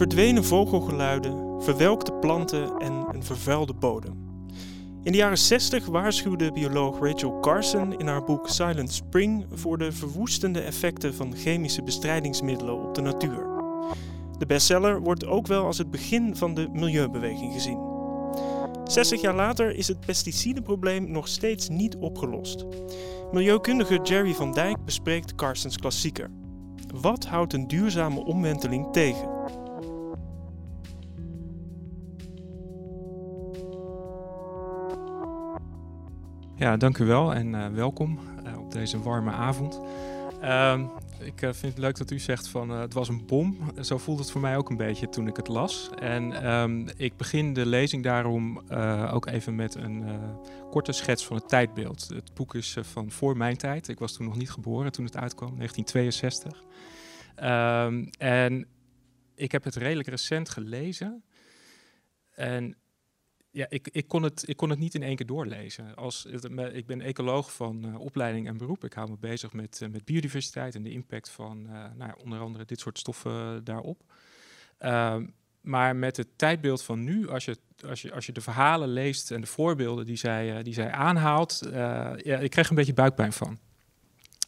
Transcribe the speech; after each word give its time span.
Verdwenen 0.00 0.44
vogelgeluiden, 0.44 1.62
verwelkte 1.62 2.12
planten 2.12 2.78
en 2.78 3.06
een 3.12 3.24
vervuilde 3.24 3.74
bodem. 3.74 4.12
In 5.02 5.12
de 5.12 5.18
jaren 5.18 5.38
60 5.38 5.86
waarschuwde 5.86 6.52
bioloog 6.52 6.98
Rachel 7.00 7.40
Carson 7.40 7.98
in 7.98 8.06
haar 8.06 8.24
boek 8.24 8.48
Silent 8.48 8.92
Spring 8.92 9.46
voor 9.52 9.78
de 9.78 9.92
verwoestende 9.92 10.60
effecten 10.60 11.14
van 11.14 11.36
chemische 11.36 11.82
bestrijdingsmiddelen 11.82 12.82
op 12.82 12.94
de 12.94 13.00
natuur. 13.00 13.46
De 14.38 14.46
bestseller 14.46 15.00
wordt 15.00 15.26
ook 15.26 15.46
wel 15.46 15.64
als 15.64 15.78
het 15.78 15.90
begin 15.90 16.36
van 16.36 16.54
de 16.54 16.68
milieubeweging 16.72 17.52
gezien. 17.52 17.78
60 18.84 19.20
jaar 19.20 19.34
later 19.34 19.74
is 19.74 19.88
het 19.88 20.00
pesticidenprobleem 20.00 21.10
nog 21.10 21.28
steeds 21.28 21.68
niet 21.68 21.96
opgelost. 21.96 22.64
Milieukundige 23.32 24.00
Jerry 24.02 24.34
van 24.34 24.52
Dijk 24.52 24.84
bespreekt 24.84 25.34
Carsons 25.34 25.76
klassieker. 25.78 26.30
Wat 27.00 27.26
houdt 27.26 27.52
een 27.52 27.68
duurzame 27.68 28.24
omwenteling 28.24 28.92
tegen? 28.92 29.28
Ja, 36.60 36.76
dank 36.76 36.98
u 36.98 37.04
wel 37.04 37.34
en 37.34 37.52
uh, 37.52 37.66
welkom 37.68 38.18
uh, 38.46 38.58
op 38.58 38.72
deze 38.72 39.02
warme 39.02 39.30
avond. 39.30 39.80
Uh, 40.42 40.80
ik 41.18 41.42
uh, 41.42 41.52
vind 41.52 41.72
het 41.72 41.78
leuk 41.78 41.96
dat 41.96 42.10
u 42.10 42.18
zegt 42.18 42.48
van 42.48 42.70
het 42.70 42.92
was 42.92 43.08
een 43.08 43.26
bom. 43.26 43.58
Zo 43.80 43.98
voelt 43.98 44.18
het 44.18 44.30
voor 44.30 44.40
mij 44.40 44.56
ook 44.56 44.70
een 44.70 44.76
beetje 44.76 45.08
toen 45.08 45.26
ik 45.26 45.36
het 45.36 45.48
las. 45.48 45.90
En 45.98 46.50
um, 46.52 46.88
ik 46.96 47.16
begin 47.16 47.52
de 47.52 47.66
lezing 47.66 48.02
daarom 48.02 48.58
ook 49.10 49.26
even 49.26 49.54
met 49.54 49.74
een 49.74 50.04
korte 50.70 50.92
schets 50.92 51.26
van 51.26 51.36
het 51.36 51.48
tijdbeeld. 51.48 52.08
Het 52.14 52.34
boek 52.34 52.54
is 52.54 52.76
van 52.80 53.10
voor 53.10 53.36
mijn 53.36 53.56
tijd. 53.56 53.88
Ik 53.88 53.98
was 53.98 54.12
toen 54.12 54.26
nog 54.26 54.36
niet 54.36 54.50
geboren 54.50 54.92
toen 54.92 55.04
het 55.04 55.16
uitkwam, 55.16 55.56
1962. 55.56 56.64
Um, 57.36 58.10
en 58.18 58.66
ik 59.34 59.52
heb 59.52 59.64
het 59.64 59.76
redelijk 59.76 60.08
recent 60.08 60.48
gelezen. 60.48 61.24
En 62.34 62.76
ja, 63.52 63.66
ik, 63.68 63.88
ik, 63.92 64.08
kon 64.08 64.22
het, 64.22 64.42
ik 64.46 64.56
kon 64.56 64.70
het 64.70 64.78
niet 64.78 64.94
in 64.94 65.02
één 65.02 65.16
keer 65.16 65.26
doorlezen. 65.26 65.96
Als, 65.96 66.26
ik 66.72 66.86
ben 66.86 67.00
ecoloog 67.00 67.52
van 67.52 67.86
uh, 67.86 68.00
opleiding 68.00 68.46
en 68.46 68.56
beroep. 68.56 68.84
Ik 68.84 68.92
hou 68.92 69.10
me 69.10 69.16
bezig 69.20 69.52
met, 69.52 69.80
uh, 69.82 69.88
met 69.88 70.04
biodiversiteit 70.04 70.74
en 70.74 70.82
de 70.82 70.90
impact 70.90 71.28
van 71.28 71.66
uh, 71.66 71.84
nou, 71.96 72.12
onder 72.22 72.40
andere 72.40 72.64
dit 72.64 72.80
soort 72.80 72.98
stoffen 72.98 73.64
daarop. 73.64 74.02
Ehm, 74.78 75.26
maar 75.60 75.96
met 75.96 76.16
het 76.16 76.28
tijdbeeld 76.36 76.82
van 76.82 77.04
nu, 77.04 77.28
als 77.28 77.44
je, 77.44 77.56
als 77.86 78.02
je, 78.02 78.12
als 78.12 78.26
je 78.26 78.32
de 78.32 78.40
verhalen 78.40 78.88
leest 78.88 79.30
en 79.30 79.40
de 79.40 79.46
voorbeelden 79.46 80.04
die 80.04 80.16
zij, 80.16 80.62
die 80.62 80.74
zij 80.74 80.90
aanhaalt, 80.90 81.60
ja, 81.72 82.38
ik 82.38 82.50
kreeg 82.50 82.68
een 82.68 82.76
beetje 82.76 82.94
buikpijn 82.94 83.32
van. 83.32 83.58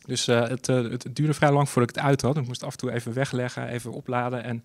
Dus 0.06 0.26
het, 0.26 0.66
het, 0.66 1.06
duurde 1.12 1.34
vrij 1.34 1.52
lang 1.52 1.68
voordat 1.68 1.90
ik 1.90 1.96
het 1.96 2.04
uit 2.04 2.20
had. 2.22 2.36
Ik 2.36 2.46
moest 2.46 2.62
af 2.62 2.72
en 2.72 2.78
toe 2.78 2.92
even 2.92 3.12
wegleggen, 3.12 3.68
even 3.68 3.92
opladen 3.92 4.42
en 4.42 4.64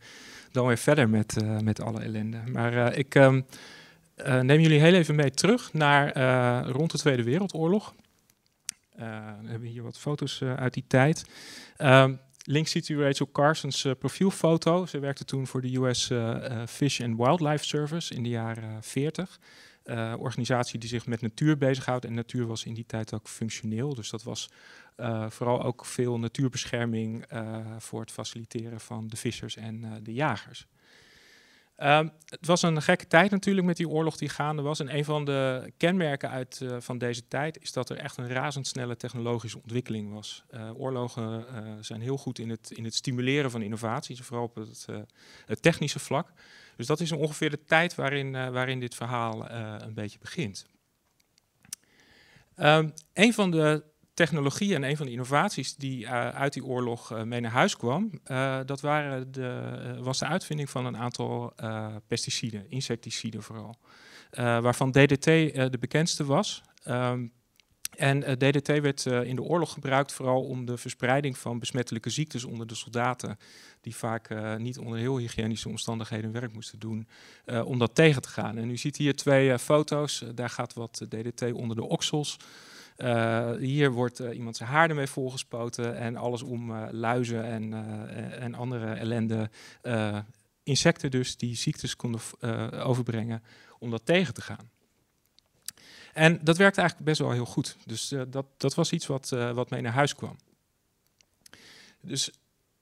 dan 0.52 0.68
weer 0.68 0.78
verder 0.78 1.10
met, 1.10 1.38
met 1.64 1.82
alle 1.82 2.02
ellende. 2.02 2.42
Maar 2.46 2.94
ik. 2.94 3.16
Um, 3.16 3.46
uh, 4.26 4.40
neem 4.40 4.60
jullie 4.60 4.80
heel 4.80 4.94
even 4.94 5.16
mee 5.16 5.32
terug 5.32 5.74
naar 5.74 6.18
uh, 6.18 6.70
rond 6.72 6.92
de 6.92 6.98
Tweede 6.98 7.24
Wereldoorlog. 7.24 7.96
Uh, 9.00 9.30
we 9.42 9.50
hebben 9.50 9.70
hier 9.70 9.84
wat 9.84 9.98
foto's 9.98 10.42
uit 10.42 10.74
die 10.74 10.84
tijd. 10.88 11.26
Um, 11.78 12.20
links 12.44 12.72
ziet 12.72 12.90
u 12.90 13.04
Rachel 13.04 13.32
Carson's 13.32 13.88
profielfoto. 14.00 14.86
Ze 14.86 15.00
werkte 15.00 15.26
toen 15.26 15.48
voor 15.48 15.62
de 15.62 15.76
US 15.76 16.12
Fish 16.70 17.02
and 17.02 17.18
Wildlife 17.18 17.66
Service 17.66 18.14
in 18.14 18.24
de 18.24 18.30
jaren 18.30 18.84
40. 18.84 19.40
organisatie 20.18 20.80
die 20.80 20.90
zich 20.90 21.06
met 21.06 21.22
natuur 21.22 21.58
bezighoudt. 21.58 22.06
En 22.06 22.14
natuur 22.14 22.46
was 22.46 22.64
in 22.64 22.74
die 22.74 22.86
tijd 22.86 23.14
ook 23.14 23.28
functioneel. 23.28 23.94
Dus 23.94 24.10
dat 24.10 24.24
was 24.24 24.50
vooral 25.28 25.64
ook 25.64 25.86
veel 25.86 26.20
natuurbescherming 26.20 27.26
voor 27.78 28.00
het 28.00 28.12
faciliteren 28.12 28.80
van 28.80 29.08
de 29.08 29.18
vissers 29.18 29.56
en 29.56 30.00
de 30.04 30.14
jagers. 30.14 30.68
Um, 31.84 32.12
het 32.26 32.46
was 32.46 32.62
een 32.62 32.82
gekke 32.82 33.08
tijd 33.08 33.32
natuurlijk 33.32 33.68
met 33.68 33.78
die 33.78 33.90
oorlog 33.90 34.18
die 34.18 34.30
gaande 34.30 34.62
was. 34.62 34.80
En 34.80 34.96
een 34.96 35.06
van 35.06 35.26
de 35.26 35.72
kenmerken 35.78 36.30
uit, 36.30 36.60
uh, 36.64 36.76
van 36.80 36.98
deze 36.98 37.28
tijd 37.28 37.62
is 37.62 37.72
dat 37.72 37.90
er 37.90 37.98
echt 37.98 38.18
een 38.18 38.30
razendsnelle 38.30 38.96
technologische 38.96 39.58
ontwikkeling 39.62 40.14
was. 40.14 40.44
Uh, 40.52 40.80
oorlogen 40.80 41.46
uh, 41.54 41.74
zijn 41.80 42.02
heel 42.02 42.18
goed 42.18 42.40
in 42.40 42.50
het, 42.50 42.72
in 42.72 42.84
het 42.84 42.96
stimuleren 42.96 43.52
van 43.52 43.62
innovaties, 43.62 44.22
vooral 44.22 44.46
op 44.46 44.56
het, 44.56 44.86
het, 45.46 45.62
technische 45.62 46.00
vlak. 46.00 46.32
Dus 46.76 46.88
dat 46.88 47.00
is 47.00 47.12
ongeveer 47.12 47.50
de 47.50 47.64
tijd 47.64 47.96
waarin, 47.96 48.32
waarin 48.32 48.80
dit 48.80 48.96
verhaal 48.96 49.50
een 49.52 49.94
beetje 49.94 50.20
begint. 50.20 50.66
Um, 52.60 52.94
een 53.14 53.34
van 53.34 53.52
de 53.52 53.84
technologie 54.18 54.76
en 54.76 54.84
een 54.84 54.98
van 54.98 55.06
de 55.06 55.12
innovaties 55.12 55.76
die 55.76 56.04
uh, 56.04 56.30
uit 56.30 56.54
die 56.54 56.64
oorlog 56.64 57.12
uh, 57.12 57.24
mee 57.24 57.40
naar 57.40 57.52
huis 57.52 57.78
kwam, 57.78 58.12
uh, 58.28 58.60
dat 58.66 58.82
waren 58.82 59.32
de, 59.32 59.98
was 60.02 60.20
de 60.20 60.26
uitvinding 60.26 60.70
van 60.70 60.86
een 60.86 60.98
aantal 60.98 61.54
pesticiden, 62.08 62.70
insecticiden 62.70 63.44
vooral. 63.44 63.76
waarvan 64.36 64.92
DDT 64.92 65.26
de 65.26 65.78
bekendste 65.80 66.26
was. 66.26 66.62
Um, 66.88 67.32
en 67.96 68.38
DDT 68.38 68.68
werd 68.68 69.06
in 69.06 69.36
de 69.36 69.42
oorlog 69.42 69.74
gebruikt 69.74 70.14
vooral 70.14 70.44
om 70.44 70.66
de 70.66 70.78
verspreiding 70.78 71.38
van 71.38 71.60
besmettelijke 71.60 72.10
ziektes 72.10 72.44
onder 72.44 72.68
de 72.68 72.76
soldaten, 72.76 73.38
die 73.82 73.96
vaak 73.96 74.58
niet 74.58 74.78
onder 74.78 75.00
heel 75.00 75.18
hygiënische 75.18 75.70
omstandigheden 75.70 76.32
werk 76.32 76.54
moesten 76.54 76.80
doen, 76.80 77.08
om 77.64 77.80
dat 77.80 77.96
tegen 77.96 78.22
te 78.22 78.30
gaan. 78.30 78.58
En 78.58 78.70
u 78.70 78.78
ziet 78.78 78.98
hier 78.98 79.16
twee 79.16 79.60
foto's, 79.60 80.24
daar 80.36 80.50
gaat 80.50 80.74
wat 80.74 81.06
DDT 81.10 81.52
onder 81.52 81.76
de 81.76 81.84
oksels. 81.84 82.38
Uh, 82.98 83.52
hier 83.56 83.92
wordt 83.92 84.20
uh, 84.20 84.36
iemand 84.36 84.56
zijn 84.56 84.70
haar 84.70 84.90
ermee 84.90 85.08
volgespoten 85.08 85.98
en 85.98 86.16
alles 86.16 86.42
om 86.42 86.72
uh, 86.72 86.88
luizen 86.92 87.44
en, 87.44 87.74
en 88.40 88.56
andere 88.56 88.94
ellende. 88.94 89.50
insecten 90.64 91.12
dus 91.12 91.38
die 91.38 91.56
ziektes 91.56 91.96
konden 91.96 92.22
overbrengen 92.84 93.44
om 93.80 93.92
dat 93.92 94.06
tegen 94.06 94.34
te 94.34 94.42
gaan. 94.42 94.70
En 96.14 96.40
dat 96.44 96.58
werkte 96.58 96.80
eigenlijk 96.80 97.10
best 97.10 97.22
wel 97.22 97.32
heel 97.32 97.46
goed. 97.46 97.78
Dus 97.86 98.14
dat, 98.30 98.46
dat 98.58 98.74
was 98.74 98.92
iets 98.92 99.08
wat, 99.08 99.30
wat 99.30 99.70
mee 99.70 99.82
naar 99.82 99.94
huis 99.94 100.16
kwam. 100.16 100.38
Dus 102.02 102.32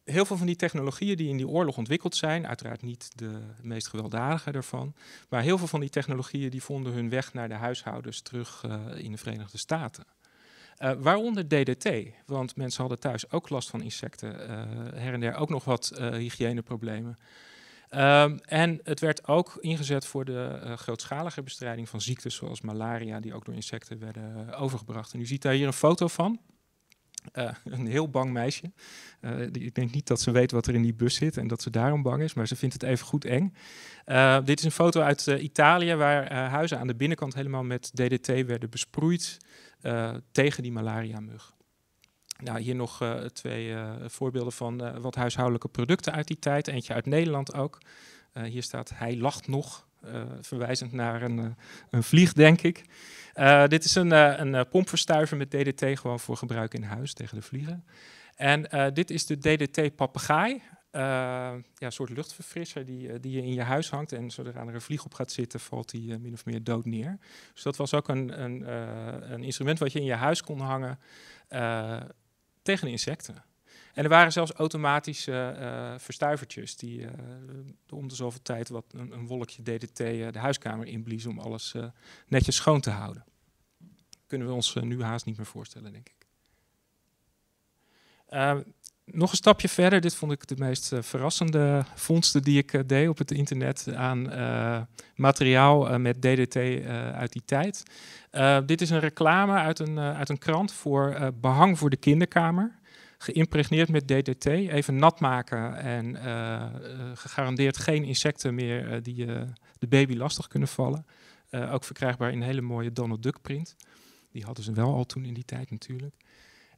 heel 0.06 0.26
veel 0.26 0.38
van 0.38 0.48
die 0.48 0.56
technologieën 0.56 1.18
die 1.18 1.30
in 1.30 1.38
die 1.38 1.48
oorlog 1.48 1.78
ontwikkeld 1.78 2.16
zijn, 2.16 2.48
uiteraard 2.48 2.82
niet 2.82 3.12
de 3.16 3.40
meest 3.62 3.88
gewelddadige 3.88 4.52
daarvan, 4.52 4.94
maar 5.30 5.42
heel 5.42 5.58
veel 5.58 5.68
van 5.68 5.80
die 5.80 5.90
technologieën 5.90 6.50
die 6.50 6.64
vonden 6.64 6.94
hun 6.94 7.10
weg 7.10 7.34
naar 7.34 7.48
de 7.48 7.54
huishoudens 7.54 8.22
terug 8.22 8.64
uh, 8.66 9.04
in 9.04 9.12
de 9.12 9.18
Verenigde 9.18 9.58
Staten. 9.58 10.06
Uh, 10.80 10.92
waaronder 10.98 11.48
DDT, 11.48 11.90
want 12.26 12.56
mensen 12.56 12.80
hadden 12.80 13.00
thuis 13.00 13.32
ook 13.32 13.50
last 13.50 13.70
van 13.70 13.82
insecten, 13.82 14.34
uh, 14.34 14.48
her 15.02 15.14
en 15.14 15.20
der 15.20 15.36
ook 15.36 15.50
nog 15.50 15.64
wat 15.64 15.92
hygiëneproblemen. 15.98 17.18
Um, 17.90 18.40
en 18.40 18.80
het 18.84 19.00
werd 19.00 19.28
ook 19.28 19.58
ingezet 19.60 20.06
voor 20.06 20.26
de 20.26 20.74
grootschalige 20.76 21.44
bestrijding 21.44 21.90
van 21.90 22.02
ziektes 22.02 22.36
zoals 22.36 22.62
malaria, 22.62 23.20
die 23.20 23.34
ook 23.34 23.46
door 23.46 23.54
insecten 23.54 24.00
werden 24.00 24.54
overgebracht. 24.54 25.14
En 25.14 25.20
u 25.20 25.26
ziet 25.26 25.42
daar 25.42 25.54
hier 25.54 25.68
een 25.68 25.74
foto 25.74 26.08
van. 26.08 26.40
Uh, 27.34 27.52
een 27.64 27.88
heel 27.88 28.10
bang 28.10 28.32
meisje. 28.32 28.72
Uh, 29.22 29.42
ik 29.42 29.76
denk 29.76 29.92
niet 29.92 30.08
dat 30.08 30.22
ze 30.22 30.32
weet 30.32 30.52
wat 30.52 30.68
er 30.68 30.74
in 30.74 30.82
die 30.82 30.94
bus 30.94 31.16
zit 31.16 31.38
en 31.38 31.48
dat 31.48 31.62
ze 31.62 31.70
daarom 31.70 32.02
bang 32.02 32.22
is, 32.22 32.34
maar 32.34 32.48
ze 32.48 32.56
vindt 32.56 32.74
het 32.74 32.84
even 32.84 33.06
goed 33.06 33.26
eng. 33.26 33.54
Uh, 34.06 34.38
dit 34.44 34.60
is 34.60 34.66
een 34.66 34.72
foto 34.72 35.02
uit 35.02 35.26
Italië 35.26 35.96
waar 35.96 36.34
huizen 36.34 36.80
aan 36.80 36.88
de 36.88 36.96
binnenkant 36.96 37.34
helemaal 37.34 37.64
met 37.64 37.92
DDT 37.94 38.28
werden 38.28 38.70
besproeid 38.70 39.38
tegen 40.32 40.64
die 40.64 40.72
malaria-mug. 40.72 41.54
Nou, 42.44 42.60
hier 42.60 42.76
nog 42.76 43.18
twee 43.34 43.76
voorbeelden 44.06 44.54
van 44.54 45.02
wat 45.02 45.16
huishoudelijke 45.16 45.68
producten 45.68 46.14
uit 46.14 46.28
die 46.28 46.40
tijd. 46.40 46.68
Eentje 46.68 46.94
uit 46.94 47.06
Nederland 47.06 47.54
ook. 47.54 47.78
hier 48.44 48.64
staat 48.64 48.92
hij 48.96 49.18
lacht 49.18 49.48
nog, 49.48 49.88
verwijzend 50.42 50.92
naar 50.92 51.22
een, 51.22 51.56
een 51.90 52.04
vlieg, 52.04 52.34
denk 52.34 52.62
ik. 52.62 52.84
Uh, 53.36 53.68
dit 53.68 53.84
is 53.84 53.96
een, 53.96 54.12
een 54.12 54.68
pompverstuiver 54.70 55.38
met 55.38 55.52
DDT 55.52 56.00
gewoon 56.00 56.20
voor 56.20 56.38
gebruik 56.38 56.74
in 56.74 56.84
huis 56.84 57.14
tegen 57.14 57.36
de 57.36 57.42
vliegen. 57.42 57.86
En 58.36 58.92
dit 58.94 59.10
is 59.10 59.26
de 59.26 59.38
DDT-papegaai. 59.38 60.62
ja, 60.92 61.54
een 61.78 61.92
soort 61.92 62.10
luchtverfrisser 62.10 62.86
die, 62.86 63.20
die 63.20 63.32
je 63.32 63.42
in 63.42 63.54
je 63.54 63.62
huis 63.62 63.90
hangt. 63.90 64.12
En 64.12 64.32
zodra 64.32 64.62
er 64.62 64.74
een 64.74 64.82
vlieg 64.82 65.06
op 65.06 65.14
gaat 65.14 65.32
zitten, 65.32 65.60
valt 65.60 65.90
die 65.90 66.18
min 66.18 66.34
of 66.34 66.46
meer 66.46 66.64
dood 66.64 66.86
neer. 66.86 67.18
Dus 67.54 67.64
dat 67.64 67.76
was 67.76 67.94
ook 67.94 68.08
een, 68.08 68.42
een, 68.42 68.74
een 69.34 69.44
instrument 69.44 69.80
wat 69.80 69.92
je 69.92 70.00
in 70.00 70.06
je 70.06 70.14
huis 70.14 70.42
kon 70.42 70.60
hangen 70.60 71.00
tegen 72.62 72.88
insecten. 72.88 73.44
En 73.96 74.04
er 74.04 74.10
waren 74.10 74.32
zelfs 74.32 74.52
automatische 74.52 75.56
uh, 75.60 75.94
verstuivertjes 75.98 76.76
die 76.76 77.00
uh, 77.00 77.10
om 77.90 78.08
de 78.08 78.16
zoveel 78.16 78.42
tijd 78.42 78.70
wat 78.70 78.86
een, 78.92 79.28
wolkje 79.28 79.64
DDT 79.64 80.00
uh, 80.00 80.32
de 80.32 80.40
huiskamer 80.40 80.88
inbliezen 80.88 81.32
om 81.32 81.40
alles 81.40 81.74
netjes 82.28 82.56
schoon 82.56 82.82
te 82.82 82.90
houden. 82.90 83.26
Kunnen 84.28 84.48
we 84.48 84.54
ons 84.54 84.74
nu 84.74 85.04
haast 85.04 85.26
niet 85.26 85.38
meer 85.38 85.46
voorstellen, 85.46 85.92
denk 85.92 86.10
ik. 86.10 86.26
nog 89.06 89.32
een 89.32 89.38
stapje 89.38 89.70
verder, 89.70 90.02
dit 90.02 90.16
vond 90.16 90.32
ik 90.32 90.48
de 90.48 90.56
meest 90.58 90.92
verrassende 91.00 91.86
vondsten 91.96 92.42
die 92.42 92.58
ik 92.58 92.90
deed 92.90 93.10
op 93.10 93.18
het 93.18 93.32
internet 93.32 93.94
aan 93.94 94.22
materiaal 95.16 96.00
met 96.00 96.22
DDT 96.22 96.56
uit 97.14 97.32
die 97.32 97.46
tijd. 97.46 97.84
dit 98.66 98.82
is 98.82 98.90
een 98.90 99.00
reclame 99.00 99.54
uit 99.54 99.80
een, 99.80 100.00
uit 100.00 100.30
een 100.30 100.38
krant 100.38 100.74
voor 100.74 101.32
behang 101.40 101.78
voor 101.78 101.90
de 101.90 101.98
kinderkamer. 101.98 102.75
Geïmpregneerd 103.18 103.90
met 103.90 104.08
DDT, 104.08 104.46
even 104.46 104.96
nat 104.96 105.20
maken 105.20 105.76
en 105.78 106.16
gegarandeerd 107.18 107.78
geen 107.78 108.04
insecten 108.04 108.56
meer 108.56 109.04
die 109.04 109.26
de 109.80 109.88
baby 109.88 110.16
lastig 110.16 110.48
kunnen 110.48 110.68
vallen. 110.70 111.06
ook 111.50 111.84
verkrijgbaar 111.84 112.32
in 112.32 112.38
een 112.38 112.48
hele 112.48 112.62
mooie 112.62 112.92
Donald 112.92 113.24
Duck 113.24 113.42
print. 113.42 113.76
Die 114.32 114.44
hadden 114.44 114.64
ze 114.64 114.74
wel 114.74 114.94
al 114.94 115.06
toen 115.06 115.26
in 115.26 115.34
die 115.34 115.46
tijd 115.46 115.72
natuurlijk. 115.72 116.16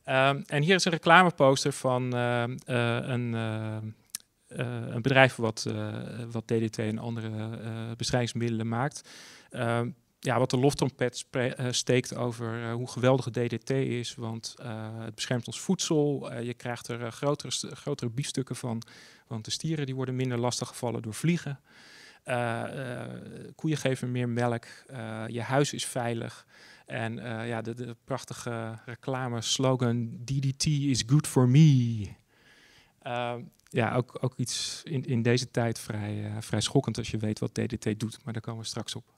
Ehm, 0.04 0.42
en 0.46 0.64
hier 0.64 0.76
is 0.76 0.86
een 0.86 0.92
reclameposter 0.92 1.72
van 1.72 2.16
ehm, 2.16 2.58
een, 2.66 3.34
een, 4.48 5.02
bedrijf 5.02 5.36
wat, 5.36 5.68
wat 6.32 6.48
DDT 6.48 6.78
en 6.78 6.98
andere 6.98 7.60
bestrijdingsmiddelen 7.96 8.68
maakt. 8.68 9.10
Ehm, 10.20 10.30
ja, 10.30 10.40
wat 10.40 10.50
de 10.50 10.58
loftrompet 10.58 11.26
uh, 11.32 11.52
steekt 11.72 12.16
over 12.16 12.62
uh, 12.62 12.74
hoe 12.74 12.88
geweldig 12.88 13.30
DDT 13.30 13.70
is. 13.70 14.16
Want 14.16 14.56
uh, 14.62 15.00
het 15.00 15.16
beschermt 15.16 15.48
ons 15.48 15.60
voedsel. 15.60 16.34
je 16.42 16.54
krijgt 16.54 16.88
er 16.88 17.12
grotere, 17.12 17.76
grotere 17.76 18.10
biefstukken 18.10 18.56
van. 18.56 18.82
Want 19.28 19.46
de 19.46 19.52
stieren 19.52 19.86
die 19.86 19.96
worden 19.96 20.16
minder 20.16 20.38
lastig 20.38 20.68
gevallen 20.68 21.02
door 21.02 21.14
vliegen. 21.14 21.60
koeien 23.56 23.78
geven 23.78 24.12
meer 24.12 24.30
melk. 24.30 24.66
je 25.28 25.42
huis 25.42 25.74
is 25.74 25.86
veilig. 25.86 26.46
En 26.86 27.16
ja, 27.46 27.62
de, 27.62 27.74
de 27.74 27.96
prachtige 28.04 28.80
reclame 28.86 29.42
slogan 29.42 30.10
DDT 30.24 30.66
is 30.66 31.04
good 31.08 31.28
for 31.28 31.50
me. 31.50 32.08
ja, 33.70 33.96
ook, 33.96 34.18
ook 34.22 34.34
iets 34.38 34.82
in, 34.84 35.06
in 35.06 35.22
deze 35.22 35.52
tijd 35.52 35.80
vrij, 35.80 36.32
vrij 36.40 36.62
schokkend 36.62 36.98
als 36.98 37.12
je 37.12 37.18
weet 37.18 37.40
wat 37.40 37.54
DDT 37.54 38.00
doet. 38.00 38.24
Maar 38.24 38.34
daar 38.34 38.42
komen 38.42 38.62
we 38.62 38.68
straks 38.68 38.96
op. 38.96 39.17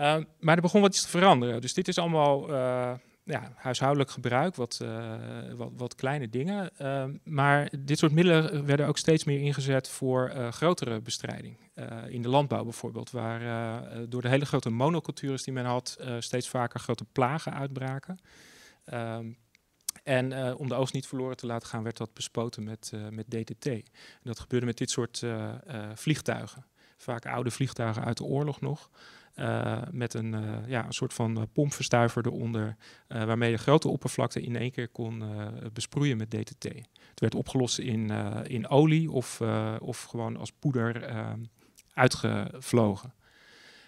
Ehm, 0.00 0.24
maar 0.38 0.56
er 0.56 0.62
begon 0.62 0.80
wat 0.80 0.94
iets 0.94 1.02
te 1.02 1.08
veranderen. 1.08 1.60
Dus 1.60 1.74
dit 1.74 1.88
is 1.88 1.98
allemaal 1.98 2.50
uh, 2.50 2.92
ja, 3.24 3.52
huishoudelijk 3.56 4.10
gebruik, 4.10 4.54
wat, 4.54 4.80
uh, 4.82 5.14
wat, 5.76 5.94
kleine 5.94 6.28
dingen. 6.28 6.70
Ehm, 6.78 7.16
maar 7.24 7.72
dit 7.78 7.98
soort 7.98 8.12
middelen 8.12 8.66
werden 8.66 8.86
ook 8.86 8.98
steeds 8.98 9.24
meer 9.24 9.40
ingezet 9.40 9.88
voor 9.88 10.32
uh, 10.34 10.48
grotere 10.48 11.00
bestrijding. 11.00 11.56
in 12.08 12.22
de 12.22 12.28
landbouw 12.28 12.64
bijvoorbeeld, 12.64 13.10
waar 13.10 13.40
door 14.08 14.22
de 14.22 14.28
hele 14.28 14.44
grote 14.44 14.70
monocultures 14.70 15.42
die 15.42 15.52
men 15.52 15.64
had, 15.64 15.98
steeds 16.18 16.48
vaker 16.48 16.80
grote 16.80 17.04
plagen 17.12 17.54
uitbraken. 17.54 18.18
Um, 18.94 19.36
en 20.02 20.56
om 20.56 20.68
de 20.68 20.74
oogst 20.74 20.94
niet 20.94 21.06
verloren 21.06 21.36
te 21.36 21.46
laten 21.46 21.68
gaan, 21.68 21.82
werd 21.82 21.96
dat 21.96 22.14
bespoten 22.14 22.64
met, 22.64 22.92
met 23.10 23.30
DDT. 23.30 23.66
En 23.66 23.82
dat 24.22 24.40
gebeurde 24.40 24.66
met 24.66 24.78
dit 24.78 24.90
soort 24.90 25.24
vliegtuigen. 25.94 26.64
Vaak 26.96 27.26
oude 27.26 27.50
vliegtuigen 27.50 28.04
uit 28.04 28.16
de 28.16 28.24
oorlog 28.24 28.60
nog. 28.60 28.90
Uh, 29.36 29.78
met 29.90 30.14
een, 30.14 30.32
uh, 30.32 30.56
ja, 30.66 30.86
een 30.86 30.92
soort 30.92 31.14
van 31.14 31.38
uh, 31.38 31.42
pompverstuiver 31.52 32.26
eronder, 32.26 32.76
waarmee 33.08 33.50
je 33.50 33.56
grote 33.56 33.88
oppervlakte 33.88 34.40
in 34.40 34.56
één 34.56 34.70
keer 34.70 34.88
kon 34.88 35.22
besproeien 35.72 36.16
met 36.16 36.30
DTT. 36.30 36.64
Het 37.10 37.20
werd 37.20 37.34
opgelost 37.34 37.78
in, 37.78 38.10
in 38.46 38.68
olie 38.68 39.10
of, 39.10 39.40
of 39.80 40.02
gewoon 40.02 40.36
als 40.36 40.52
poeder 40.52 41.14
uitgevlogen. 41.94 43.14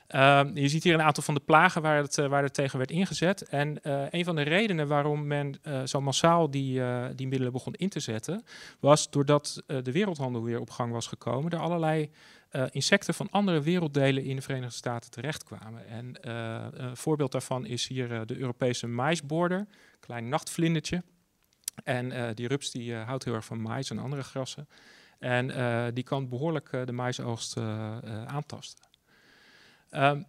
Ehm, 0.07 0.57
je 0.57 0.69
ziet 0.69 0.83
hier 0.83 0.95
een 0.95 1.03
aantal 1.03 1.23
van 1.23 1.35
de 1.35 1.41
plagen 1.41 1.83
waar 1.83 2.03
het, 2.03 2.17
waar 2.17 2.43
het 2.43 2.55
tegen 2.55 2.79
werd 2.79 2.91
ingezet. 2.91 3.43
En 3.43 3.79
een 4.11 4.25
van 4.25 4.37
de 4.37 4.43
redenen 4.43 4.89
waarom 4.89 5.27
men 5.27 5.61
zo 5.85 6.01
massaal 6.01 6.51
die, 6.51 6.83
die 7.15 7.29
middelen 7.29 7.53
begon 7.53 7.75
in 7.75 7.89
te 7.89 8.01
zetten, 8.01 8.45
was 8.81 9.11
doordat 9.11 9.63
de 9.67 9.93
wereldhandel 9.93 10.43
weer 10.43 10.61
op 10.61 10.71
gang 10.71 10.93
was 10.93 11.07
gekomen. 11.07 11.51
Er 11.51 11.59
allerlei 11.59 12.11
uh, 12.53 12.65
insecten 12.71 13.15
van 13.15 13.31
andere 13.31 13.61
werelddelen 13.61 14.25
in 14.25 14.37
de 14.37 14.43
Verenigde 14.43 14.75
Staten 14.75 15.11
terechtkwamen. 15.11 15.87
En 15.87 16.19
uh, 16.25 16.67
een 16.71 16.97
voorbeeld 16.97 17.33
daarvan 17.33 17.67
is 17.67 17.87
hier 17.87 18.11
uh, 18.11 18.21
de 18.27 18.37
Europese 18.37 18.87
maisborder, 18.87 19.67
klein 20.01 20.29
nachtvlindertje. 20.29 21.03
En 21.85 22.35
die 22.35 22.49
rups 22.49 22.71
die 22.71 22.95
houdt 22.95 23.25
heel 23.25 23.35
erg 23.35 23.45
van 23.45 23.61
mais 23.61 23.91
en 23.91 23.99
andere 23.99 24.23
grassen. 24.23 24.69
En 25.19 25.47
die 25.95 26.05
kan 26.05 26.29
behoorlijk 26.29 26.71
de 26.85 26.93
maisoogst 26.93 27.57
aantasten. 28.27 28.85
Um, 29.91 30.27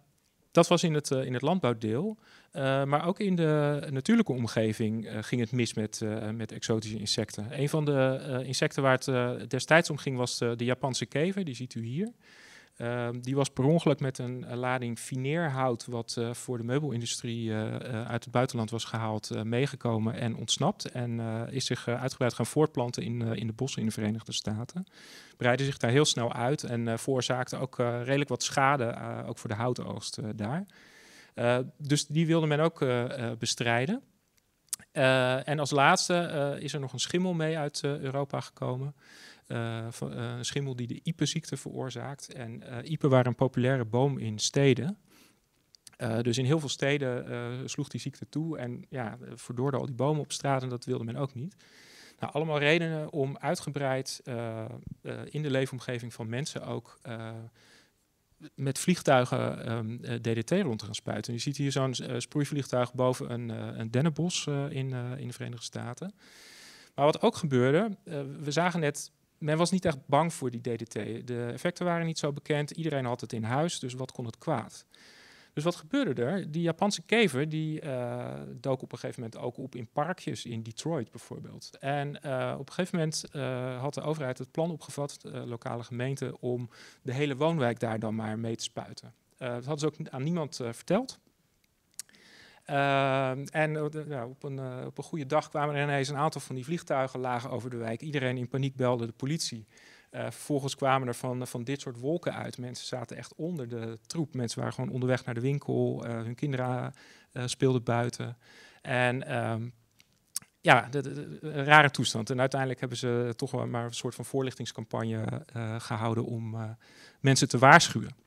dat 0.50 0.68
was 0.68 0.82
in 0.82 0.94
het, 0.94 1.10
in 1.10 1.32
het 1.32 1.42
landbouwdeel. 1.42 2.18
Uh, 2.56 2.84
maar 2.84 3.06
ook 3.06 3.20
in 3.20 3.34
de 3.36 3.86
natuurlijke 3.90 4.32
omgeving 4.32 5.04
uh, 5.04 5.18
ging 5.20 5.40
het 5.40 5.52
mis 5.52 5.74
met, 5.74 6.00
uh, 6.04 6.30
met 6.30 6.52
exotische 6.52 6.98
insecten. 6.98 7.60
Een 7.60 7.68
van 7.68 7.84
de 7.84 8.42
insecten 8.46 8.82
waar 8.82 8.98
het 9.04 9.50
destijds 9.50 9.90
om 9.90 9.96
ging 9.96 10.16
was 10.16 10.38
de 10.38 10.64
Japanse 10.64 11.06
kever, 11.06 11.44
die 11.44 11.54
ziet 11.54 11.74
u 11.74 11.84
hier. 11.84 12.12
Ehm, 12.76 13.20
die 13.20 13.36
was 13.36 13.48
per 13.48 13.64
ongeluk 13.64 14.00
met 14.00 14.18
een, 14.18 14.56
lading 14.56 14.98
fineerhout, 14.98 15.86
wat 15.86 16.20
voor 16.32 16.58
de 16.58 16.64
meubelindustrie 16.64 17.52
uit 18.06 18.24
het 18.24 18.30
buitenland 18.30 18.70
was 18.70 18.84
gehaald, 18.84 19.44
meegekomen 19.44 20.14
en 20.14 20.36
ontsnapt. 20.36 20.90
En 20.90 21.20
is 21.50 21.66
zich 21.66 21.88
uitgebreid 21.88 22.34
gaan 22.34 22.46
voortplanten 22.46 23.02
in, 23.02 23.22
in 23.22 23.46
de 23.46 23.52
bossen 23.52 23.80
in 23.80 23.86
de 23.86 23.94
Verenigde 23.94 24.32
Staten. 24.32 24.86
Breidde 25.36 25.64
zich 25.64 25.76
daar 25.76 25.90
heel 25.90 26.04
snel 26.04 26.32
uit 26.32 26.62
en 26.62 26.98
veroorzaakte 26.98 27.56
ook 27.56 27.76
redelijk 27.78 28.30
wat 28.30 28.42
schade, 28.42 28.96
ook 29.26 29.38
voor 29.38 29.50
de 29.50 29.56
houtoogst 29.56 30.18
daar. 30.36 30.66
Uh, 31.34 31.58
dus 31.78 32.06
die 32.06 32.26
wilde 32.26 32.46
men 32.46 32.60
ook 32.60 32.80
uh, 32.80 33.30
bestrijden. 33.38 34.02
en 35.44 35.58
als 35.58 35.70
laatste 35.70 36.56
is 36.60 36.72
er 36.72 36.80
nog 36.80 36.92
een 36.92 37.00
schimmel 37.00 37.34
mee 37.34 37.58
uit 37.58 37.82
Europa 37.84 38.40
gekomen. 38.40 38.94
een 39.46 40.44
schimmel 40.44 40.76
die 40.76 40.86
de 40.86 41.00
Ipe-ziekte 41.02 41.56
veroorzaakt. 41.56 42.32
En 42.32 42.62
Ipe 42.92 43.08
waren 43.08 43.26
een 43.26 43.34
populaire 43.34 43.84
boom 43.84 44.18
in 44.18 44.38
steden. 44.38 44.98
dus 46.22 46.38
in 46.38 46.44
heel 46.44 46.58
veel 46.58 46.68
steden 46.68 47.70
sloeg 47.70 47.88
die 47.88 48.00
ziekte 48.00 48.28
toe 48.28 48.58
en 48.58 48.86
ja, 48.88 49.18
verdoorde 49.34 49.76
al 49.76 49.86
die 49.86 49.94
bomen 49.94 50.22
op 50.22 50.32
straat 50.32 50.62
en 50.62 50.68
dat 50.68 50.84
wilde 50.84 51.04
men 51.04 51.16
ook 51.16 51.34
niet. 51.34 51.56
Nou, 52.18 52.32
allemaal 52.32 52.58
redenen 52.58 53.12
om 53.12 53.38
uitgebreid 53.38 54.22
in 55.24 55.42
de 55.42 55.50
leefomgeving 55.50 56.14
van 56.14 56.28
mensen 56.28 56.62
ook 56.66 56.98
met 58.54 58.78
vliegtuigen 58.78 59.64
ehm, 59.64 60.04
eh, 60.04 60.14
DDT 60.14 60.50
rond 60.50 60.78
te 60.78 60.84
gaan 60.84 60.94
spuiten. 60.94 61.32
Je 61.32 61.38
ziet 61.38 61.56
hier 61.56 61.72
zo'n 61.72 61.94
uh, 62.00 62.14
sproeivliegtuig 62.18 62.94
boven 62.94 63.32
een, 63.32 63.48
uh, 63.48 63.78
een 63.78 63.90
dennenbos 63.90 64.46
in, 64.46 64.92
in 65.18 65.26
de 65.26 65.32
Verenigde 65.32 65.64
Staten. 65.64 66.14
Maar 66.94 67.04
wat 67.04 67.22
ook 67.22 67.36
gebeurde, 67.36 67.96
we 68.40 68.50
zagen 68.50 68.80
net, 68.80 69.10
men 69.38 69.56
was 69.56 69.70
niet 69.70 69.84
echt 69.84 70.06
bang 70.06 70.32
voor 70.32 70.50
die 70.50 70.60
DDT. 70.60 70.92
De 71.26 71.50
effecten 71.52 71.84
waren 71.84 72.06
niet 72.06 72.18
zo 72.18 72.32
bekend, 72.32 72.70
iedereen 72.70 73.04
had 73.04 73.20
het 73.20 73.32
in 73.32 73.42
huis, 73.42 73.78
dus 73.78 73.94
wat 73.94 74.12
kon 74.12 74.24
het 74.24 74.38
kwaad? 74.38 74.86
Dus 75.54 75.64
wat 75.64 75.76
gebeurde 75.76 76.22
er? 76.22 76.50
Die 76.50 76.62
Japanse 76.62 77.02
kever 77.02 77.48
die 77.48 77.82
uh, 77.82 78.32
dook 78.60 78.82
op 78.82 78.92
een 78.92 78.98
gegeven 78.98 79.22
moment 79.22 79.40
ook 79.40 79.58
op 79.58 79.74
in 79.74 79.88
parkjes 79.92 80.44
in 80.44 80.62
Detroit 80.62 81.10
bijvoorbeeld. 81.10 81.70
En 81.80 82.18
uh, 82.24 82.54
op 82.58 82.68
een 82.68 82.74
gegeven 82.74 82.98
moment 82.98 83.24
uh, 83.32 83.80
had 83.80 83.94
de 83.94 84.00
overheid 84.00 84.38
het 84.38 84.50
plan 84.50 84.70
opgevat, 84.70 85.18
lokale 85.22 85.82
gemeente, 85.82 86.40
om 86.40 86.68
de 87.02 87.12
hele 87.12 87.36
woonwijk 87.36 87.80
daar 87.80 87.98
dan 87.98 88.14
maar 88.14 88.38
mee 88.38 88.56
te 88.56 88.62
spuiten. 88.62 89.14
dat 89.36 89.64
hadden 89.64 89.78
ze 89.78 89.86
ook 89.86 90.08
aan 90.08 90.22
niemand 90.22 90.60
verteld. 90.70 91.18
en 92.64 93.82
op, 93.82 94.42
een, 94.42 94.86
op 94.86 94.98
een 94.98 95.04
goede 95.04 95.26
dag 95.26 95.48
kwamen 95.48 95.74
er 95.74 95.82
ineens 95.82 96.08
een 96.08 96.16
aantal 96.16 96.40
van 96.40 96.54
die 96.54 96.64
vliegtuigen 96.64 97.20
lagen 97.20 97.50
over 97.50 97.70
de 97.70 97.76
wijk. 97.76 98.00
Iedereen 98.00 98.36
in 98.36 98.48
paniek 98.48 98.76
belde 98.76 99.06
de 99.06 99.12
politie. 99.12 99.66
Uh, 100.14 100.20
vervolgens 100.20 100.76
kwamen 100.76 101.08
er 101.08 101.14
van, 101.14 101.46
van 101.46 101.64
dit 101.64 101.80
soort 101.80 102.00
wolken 102.00 102.34
uit. 102.34 102.58
Mensen 102.58 102.86
zaten 102.86 103.16
echt 103.16 103.34
onder 103.34 103.68
de 103.68 103.98
troep. 104.06 104.34
Mensen 104.34 104.58
waren 104.58 104.74
gewoon 104.74 104.90
onderweg 104.90 105.24
naar 105.24 105.34
de 105.34 105.40
winkel. 105.40 106.06
Uh, 106.06 106.12
hun 106.12 106.34
kinderen 106.34 106.94
uh, 107.32 107.42
speelden 107.46 107.82
buiten. 107.82 108.36
En 108.82 109.36
um, 109.50 109.72
ja, 110.60 110.88
een 110.90 111.64
rare 111.64 111.90
toestand. 111.90 112.30
En 112.30 112.40
uiteindelijk 112.40 112.80
hebben 112.80 112.98
ze 112.98 113.32
toch 113.36 113.66
maar 113.66 113.84
een 113.84 113.94
soort 113.94 114.14
van 114.14 114.24
voorlichtingscampagne 114.24 115.42
gehouden 115.78 116.24
om 116.24 116.76
mensen 117.20 117.48
te 117.48 117.58
waarschuwen. 117.58 118.23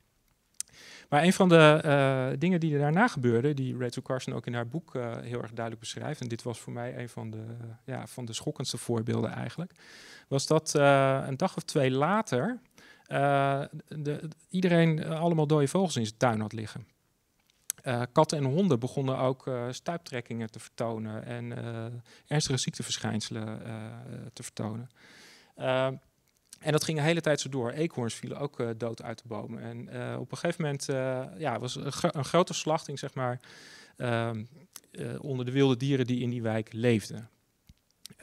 Maar 1.08 1.22
een 1.22 1.32
van 1.32 1.48
de 1.48 1.82
uh, 1.84 2.38
dingen 2.38 2.60
die 2.60 2.72
er 2.74 2.80
daarna 2.80 3.08
gebeurde, 3.08 3.54
die 3.54 3.78
Rachel 3.78 4.02
Carson 4.02 4.34
ook 4.34 4.46
in 4.46 4.54
haar 4.54 4.68
boek 4.68 4.94
uh, 4.94 5.16
heel 5.20 5.42
erg 5.42 5.52
duidelijk 5.52 5.80
beschrijft, 5.80 6.20
en 6.20 6.28
dit 6.28 6.42
was 6.42 6.58
voor 6.58 6.72
mij 6.72 6.98
een 6.98 7.08
van 7.08 7.30
de, 7.30 7.44
ja, 7.84 8.06
van 8.06 8.24
de 8.24 8.32
schokkendste 8.32 8.78
voorbeelden 8.78 9.30
eigenlijk, 9.30 9.72
was 10.28 10.46
dat 10.46 10.74
uh, 10.76 11.22
een 11.26 11.36
dag 11.36 11.56
of 11.56 11.62
twee 11.62 11.90
later 11.90 12.58
de, 13.88 14.28
iedereen 14.48 15.06
allemaal 15.06 15.46
dode 15.46 15.68
vogels 15.68 15.96
in 15.96 16.06
zijn 16.06 16.18
tuin 16.18 16.40
had 16.40 16.52
liggen. 16.52 16.86
katten 18.12 18.38
en 18.38 18.44
honden 18.44 18.78
begonnen 18.78 19.18
ook 19.18 19.50
stuiptrekkingen 19.70 20.50
te 20.50 20.58
vertonen 20.58 21.24
en 21.24 21.52
ernstige 22.26 22.58
ziekteverschijnselen 22.58 23.60
te 24.32 24.42
vertonen. 24.42 24.90
En 26.58 26.72
dat 26.72 26.84
ging 26.84 26.98
de 26.98 27.04
hele 27.04 27.20
tijd 27.20 27.40
zo 27.40 27.48
door. 27.48 27.70
Eekhoorns 27.70 28.14
vielen 28.14 28.38
ook 28.38 28.60
uh, 28.60 28.70
dood 28.76 29.02
uit 29.02 29.22
de 29.22 29.28
bomen. 29.28 29.62
En 29.62 29.96
uh, 29.96 30.20
op 30.20 30.30
een 30.30 30.38
gegeven 30.38 30.64
moment 30.64 30.88
uh, 30.88 31.24
ja, 31.38 31.58
was 31.58 31.74
een, 31.74 31.92
een, 32.00 32.24
grote 32.24 32.54
slachting, 32.54 32.98
zeg 32.98 33.14
maar, 33.14 33.40
ehm, 33.96 34.44
onder 35.20 35.44
de 35.44 35.52
wilde 35.52 35.76
dieren 35.76 36.06
die 36.06 36.20
in 36.20 36.30
die 36.30 36.42
wijk 36.42 36.72
leefden. 36.72 37.30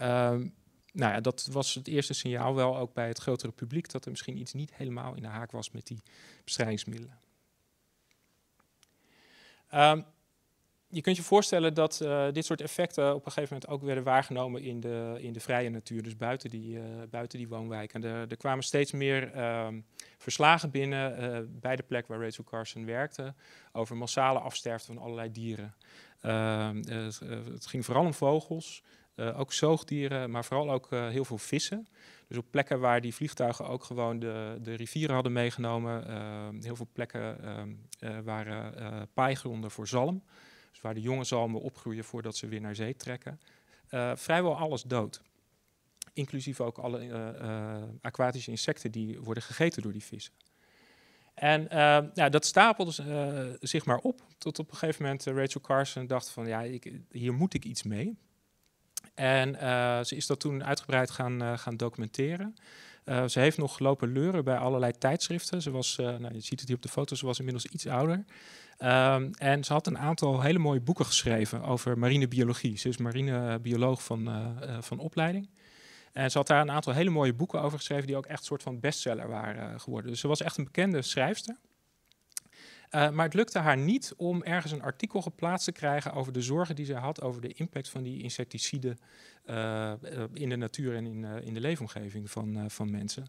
Um, 0.02 0.54
nou 0.92 1.14
ja, 1.14 1.20
dat 1.20 1.48
was 1.52 1.74
het 1.74 1.88
eerste 1.88 2.14
signaal 2.14 2.56
wel 2.56 2.78
ook 2.78 2.94
bij 2.94 3.08
het 3.08 3.20
grotere 3.20 3.52
publiek 3.52 3.92
dat 3.92 4.06
er 4.06 4.12
misschien 4.12 4.38
iets 4.38 4.54
niet 4.54 4.74
helemaal 4.74 5.16
in 5.16 5.22
de 5.22 5.28
haak 5.28 5.52
was 5.52 5.72
met 5.72 5.88
die 5.88 6.04
bestrijdingsmiddelen. 6.44 7.20
Um, 9.74 10.06
je 10.96 11.02
kunt 11.02 11.16
je 11.16 11.24
voorstellen 11.24 11.74
dat 11.74 12.00
uh, 12.04 12.26
dit 12.32 12.46
soort 12.46 12.62
effecten 12.62 13.16
op 13.16 13.26
een 13.26 13.32
gegeven 13.32 13.54
moment 13.54 13.72
ook 13.72 13.86
werden 13.86 14.04
waargenomen 14.04 14.62
in 14.62 14.80
de, 14.80 15.16
in 15.20 15.34
de 15.34 15.40
vrije 15.40 15.70
natuur, 15.70 16.04
dus 16.04 16.16
buiten 16.16 16.50
die, 16.50 16.76
uh, 16.76 16.84
buiten 17.10 17.38
die 17.38 17.48
woonwijken. 17.48 18.04
Er, 18.04 18.26
er 18.30 18.38
kwamen 18.38 18.64
steeds 18.64 18.92
meer 18.92 19.32
ehm, 19.32 19.80
verslagen 20.18 20.72
binnen 20.72 21.24
uh, 21.24 21.40
bij 21.62 21.76
de 21.76 21.84
plek 21.84 22.08
waar 22.08 22.22
Rachel 22.22 22.44
Carson 22.44 22.86
werkte 22.86 23.34
over 23.72 23.98
massale 23.98 24.40
afsterfte 24.40 24.94
van 24.94 24.98
allerlei 25.02 25.32
dieren. 25.32 25.76
Ehm, 26.22 26.76
het, 26.76 27.20
het, 27.20 27.66
ging 27.66 27.86
vooral 27.86 28.06
om 28.06 28.14
vogels, 28.14 28.84
ook 29.36 29.54
zoogdieren, 29.54 30.32
maar 30.32 30.46
vooral 30.46 30.72
ook 30.72 30.90
heel 30.90 31.26
veel 31.26 31.38
vissen. 31.38 31.88
Dus 32.28 32.38
op 32.38 32.46
plekken 32.50 32.80
waar 32.80 33.02
die 33.02 33.16
vliegtuigen 33.16 33.68
ook 33.68 33.84
gewoon 33.84 34.20
de, 34.20 34.58
de 34.62 34.74
rivieren 34.74 35.14
hadden 35.14 35.34
meegenomen, 35.34 36.08
ehm, 36.08 36.64
heel 36.64 36.76
veel 36.76 36.88
plekken 36.94 37.38
waren 38.24 38.74
paaigronden 39.14 39.72
voor 39.72 39.88
zalm. 39.88 40.24
Dus 40.76 40.84
waar 40.84 40.94
de 40.94 41.02
jonge 41.02 41.24
zalmen 41.24 41.62
opgroeien 41.62 42.04
voordat 42.04 42.36
ze 42.36 42.48
weer 42.48 42.62
naar 42.62 42.76
zee 42.76 42.96
trekken. 42.96 43.40
Uh, 43.90 44.12
vrijwel 44.16 44.58
alles 44.58 44.84
dood. 44.84 45.22
Inclusief 46.14 46.62
ook 46.62 46.78
alle 46.78 47.06
uh, 47.06 47.28
uh, 47.42 47.84
aquatische 48.02 48.52
insecten 48.52 48.92
die 48.92 49.20
worden 49.20 49.44
gegeten 49.44 49.82
door 49.82 49.92
die 49.92 50.04
vissen. 50.04 50.34
En 51.34 51.68
dat 52.32 52.46
stapelde 52.46 53.58
zich 53.62 53.86
maar 53.86 53.98
op, 53.98 54.22
tot 54.38 54.60
op 54.60 54.72
een 54.72 54.78
gegeven 54.78 55.04
moment 55.04 55.24
Rachel 55.26 55.62
Carson 55.62 56.08
dacht 56.08 56.30
van, 56.30 56.48
ja, 56.48 56.62
ik, 56.62 56.92
hier 57.12 57.34
moet 57.34 57.54
ik 57.54 57.66
iets 57.66 57.84
mee. 57.84 58.18
En 59.14 59.56
ze 60.06 60.16
is 60.16 60.28
dat 60.28 60.40
toen 60.40 60.64
uitgebreid 60.64 61.12
gaan, 61.12 61.60
gaan 61.60 61.78
documenteren. 61.78 62.56
ze 63.06 63.40
heeft 63.40 63.58
nog 63.58 63.76
gelopen 63.76 64.12
leuren 64.12 64.44
bij 64.44 64.58
allerlei 64.58 64.92
tijdschriften. 64.92 65.62
Ze 65.62 65.72
was, 65.72 65.96
nou, 65.96 66.34
je 66.34 66.40
ziet 66.40 66.60
het 66.60 66.68
hier 66.68 66.78
op 66.78 66.84
de 66.84 66.90
foto, 66.90 67.16
ze 67.16 67.26
was 67.26 67.38
inmiddels 67.38 67.66
iets 67.66 67.88
ouder. 67.88 68.26
Um, 68.86 69.32
en 69.38 69.64
ze 69.64 69.74
had 69.74 69.88
een 69.88 69.98
aantal 69.98 70.42
hele 70.42 70.60
mooie 70.60 70.80
boeken 70.80 71.06
geschreven 71.06 71.64
over 71.64 71.98
marinebiologie. 71.98 72.78
Ze 72.78 72.90
is 72.90 72.98
marinebioloog 72.98 74.04
van, 74.04 74.30
uh, 74.30 74.48
uh, 74.62 74.78
van 74.82 75.00
opleiding. 75.00 75.50
En 76.12 76.32
ze 76.32 76.38
had 76.38 76.48
daar 76.48 76.62
een 76.62 76.72
aantal 76.72 76.94
hele 76.94 77.10
mooie 77.10 77.34
boeken 77.34 77.62
over 77.62 77.78
geschreven 77.78 78.08
die 78.08 78.16
ook 78.16 78.26
echt 78.26 78.40
een 78.40 78.46
soort 78.46 78.64
van 78.64 78.80
bestseller 78.80 79.28
waren 79.28 79.72
uh, 79.74 79.80
geworden. 79.80 80.12
Dus 80.12 80.20
ze 80.20 80.28
was 80.28 80.42
echt 80.42 80.58
een 80.58 80.64
bekende 80.64 81.02
schrijfster. 81.02 81.58
maar 82.92 83.26
het 83.26 83.34
lukte 83.34 83.60
haar 83.60 83.78
niet 83.78 84.14
om 84.18 84.44
ergens 84.44 84.72
een 84.72 84.82
artikel 84.82 85.22
geplaatst 85.22 85.66
te 85.66 85.72
krijgen 85.72 86.14
over 86.14 86.34
de 86.34 86.42
zorgen 86.42 86.76
die 86.76 86.86
ze 86.86 86.96
had 86.96 87.22
over 87.22 87.42
de 87.42 87.54
impact 87.54 87.90
van 87.90 88.04
die 88.04 88.24
insecticiden 88.24 89.00
in 90.34 90.50
de 90.50 90.56
natuur 90.56 90.96
en 90.96 91.06
in, 91.06 91.26
in 91.26 91.54
de 91.54 91.60
leefomgeving 91.60 92.32
van, 92.32 92.70
van 92.70 92.92
mensen. 92.92 93.28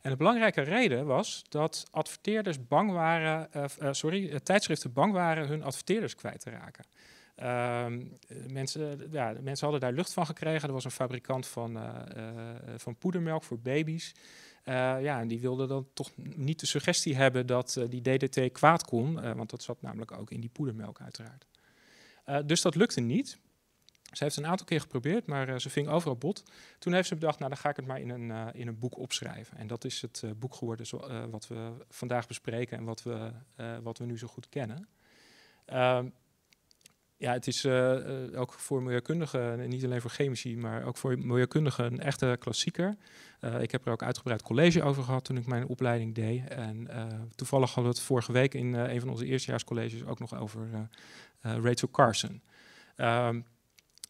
En 0.00 0.10
de 0.10 0.16
belangrijke 0.16 0.60
reden 0.60 1.06
was 1.06 1.44
dat 1.48 1.86
adverteerders 1.90 2.66
bang 2.66 2.90
waren, 2.92 3.48
uh, 3.56 3.64
sorry, 3.90 4.40
tijdschriften 4.40 4.92
bang 4.92 5.12
waren 5.12 5.46
hun 5.46 5.62
adverteerders 5.62 6.14
kwijt 6.14 6.40
te 6.40 6.50
raken. 6.50 6.84
Uh, 7.42 7.86
mensen, 8.48 9.08
ja, 9.10 9.34
mensen 9.40 9.64
hadden 9.68 9.80
daar 9.80 9.92
lucht 9.92 10.12
van 10.12 10.26
gekregen. 10.26 10.68
Er 10.68 10.74
was 10.74 10.84
een 10.84 10.90
fabrikant 10.90 11.46
van, 11.46 11.78
van 12.76 12.96
poedermelk 12.96 13.44
voor 13.44 13.58
baby's. 13.58 14.14
ja, 14.64 15.20
en 15.20 15.28
die 15.28 15.40
wilde 15.40 15.66
dan 15.66 15.88
toch 15.94 16.10
niet 16.16 16.60
de 16.60 16.66
suggestie 16.66 17.16
hebben 17.16 17.46
dat 17.46 17.80
die 17.88 18.02
DDT 18.02 18.52
kwaad 18.52 18.84
kon, 18.84 19.34
want 19.36 19.50
dat 19.50 19.62
zat 19.62 19.82
namelijk 19.82 20.12
ook 20.12 20.30
in 20.30 20.40
die 20.40 20.50
poedermelk 20.50 21.00
uiteraard. 21.00 21.46
dus 22.46 22.62
dat 22.62 22.74
lukte 22.74 23.00
niet. 23.00 23.38
Ze 24.12 24.24
heeft 24.24 24.36
een 24.36 24.46
aantal 24.46 24.66
keer 24.66 24.80
geprobeerd, 24.80 25.26
maar 25.26 25.48
uh, 25.48 25.58
ze 25.58 25.70
ving 25.70 25.88
overal 25.88 26.16
bot. 26.16 26.42
Toen 26.78 26.92
heeft 26.92 27.08
ze 27.08 27.14
bedacht, 27.14 27.38
nou 27.38 27.50
dan 27.50 27.60
ga 27.60 27.68
ik 27.68 27.76
het 27.76 27.86
maar 27.86 28.00
in 28.00 28.10
een, 28.10 28.28
uh, 28.28 28.46
in 28.52 28.68
een 28.68 28.78
boek 28.78 28.98
opschrijven. 28.98 29.56
En 29.56 29.66
dat 29.66 29.84
is 29.84 30.02
het 30.02 30.22
uh, 30.24 30.30
boek 30.36 30.54
geworden 30.54 30.86
wat 31.30 31.48
we 31.48 31.70
vandaag 31.88 32.26
bespreken 32.26 32.78
en 32.78 32.84
wat 32.84 33.02
we, 33.02 33.30
wat 33.82 33.98
we 33.98 34.04
nu 34.04 34.18
zo 34.18 34.26
goed 34.26 34.48
kennen. 34.48 34.88
Ehm, 35.64 36.08
ja, 37.16 37.32
het 37.32 37.46
is 37.46 37.66
ook 38.34 38.52
voor 38.52 38.82
milieukundigen, 38.82 39.68
niet 39.68 39.84
alleen 39.84 40.00
voor 40.00 40.10
chemici, 40.10 40.56
maar 40.56 40.84
ook 40.84 40.96
voor 40.96 41.18
milieukundigen 41.18 41.84
een 41.84 42.00
echte 42.00 42.36
klassieker. 42.38 42.96
ik 43.60 43.70
heb 43.70 43.86
er 43.86 43.92
ook 43.92 44.02
uitgebreid 44.02 44.42
college 44.42 44.82
over 44.82 45.02
gehad 45.02 45.24
toen 45.24 45.36
ik 45.36 45.46
mijn 45.46 45.66
opleiding 45.66 46.14
deed. 46.14 46.48
En 46.48 46.88
toevallig 47.34 47.74
hadden 47.74 47.92
we 47.92 47.98
het 47.98 48.06
vorige 48.06 48.32
week 48.32 48.54
in 48.54 48.74
een 48.74 49.00
van 49.00 49.08
onze 49.08 49.26
eerstejaarscolleges 49.26 50.04
ook 50.04 50.18
nog 50.18 50.34
over 50.34 50.88
Rachel 51.40 51.90
Carson. 51.90 52.42
Um, 52.96 53.44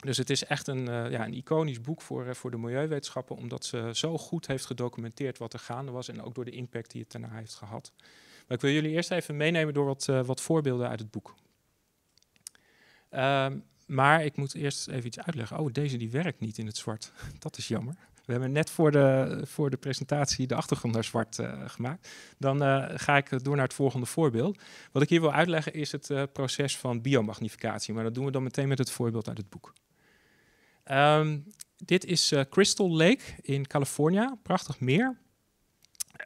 dus 0.01 0.17
het 0.17 0.31
is 0.31 0.45
echt 0.45 0.67
een, 0.67 0.89
uh, 0.89 1.11
ja, 1.11 1.27
een 1.27 1.35
iconisch 1.35 1.81
boek 1.81 2.03
voor, 2.03 2.27
uh, 2.27 2.35
voor 2.35 2.51
de 2.51 2.59
milieuwetenschappen, 2.59 3.37
omdat 3.37 3.65
ze 3.65 3.91
zo 3.93 4.19
goed 4.19 4.47
heeft 4.47 4.67
gedocumenteerd 4.67 5.39
wat 5.39 5.53
er 5.53 5.59
gaande 5.59 5.93
was 5.93 6.09
en 6.09 6.23
ook 6.23 6.35
door 6.35 6.45
de 6.45 6.51
impact 6.51 6.91
die 6.91 7.01
het 7.01 7.13
daarna 7.13 7.31
heeft 7.31 7.55
gehad. 7.55 7.93
Maar 8.47 8.57
ik 8.57 8.61
wil 8.61 8.73
jullie 8.73 8.91
eerst 8.91 9.11
even 9.11 9.37
meenemen 9.37 9.75
door 9.75 9.85
wat, 9.85 10.07
uh, 10.11 10.25
wat 10.25 10.41
voorbeelden 10.41 10.89
uit 10.89 11.01
het 11.01 11.11
boek. 11.11 11.35
Um, 13.11 13.65
maar 13.87 14.25
ik 14.25 14.37
moet 14.37 14.55
eerst 14.55 14.89
even 14.89 15.07
iets 15.07 15.21
uitleggen. 15.21 15.59
Oh, 15.59 15.73
deze 15.73 15.97
die 15.97 16.11
werkt 16.11 16.41
niet 16.41 16.59
in 16.59 16.67
het 16.67 16.77
zwart. 16.77 17.13
Dat 17.39 17.57
is 17.57 17.69
jammer. 17.69 17.95
We 18.25 18.33
hebben 18.33 18.53
net 18.53 18.71
voor 18.71 18.91
de, 18.91 19.41
voor 19.45 19.71
de 19.71 19.77
presentatie 19.77 20.47
de 20.47 20.55
achtergrond 20.55 20.95
naar 20.95 21.05
zwart 21.05 21.39
gemaakt. 21.67 22.09
Dan 22.39 22.61
ga 22.99 23.17
ik 23.17 23.45
door 23.45 23.55
naar 23.55 23.65
het 23.65 23.75
volgende 23.75 24.07
voorbeeld. 24.07 24.63
Wat 24.93 25.03
ik 25.03 25.09
hier 25.09 25.21
wil 25.21 25.33
uitleggen 25.33 25.73
is 25.73 25.93
het 25.93 26.33
proces 26.33 26.79
van 26.79 27.01
biomagnificatie. 27.01 27.95
Maar 27.95 28.05
dat 28.05 28.15
doen 28.15 28.25
we 28.25 28.31
dan 28.31 28.43
meteen 28.43 28.69
met 28.69 28.79
het 28.79 28.91
voorbeeld 28.91 29.29
uit 29.29 29.39
het 29.39 29.49
boek. 29.49 29.73
Um, 30.91 31.45
dit 31.77 32.05
is 32.05 32.33
uh, 32.33 32.41
Crystal 32.49 32.91
Lake 32.91 33.23
in 33.43 33.67
California, 33.67 34.39
prachtig 34.43 34.81
meer. 34.81 35.19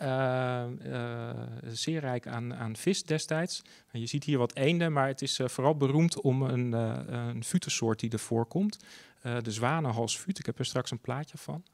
Uh, 0.00 0.64
uh, 0.87 1.30
zeer 1.66 2.00
rijk 2.00 2.26
aan, 2.26 2.54
aan, 2.54 2.76
vis 2.76 3.02
destijds. 3.02 3.62
Je 3.92 4.06
ziet 4.06 4.25
hier 4.25 4.38
wat 4.38 4.54
eenden, 4.56 4.92
maar 4.92 5.06
het 5.06 5.23
is 5.23 5.40
vooral 5.44 5.76
beroemd 5.76 6.21
om 6.21 6.42
een, 6.42 6.73
een 6.73 7.44
vutensoort 7.44 8.00
die 8.00 8.11
er 8.11 8.18
voorkomt. 8.18 8.78
de 9.42 9.50
zwanenhalsvuut, 9.50 10.38
ik 10.38 10.47
heb 10.47 10.59
er 10.59 10.64
straks 10.64 10.90
een 10.90 11.00
plaatje 11.00 11.38
van. 11.38 11.64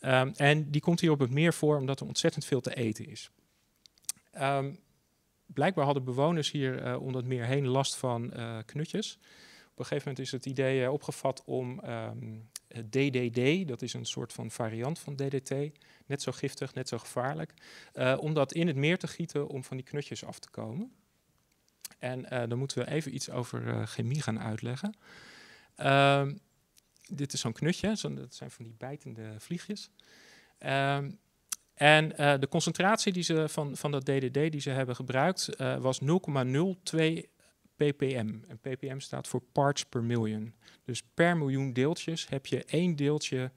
Um, 0.00 0.32
en 0.36 0.70
die 0.70 0.80
komt 0.80 1.00
hier 1.00 1.10
op 1.10 1.18
het 1.18 1.30
meer 1.30 1.54
voor 1.54 1.78
omdat 1.78 2.00
er 2.00 2.06
ontzettend 2.06 2.44
veel 2.44 2.60
te 2.60 2.74
eten 2.74 3.06
is. 3.06 3.30
Blijkbaar 5.46 5.84
hadden 5.84 6.04
bewoners 6.04 6.50
hier 6.50 6.98
om 6.98 7.12
dat 7.12 7.24
meer 7.24 7.44
heen 7.44 7.66
last 7.66 7.96
van 7.96 8.32
knutjes. 8.64 9.18
Op 9.74 9.80
een 9.80 9.86
gegeven 9.86 10.08
moment 10.08 10.26
is 10.26 10.32
het 10.32 10.46
idee 10.46 10.84
eh, 10.84 10.92
opgevat 10.92 11.42
om 11.44 11.80
um, 11.84 12.48
ehm, 12.68 12.88
DDD, 12.88 13.68
dat 13.68 13.82
is 13.82 13.92
een 13.92 14.04
soort 14.04 14.32
van 14.32 14.50
variant 14.50 14.98
van 14.98 15.16
DDT, 15.16 15.50
net 16.06 16.22
zo 16.22 16.32
giftig, 16.32 16.74
net 16.74 16.88
zo 16.88 16.98
gevaarlijk, 16.98 17.54
uh, 17.94 18.16
om 18.20 18.34
dat 18.34 18.52
in 18.52 18.66
het 18.66 18.76
meer 18.76 18.98
te 18.98 19.06
gieten 19.06 19.48
om 19.48 19.64
van 19.64 19.76
die 19.76 19.86
knutjes 19.86 20.24
af 20.24 20.38
te 20.38 20.50
komen. 20.50 20.92
En 21.98 22.20
uh, 22.32 22.42
dan 22.48 22.58
moeten 22.58 22.78
we 22.78 22.90
even 22.90 23.14
iets 23.14 23.30
over 23.30 23.86
chemie 23.86 24.22
gaan 24.22 24.40
uitleggen. 24.40 24.94
Um, 25.76 26.38
dit 27.08 27.32
is 27.32 27.40
zo'n 27.40 27.52
knutje, 27.52 27.96
zo, 27.96 28.14
dat 28.14 28.34
zijn 28.34 28.50
van 28.50 28.64
die 28.64 28.74
bijtende 28.78 29.34
vliegjes. 29.38 29.90
Um, 30.58 31.18
en 31.74 32.08
de 32.40 32.48
concentratie 32.50 33.12
die 33.12 33.22
ze 33.22 33.48
van, 33.48 33.76
van 33.76 33.90
dat 33.90 34.04
DDD 34.04 34.34
die 34.34 34.60
ze 34.60 34.70
hebben 34.70 34.96
gebruikt 34.96 35.48
was 35.78 36.00
0,02 36.00 37.33
ppm. 37.76 38.34
En 38.48 38.58
ppm 38.60 38.98
staat 38.98 39.28
voor 39.28 39.42
parts 39.52 39.84
per 39.84 40.02
million. 40.02 40.54
Dus 40.84 41.02
per 41.14 41.36
miljoen 41.36 41.72
deeltjes 41.72 42.28
heb 42.28 42.46
je 42.46 42.64
één 42.64 42.96
deeltje 42.96 43.50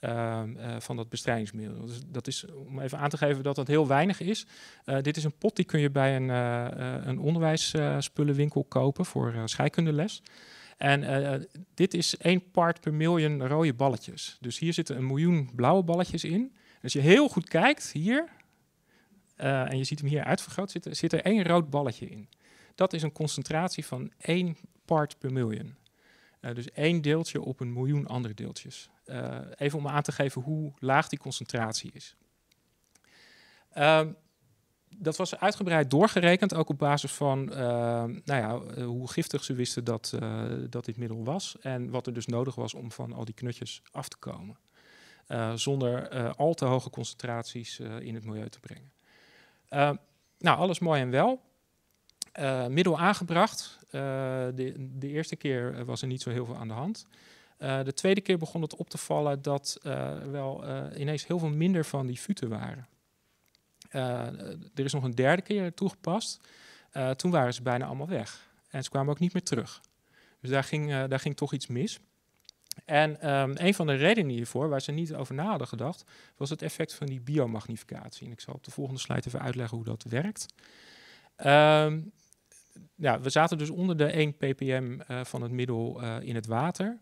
uh, 0.00 0.42
uh, 0.56 0.76
van 0.80 0.96
dat 0.96 1.08
bestrijdingsmiddel. 1.08 1.86
Dus 1.86 2.00
dat 2.06 2.26
is 2.26 2.46
om 2.46 2.80
even 2.80 2.98
aan 2.98 3.08
te 3.08 3.16
geven 3.16 3.42
dat 3.42 3.56
dat 3.56 3.66
heel 3.66 3.86
weinig 3.86 4.20
is. 4.20 4.46
Uh, 4.84 5.00
dit 5.00 5.16
is 5.16 5.24
een 5.24 5.38
pot 5.38 5.56
die 5.56 5.64
kun 5.64 5.80
je 5.80 5.90
bij 5.90 6.16
een, 6.16 6.28
een 7.08 7.18
onderwijsspullenwinkel 7.18 8.64
kopen 8.64 9.04
voor 9.04 9.34
scheikundeles. 9.44 10.22
En 10.76 11.48
dit 11.74 11.94
is 11.94 12.16
één 12.16 12.50
part 12.50 12.80
per 12.80 12.94
miljoen 12.94 13.46
rode 13.46 13.74
balletjes. 13.74 14.36
Dus 14.40 14.58
hier 14.58 14.72
zitten 14.72 14.96
een 14.96 15.06
miljoen 15.06 15.50
blauwe 15.54 15.82
balletjes 15.82 16.24
in. 16.24 16.54
Als 16.82 16.92
je 16.92 17.00
heel 17.00 17.28
goed 17.28 17.48
kijkt, 17.48 17.92
hier, 17.92 18.28
en 19.36 19.78
je 19.78 19.84
ziet 19.84 19.98
hem 19.98 20.08
hier 20.08 20.24
uitvergroot, 20.24 20.70
zit, 20.70 20.88
zit 20.90 21.12
er 21.12 21.22
één 21.22 21.44
rood 21.44 21.70
balletje 21.70 22.06
in. 22.06 22.28
Dat 22.74 22.92
is 22.92 23.02
een 23.02 23.12
concentratie 23.12 23.86
van 23.86 24.12
één 24.18 24.56
part 24.84 25.18
per 25.18 25.32
miljoen. 25.32 25.76
Uh, 26.40 26.54
dus 26.54 26.70
één 26.70 27.02
deeltje 27.02 27.40
op 27.40 27.60
een 27.60 27.72
miljoen 27.72 28.06
andere 28.06 28.34
deeltjes. 28.34 28.90
Uh, 29.06 29.38
even 29.56 29.78
om 29.78 29.88
aan 29.88 30.02
te 30.02 30.12
geven 30.12 30.42
hoe 30.42 30.72
laag 30.78 31.08
die 31.08 31.18
concentratie 31.18 31.90
is. 31.92 32.16
Uh, 33.76 34.00
dat 34.96 35.16
was 35.16 35.36
uitgebreid 35.36 35.90
doorgerekend, 35.90 36.54
ook 36.54 36.68
op 36.68 36.78
basis 36.78 37.12
van 37.12 37.52
ehm, 37.52 38.20
nou 38.24 38.40
ja, 38.40 38.74
eh, 38.74 38.84
hoe 38.84 39.10
giftig 39.10 39.44
ze 39.44 39.54
wisten 39.54 39.84
dat, 39.84 40.18
dat 40.70 40.84
dit 40.84 40.96
middel 40.96 41.24
was. 41.24 41.56
En 41.60 41.90
wat 41.90 42.06
er 42.06 42.12
dus 42.12 42.26
nodig 42.26 42.54
was 42.54 42.74
om 42.74 42.92
van 42.92 43.12
al 43.12 43.24
die 43.24 43.34
knutjes 43.34 43.82
af 43.90 44.08
te 44.08 44.16
komen. 44.16 44.58
zonder 45.54 46.08
al 46.34 46.54
te 46.54 46.64
hoge 46.64 46.90
concentraties 46.90 47.80
in 47.80 48.14
het 48.14 48.24
milieu 48.24 48.48
te 48.48 48.60
brengen. 48.60 48.92
Ehm, 49.68 49.96
nou, 50.38 50.58
alles 50.58 50.78
mooi 50.78 51.00
en 51.00 51.10
wel. 51.10 51.42
Uh, 52.40 52.66
middel 52.66 52.98
aangebracht. 52.98 53.78
Uh, 53.86 54.00
de, 54.54 54.88
de, 54.98 55.08
eerste 55.08 55.36
keer 55.36 55.84
was 55.84 56.02
er 56.02 56.08
niet 56.08 56.22
zo 56.22 56.30
heel 56.30 56.44
veel 56.44 56.56
aan 56.56 56.68
de 56.68 56.74
hand. 56.74 57.06
De 57.58 57.92
tweede 57.94 58.20
keer 58.20 58.38
begon 58.38 58.62
het 58.62 58.76
op 58.76 58.90
te 58.90 58.98
vallen 58.98 59.42
dat 59.42 59.78
er 59.82 60.30
wel 60.30 60.64
ineens 60.96 61.26
heel 61.26 61.38
veel 61.38 61.48
minder 61.48 61.84
van 61.84 62.06
die 62.06 62.16
futen 62.16 62.48
waren. 62.48 62.88
er 64.74 64.84
is 64.84 64.92
nog 64.92 65.02
een 65.02 65.14
derde 65.14 65.42
keer 65.42 65.74
toegepast. 65.74 66.40
toen 67.16 67.30
waren 67.30 67.54
ze 67.54 67.62
bijna 67.62 67.86
allemaal 67.86 68.08
weg. 68.08 68.50
En 68.68 68.82
ze 68.84 68.90
kwamen 68.90 69.10
ook 69.10 69.18
niet 69.18 69.32
meer 69.32 69.42
terug. 69.42 69.80
Dus 70.40 70.50
daar 70.50 70.64
ging, 70.64 71.06
daar 71.06 71.20
ging 71.20 71.36
toch 71.36 71.52
iets 71.52 71.66
mis. 71.66 72.00
En 72.84 73.34
um, 73.34 73.52
een 73.56 73.74
van 73.74 73.86
de 73.86 73.94
redenen 73.94 74.30
hiervoor, 74.30 74.68
waar 74.68 74.80
ze 74.80 74.92
niet 74.92 75.14
over 75.14 75.34
na 75.34 75.44
hadden 75.44 75.68
gedacht, 75.68 76.04
was 76.36 76.50
het 76.50 76.62
effect 76.62 76.94
van 76.94 77.06
die 77.06 77.20
biomagnificatie. 77.20 78.26
En 78.26 78.32
ik 78.32 78.40
zal 78.40 78.54
op 78.54 78.64
de 78.64 78.70
volgende 78.70 79.00
slide 79.00 79.26
even 79.26 79.40
uitleggen 79.40 79.76
hoe 79.76 79.86
dat 79.86 80.04
werkt. 80.08 80.46
Um, 81.36 82.12
ja, 82.96 83.20
we 83.20 83.30
zaten 83.30 83.58
dus 83.58 83.70
onder 83.70 83.96
de 83.96 84.06
1 84.06 84.36
ppm 84.36 84.98
uh, 85.10 85.24
van 85.24 85.42
het 85.42 85.50
middel 85.50 86.02
uh, 86.02 86.16
in 86.20 86.34
het 86.34 86.46
water. 86.46 87.00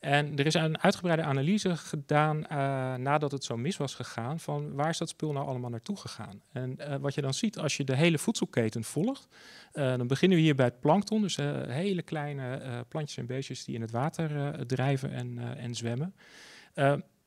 En 0.00 0.36
er 0.36 0.46
is 0.46 0.54
een 0.54 0.80
uitgebreide 0.80 1.22
analyse 1.22 1.76
gedaan 1.76 2.36
uh, 2.36 2.46
nadat 2.94 3.32
het 3.32 3.44
zo 3.44 3.56
mis 3.56 3.76
was 3.76 3.94
gegaan 3.94 4.40
van 4.40 4.74
waar 4.74 4.88
is 4.88 4.98
dat 4.98 5.08
spul 5.08 5.32
nou 5.32 5.46
allemaal 5.46 5.70
naartoe 5.70 5.96
gegaan. 5.96 6.42
En 6.52 7.00
wat 7.00 7.14
je 7.14 7.20
dan 7.20 7.34
ziet 7.34 7.58
als 7.58 7.76
je 7.76 7.84
de 7.84 7.96
hele 7.96 8.18
voedselketen 8.18 8.84
volgt, 8.84 9.28
dan 9.72 10.06
beginnen 10.06 10.38
we 10.38 10.44
hier 10.44 10.54
bij 10.54 10.64
het 10.64 10.80
plankton, 10.80 11.22
dus 11.22 11.36
hele 11.66 12.02
kleine 12.02 12.60
plantjes 12.88 13.18
en 13.18 13.26
beestjes 13.26 13.64
die 13.64 13.74
in 13.74 13.80
het 13.80 13.90
water 13.90 14.56
drijven 14.66 15.12
en, 15.12 15.56
en 15.56 15.74
zwemmen. 15.74 16.14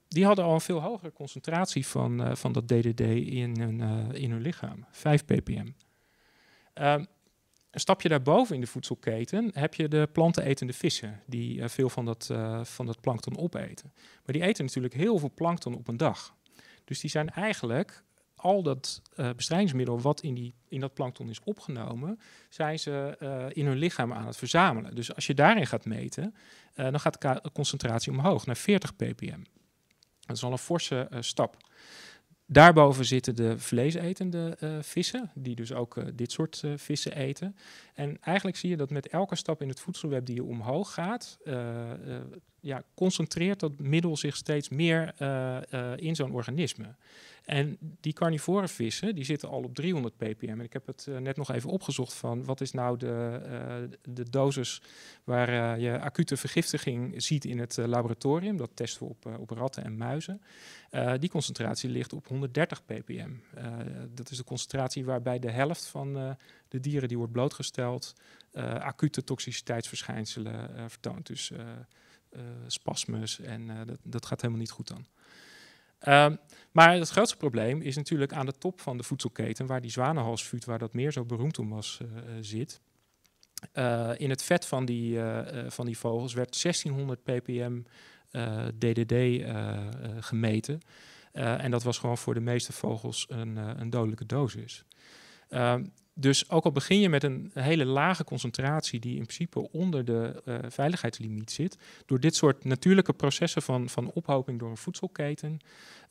die 0.08 0.26
hadden 0.26 0.46
al 0.46 0.54
een 0.54 0.62
veel 0.62 0.82
hogere 0.82 1.12
concentratie 1.12 1.88
van, 1.88 2.38
van 2.38 2.52
dat 2.52 2.68
DDD 2.68 3.00
in 3.00 3.60
hun, 3.60 3.80
in 4.14 4.32
hun 4.32 4.42
lichaam, 4.42 4.86
5 4.92 5.26
ppm. 5.26 5.68
Een 7.76 7.82
stapje 7.82 8.10
daarboven 8.10 8.56
in 8.56 8.62
de 8.62 8.68
voedselketen 8.68 9.52
heb 9.54 9.74
je 9.74 9.88
de 9.88 10.10
plantenetende 10.12 10.74
vissen, 10.74 11.22
die 11.26 11.58
uh, 11.58 11.68
veel 11.68 11.90
van 11.90 12.06
dat, 12.06 12.30
uh, 12.32 12.64
van 12.64 12.86
dat 12.86 13.02
plankton 13.02 13.38
opeten. 13.38 13.94
Maar 13.96 14.34
die 14.34 14.42
eten 14.42 14.66
natuurlijk 14.66 14.94
heel 14.94 15.18
veel 15.18 15.32
plankton 15.36 15.76
op 15.76 15.88
een 15.88 15.98
dag. 15.98 16.36
Dus 16.84 17.00
die 17.00 17.10
zijn 17.10 17.30
eigenlijk 17.30 18.04
al 18.36 18.64
dat 18.64 19.02
uh, 19.16 19.30
bestrijdingsmiddel 19.36 20.00
wat 20.00 20.22
in, 20.22 20.34
die, 20.34 20.54
in 20.68 20.80
dat 20.80 20.94
plankton 20.94 21.30
is 21.30 21.40
opgenomen, 21.44 22.20
zijn 22.50 22.80
ze 22.80 23.18
in 23.54 23.66
hun 23.66 23.78
lichaam 23.78 24.14
aan 24.14 24.28
het 24.28 24.38
verzamelen. 24.38 24.96
Dus 24.96 25.16
als 25.16 25.28
je 25.28 25.34
daarin 25.34 25.68
gaat 25.68 25.86
meten, 25.86 26.36
dan 26.74 27.00
gaat 27.00 27.22
de 27.22 27.52
concentratie 27.54 28.12
omhoog 28.12 28.46
naar 28.46 28.58
40 28.58 28.96
ppm. 28.96 29.42
Dat 30.20 30.36
is 30.36 30.44
al 30.44 30.52
een 30.52 30.58
forse 30.58 31.08
stap. 31.20 31.58
Daarboven 32.48 33.06
zitten 33.06 33.36
de 33.36 33.60
vleesetende 33.60 34.58
uh, 34.64 34.78
vissen, 34.82 35.32
die 35.34 35.56
dus 35.56 35.74
ook 35.74 35.96
uh, 35.96 36.06
dit 36.14 36.32
soort 36.32 36.62
uh, 36.66 36.72
vissen 36.76 37.16
eten. 37.16 37.56
En 37.94 38.18
eigenlijk 38.22 38.58
zie 38.58 38.70
je 38.70 38.78
dat 38.78 38.90
met 38.90 39.08
elke 39.08 39.36
stap 39.36 39.62
in 39.62 39.70
het 39.70 39.80
voedselweb 39.80 40.26
die 40.26 40.36
je 40.36 40.44
omhoog 40.44 40.94
gaat, 40.94 41.38
ja, 42.66 42.84
concentreert 42.96 43.60
dat 43.60 43.80
middel 43.80 44.18
zich 44.18 44.36
steeds 44.36 44.70
meer 44.70 45.14
in 46.00 46.16
zo'n 46.16 46.32
organisme. 46.32 46.96
En 47.46 47.78
die 47.80 48.14
carnivore 48.14 48.68
vissen, 48.68 49.16
die 49.16 49.24
zitten 49.24 49.50
al 49.50 49.64
op 49.64 49.76
300 49.76 50.18
ppm. 50.18 50.50
En 50.50 50.60
ik 50.60 50.74
heb 50.74 50.88
het 50.88 51.06
uh, 51.10 51.18
net 51.18 51.38
nog 51.38 51.52
even 51.52 51.70
opgezocht 51.70 52.14
van 52.14 52.46
wat 52.46 52.62
is 52.62 52.72
nou 52.72 52.98
de, 52.98 53.90
de 54.10 54.30
dosis 54.30 54.82
waar 55.24 55.80
je 55.80 56.00
acute 56.00 56.38
vergiftiging 56.38 57.24
ziet 57.24 57.46
in 57.46 57.60
het 57.60 57.78
laboratorium. 57.78 58.58
Dat 58.58 58.72
testen 58.74 59.04
we 59.04 59.10
op, 59.10 59.40
op 59.40 59.50
ratten 59.50 59.84
en 59.84 59.98
muizen. 59.98 60.42
die 61.20 61.30
concentratie 61.30 61.90
ligt 61.90 62.14
op 62.14 62.28
130 62.28 62.86
ppm. 62.86 63.32
dat 64.14 64.32
is 64.32 64.38
de 64.38 64.44
concentratie 64.44 65.06
waarbij 65.06 65.40
de 65.40 65.52
helft 65.52 65.86
van 65.86 66.38
de 66.68 66.80
dieren 66.80 67.08
die 67.08 67.18
wordt 67.18 67.32
blootgesteld 67.32 68.14
acute 68.80 69.24
toxiciteitsverschijnselen 69.24 70.90
vertoont. 70.90 71.28
Dus 71.28 71.52
spasmus 72.68 73.40
en 73.40 73.68
dat, 73.86 73.98
dat 74.04 74.26
gaat 74.26 74.42
helemaal 74.42 74.62
niet 74.62 74.72
goed 74.72 74.88
dan. 74.88 75.06
Um, 76.08 76.38
maar 76.72 76.94
het 76.94 77.10
grootste 77.10 77.38
probleem 77.38 77.82
is 77.82 77.96
natuurlijk 77.96 78.34
aan 78.34 78.46
de 78.46 78.58
top 78.58 78.82
van 78.82 78.98
de 78.98 79.04
voedselketen, 79.04 79.66
waar 79.66 79.82
die 79.82 79.92
zwanenhalsvuut, 79.92 80.66
waar 80.66 80.80
dat 80.80 80.94
meer 80.94 81.12
zo 81.12 81.26
beroemd 81.26 81.60
om 81.60 81.70
was, 81.70 82.00
uh, 82.02 82.08
zit. 82.42 82.82
In 84.18 84.30
het 84.30 84.44
vet 84.44 84.66
van 84.66 84.86
die, 84.86 85.20
van 85.68 85.86
die 85.86 85.98
vogels 85.98 86.34
werd 86.34 86.62
1600 86.62 87.24
ppm 87.24 87.82
DDD 88.78 89.46
gemeten. 90.20 90.80
en 91.32 91.72
dat 91.72 91.84
was 91.84 91.98
gewoon 91.98 92.18
voor 92.18 92.34
de 92.34 92.40
meeste 92.40 92.74
vogels 92.74 93.26
een, 93.30 93.58
een 93.58 93.90
dodelijke 93.90 94.26
dosis. 94.26 94.86
Dus 96.18 96.50
ook 96.50 96.66
al 96.66 96.72
begin 96.72 97.00
je 97.00 97.10
met 97.10 97.24
een 97.24 97.52
hele 97.54 97.86
lage 97.86 98.24
concentratie 98.24 99.00
die 99.00 99.16
in 99.16 99.24
principe 99.24 99.72
onder 99.72 100.06
de 100.06 100.42
uh, 100.46 100.58
veiligheidslimiet 100.68 101.52
zit, 101.52 101.78
door 102.06 102.20
dit 102.20 102.36
soort 102.36 102.64
natuurlijke 102.64 103.14
processen 103.14 103.62
van, 103.62 103.90
van 103.90 104.12
ophoping 104.12 104.60
door 104.60 104.70
een 104.70 104.78
voedselketen, 104.78 105.60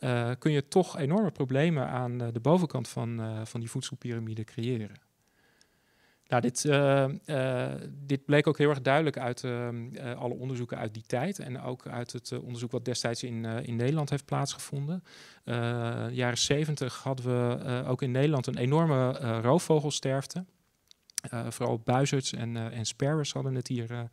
uh, 0.00 0.30
kun 0.38 0.52
je 0.52 0.68
toch 0.68 0.98
enorme 0.98 1.30
problemen 1.30 1.88
aan 1.88 2.22
uh, 2.22 2.28
de 2.32 2.40
bovenkant 2.40 2.88
van, 2.88 3.40
van 3.46 3.60
die 3.60 3.70
voedselpyramide 3.70 4.44
creëren. 4.44 4.96
Nou, 6.28 6.42
dit, 6.42 6.64
uh, 6.64 7.04
uh, 7.26 7.72
dit 7.90 8.24
bleek 8.24 8.46
ook 8.46 8.58
heel 8.58 8.68
erg 8.68 8.80
duidelijk 8.80 9.18
uit 9.18 9.42
uh, 9.42 9.68
alle 10.16 10.34
onderzoeken 10.34 10.78
uit 10.78 10.94
die 10.94 11.02
tijd 11.06 11.38
en 11.38 11.60
ook 11.60 11.86
uit 11.86 12.12
het 12.12 12.38
onderzoek 12.38 12.70
wat 12.70 12.84
destijds 12.84 13.22
in, 13.22 13.44
in 13.44 13.76
Nederland 13.76 14.10
heeft 14.10 14.24
plaatsgevonden. 14.24 15.02
jaren 16.10 16.38
70 16.38 17.02
hadden 17.02 17.26
we 17.26 17.84
ook 17.86 18.02
in 18.02 18.10
Nederland 18.10 18.46
een 18.46 18.56
enorme 18.56 19.12
roofvogelsterfte. 19.40 20.44
vooral 21.48 21.78
buizerds 21.78 22.32
en, 22.32 22.56
en 22.56 22.86
hadden 23.32 23.54
het 23.54 23.68
hier 23.68 24.08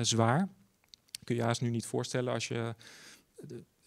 zwaar. 0.00 0.48
Kun 1.24 1.36
je 1.36 1.42
haast 1.42 1.60
nu 1.60 1.70
niet 1.70 1.86
voorstellen 1.86 2.32
als 2.32 2.48
je 2.48 2.74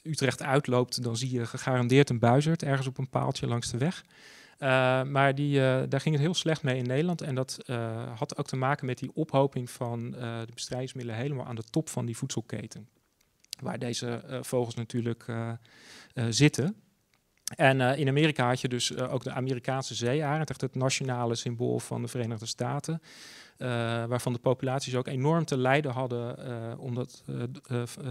Utrecht 0.04 0.42
uitloopt, 0.42 1.04
dan 1.04 1.18
zie 1.18 1.32
je 1.32 1.46
gegarandeerd 1.46 2.10
een 2.10 2.20
buizerd 2.20 2.64
ergens 2.64 2.88
op 2.88 2.98
een 2.98 3.10
paaltje 3.10 3.48
langs 3.48 3.72
de 3.72 3.78
weg. 3.78 4.04
Uh, 4.60 5.04
maar 5.04 5.36
die, 5.36 5.60
uh, 5.60 5.82
daar 5.90 6.02
ging 6.02 6.16
het 6.16 6.24
heel 6.24 6.34
slecht 6.34 6.64
mee 6.64 6.78
in 6.78 6.88
Nederland. 6.88 7.22
En 7.22 7.36
dat 7.36 7.58
uh, 7.66 8.18
had 8.18 8.38
ook 8.38 8.48
te 8.48 8.56
maken 8.56 8.86
met 8.86 8.98
die 8.98 9.12
ophoping 9.14 9.70
van 9.70 10.12
de 10.12 10.54
bestrijdingsmiddelen 10.54 11.20
helemaal 11.20 11.46
aan 11.46 11.56
de 11.56 11.64
top 11.70 11.90
van 11.90 12.06
die 12.06 12.18
voedselketen. 12.18 12.90
Waar 13.60 13.80
deze 13.80 14.40
vogels 14.42 14.76
natuurlijk 14.76 15.26
zitten. 16.30 16.76
En 17.56 17.82
in 17.82 18.08
Amerika 18.08 18.48
had 18.48 18.62
je 18.62 18.68
dus 18.68 18.98
ook 18.98 19.24
de 19.24 19.32
Amerikaanse 19.32 19.96
zeearend, 19.96 20.50
echt 20.50 20.62
het 20.62 20.76
nationale 20.76 21.36
symbool 21.36 21.80
van 21.80 22.02
de 22.02 22.08
Verenigde 22.08 22.46
Staten. 22.46 23.02
waarvan 24.08 24.34
de 24.34 24.40
populaties 24.40 24.96
ook 24.96 25.08
enorm 25.08 25.46
te 25.46 25.58
lijden 25.58 25.92
hadden 25.92 26.80
omdat, 26.80 27.24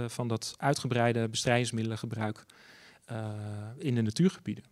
van 0.07 0.29
dat 0.29 0.55
uitgebreide 0.57 1.29
bestrijdingsmiddelengebruik 1.29 2.45
in 3.79 3.95
de 3.95 4.03
natuurgebieden. 4.03 4.65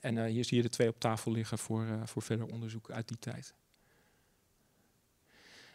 En 0.00 0.16
uh, 0.16 0.24
hier 0.24 0.44
zie 0.44 0.56
je 0.56 0.62
de 0.62 0.68
twee 0.68 0.88
op 0.88 1.00
tafel 1.00 1.32
liggen 1.32 1.58
voor, 1.58 1.84
uh, 1.84 1.92
voor 2.04 2.22
verder 2.22 2.46
onderzoek 2.46 2.90
uit 2.90 3.08
die 3.08 3.18
tijd. 3.18 3.54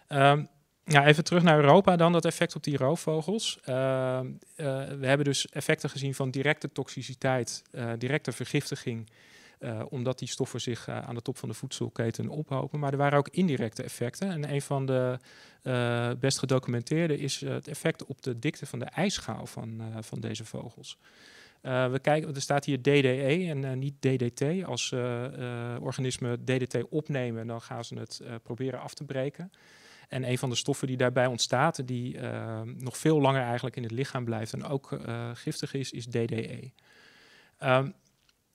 Um, 0.08 0.48
ja, 0.86 1.06
even 1.06 1.24
terug 1.24 1.44
naar 1.44 1.60
Europa 1.60 1.96
dan, 1.96 2.12
dat 2.12 2.26
effect 2.26 2.56
op 2.56 2.64
die 2.64 2.78
roofvogels. 2.78 3.58
Uh, 3.60 4.20
we 4.56 5.06
hebben 5.08 5.26
dus 5.26 5.48
effecten 5.50 5.90
gezien 5.90 6.16
van 6.16 6.32
directe 6.32 6.72
toxiciteit, 6.72 7.64
directe 7.98 8.32
vergiftiging, 8.32 9.10
omdat 9.90 10.20
die 10.20 10.28
stoffen 10.28 10.62
zich 10.62 10.90
aan 10.90 11.16
de 11.16 11.22
top 11.22 11.38
van 11.38 11.50
de 11.50 11.56
voedselketen 11.56 12.30
ophopen. 12.30 12.80
Maar 12.80 12.92
er 12.92 12.98
waren 12.98 13.18
ook 13.18 13.30
indirecte 13.30 13.84
effecten. 13.84 14.30
En 14.30 14.54
een 14.54 14.62
van 14.62 14.86
de 14.86 15.20
best 16.20 16.40
gedocumenteerde 16.40 17.18
is 17.18 17.40
het 17.40 17.68
effect 17.68 18.06
op 18.06 18.22
de 18.22 18.40
dikte 18.40 18.66
van 18.66 18.80
de 18.80 18.86
ijsschaal 18.86 19.46
van, 19.46 19.82
van 20.00 20.20
deze 20.20 20.46
vogels. 20.46 20.98
Uh, 21.64 21.92
we 21.92 22.00
kijken, 22.00 22.36
er 22.36 22.42
staat 22.42 22.66
hier 22.66 22.82
DDE 22.82 23.46
en 23.50 23.64
uh, 23.64 23.72
niet 23.74 24.02
DDT. 24.02 24.66
Als 24.66 24.92
uh, 24.92 25.26
organismen 25.80 26.46
DDT 26.46 26.90
opnemen, 26.90 27.48
dan 27.48 27.62
gaan 27.62 27.86
ze 27.86 27.96
het 27.96 28.22
proberen 28.44 28.80
af 28.80 28.94
te 28.94 29.04
breken. 29.04 29.52
En 30.08 30.30
een 30.30 30.38
van 30.38 30.50
de 30.50 30.56
stoffen 30.56 30.88
die 30.88 30.98
daarbij 30.98 31.26
ontstaat, 31.26 31.88
die 31.88 32.20
nog 32.78 32.98
veel 32.98 33.22
langer 33.22 33.42
eigenlijk 33.42 33.76
in 33.76 33.84
het 33.84 33.92
lichaam 33.92 34.26
blijft 34.26 34.54
en 34.54 34.64
ook 34.64 35.00
giftig 35.34 35.74
is, 35.74 35.92
is 35.92 36.06
DDE. 36.06 36.72
Ehm, 37.58 37.90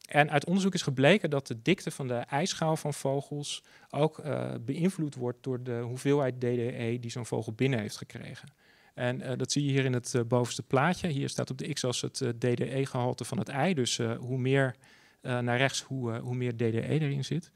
en 0.09 0.31
uit 0.31 0.47
onderzoek 0.47 0.75
is 0.75 0.83
gebleken 0.83 1.31
dat 1.31 1.47
de 1.47 1.63
dikte 1.63 1.91
van 1.91 2.09
de 2.09 2.15
ijsschaal 2.15 2.77
van 2.77 2.95
vogels 2.95 3.65
ook 3.91 4.23
beïnvloed 4.61 5.15
wordt 5.15 5.43
door 5.43 5.63
de 5.63 5.81
hoeveelheid 5.81 6.41
DDE 6.41 6.97
die 7.01 7.11
zo'n 7.11 7.27
vogel 7.27 7.53
binnen 7.53 7.81
heeft 7.81 7.97
gekregen. 7.97 8.49
En 8.99 9.21
uh, 9.21 9.33
dat 9.37 9.53
zie 9.53 9.65
je 9.65 9.71
hier 9.71 9.85
in 9.85 9.93
het 9.93 10.13
uh, 10.17 10.23
bovenste 10.23 10.63
plaatje. 10.63 11.09
Hier 11.09 11.29
staat 11.29 11.51
op 11.51 11.59
de 11.59 11.73
x-as 11.73 12.01
het 12.01 12.21
uh, 12.21 12.29
DDE-gehalte 12.29 13.25
van 13.25 13.39
het 13.39 13.49
ei. 13.49 13.75
Dus 13.75 14.01
hoe 14.19 14.39
meer 14.39 14.77
naar 15.21 15.57
rechts, 15.57 15.83
hoe, 15.83 16.19
hoe 16.19 16.35
meer 16.35 16.57
DDE 16.57 16.89
erin 16.89 17.25
zit. 17.25 17.51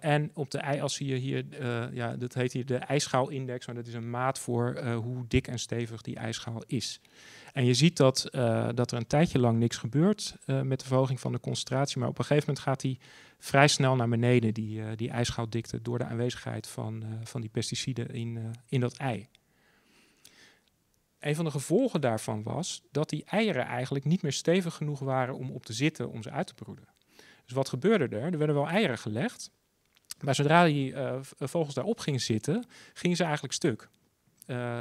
en 0.00 0.30
op 0.34 0.50
de 0.50 0.58
y-as 0.58 0.94
zie 0.94 1.06
je 1.06 1.14
hier, 1.14 1.44
ja, 1.94 2.16
dat 2.16 2.34
heet 2.34 2.52
hier 2.52 2.66
de 2.66 2.76
ijschaalindex, 2.76 3.66
maar 3.66 3.74
dat 3.74 3.86
is 3.86 3.94
een 3.94 4.10
maat 4.10 4.38
voor 4.38 4.80
hoe 4.94 5.24
dik 5.28 5.48
en 5.48 5.58
stevig 5.58 6.02
die 6.02 6.16
ijschaal 6.16 6.62
is. 6.66 7.00
En 7.52 7.64
je 7.64 7.74
ziet 7.74 7.96
dat, 7.96 8.28
dat 8.74 8.90
er 8.90 8.98
een 8.98 9.06
tijdje 9.06 9.38
lang 9.38 9.58
niks 9.58 9.76
gebeurt 9.76 10.36
met 10.46 10.80
de 10.80 10.86
verhoging 10.86 11.20
van 11.20 11.32
de 11.32 11.40
concentratie, 11.40 11.98
maar 11.98 12.08
op 12.08 12.18
een 12.18 12.24
gegeven 12.24 12.48
moment 12.48 12.66
gaat 12.66 12.80
die 12.80 12.98
vrij 13.38 13.68
snel 13.68 13.96
naar 13.96 14.08
beneden, 14.08 14.54
die, 14.54 14.96
die 14.96 15.10
ijschaaldikte, 15.10 15.82
door 15.82 15.98
de 15.98 16.04
aanwezigheid 16.04 16.66
van, 16.66 17.04
van 17.24 17.40
die 17.40 17.50
pesticiden 17.50 18.08
in, 18.08 18.38
in 18.68 18.80
dat 18.80 18.96
ei. 18.96 19.28
Een 21.26 21.34
van 21.34 21.44
de 21.44 21.50
gevolgen 21.50 22.00
daarvan 22.00 22.42
was 22.42 22.82
dat 22.90 23.08
die 23.08 23.24
eieren 23.24 23.64
eigenlijk 23.64 24.04
niet 24.04 24.22
meer 24.22 24.32
stevig 24.32 24.74
genoeg 24.74 24.98
waren 24.98 25.34
om 25.34 25.50
op 25.50 25.66
te 25.66 25.72
zitten 25.72 26.10
om 26.10 26.22
ze 26.22 26.30
uit 26.30 26.46
te 26.46 26.54
broeden. 26.54 26.88
Dus 27.44 27.54
wat 27.54 27.68
gebeurde 27.68 28.16
er? 28.16 28.32
Er 28.32 28.38
werden 28.38 28.56
wel 28.56 28.68
eieren 28.68 28.98
gelegd, 28.98 29.50
Maar 30.20 30.34
zodra 30.34 30.64
die 30.64 30.94
vogels 31.38 31.74
daarop 31.74 31.98
gingen 31.98 32.20
zitten, 32.20 32.64
gingen 32.94 33.16
ze 33.16 33.22
eigenlijk 33.22 33.54
stuk. 33.54 33.88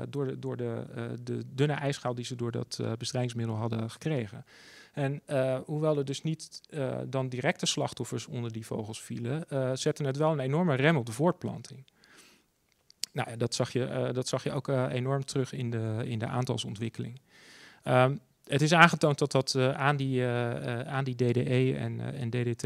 door 0.10 0.26
de, 0.26 0.40
door 0.40 0.58
de, 0.58 0.86
de 1.24 1.44
dunne 1.46 1.74
ijsschaal 1.74 2.16
die 2.16 2.26
ze 2.26 2.36
door 2.36 2.52
dat 2.52 2.80
bestrijdingsmiddel 2.98 3.56
hadden 3.56 3.92
gekregen. 3.92 4.46
En 4.94 5.22
hoewel 5.66 5.98
er 5.98 6.06
dus 6.06 6.22
niet 6.22 6.62
dan 7.08 7.30
directe 7.30 7.66
slachtoffers 7.66 8.26
onder 8.26 8.52
die 8.52 8.66
vogels 8.66 9.02
vielen, 9.02 9.46
zetten 9.78 10.06
het 10.06 10.18
wel 10.18 10.32
een 10.32 10.40
enorme 10.40 10.76
rem 10.76 10.98
op 10.98 11.06
de 11.06 11.12
voortplanting. 11.12 11.86
Nou, 13.16 13.38
dat 13.38 13.54
zag 13.54 13.72
je, 13.72 14.10
dat 14.14 14.28
zag 14.28 14.44
je 14.44 14.52
ook 14.52 14.68
enorm 14.68 15.26
terug 15.26 15.54
in 15.54 15.70
de, 15.70 16.02
in 16.06 16.20
de 16.20 16.28
aantalsontwikkeling. 16.28 17.20
Um, 17.84 18.20
het 18.48 18.62
is 18.62 18.74
aangetoond 18.74 19.20
dat 19.20 19.32
dat 19.32 19.54
uh, 19.58 19.72
aan, 19.72 19.96
die, 19.96 20.22
uh, 20.22 20.80
aan 20.80 21.04
die 21.04 21.16
DDE 21.16 21.76
en, 21.78 22.14
en 22.14 22.30
DDT 22.30 22.66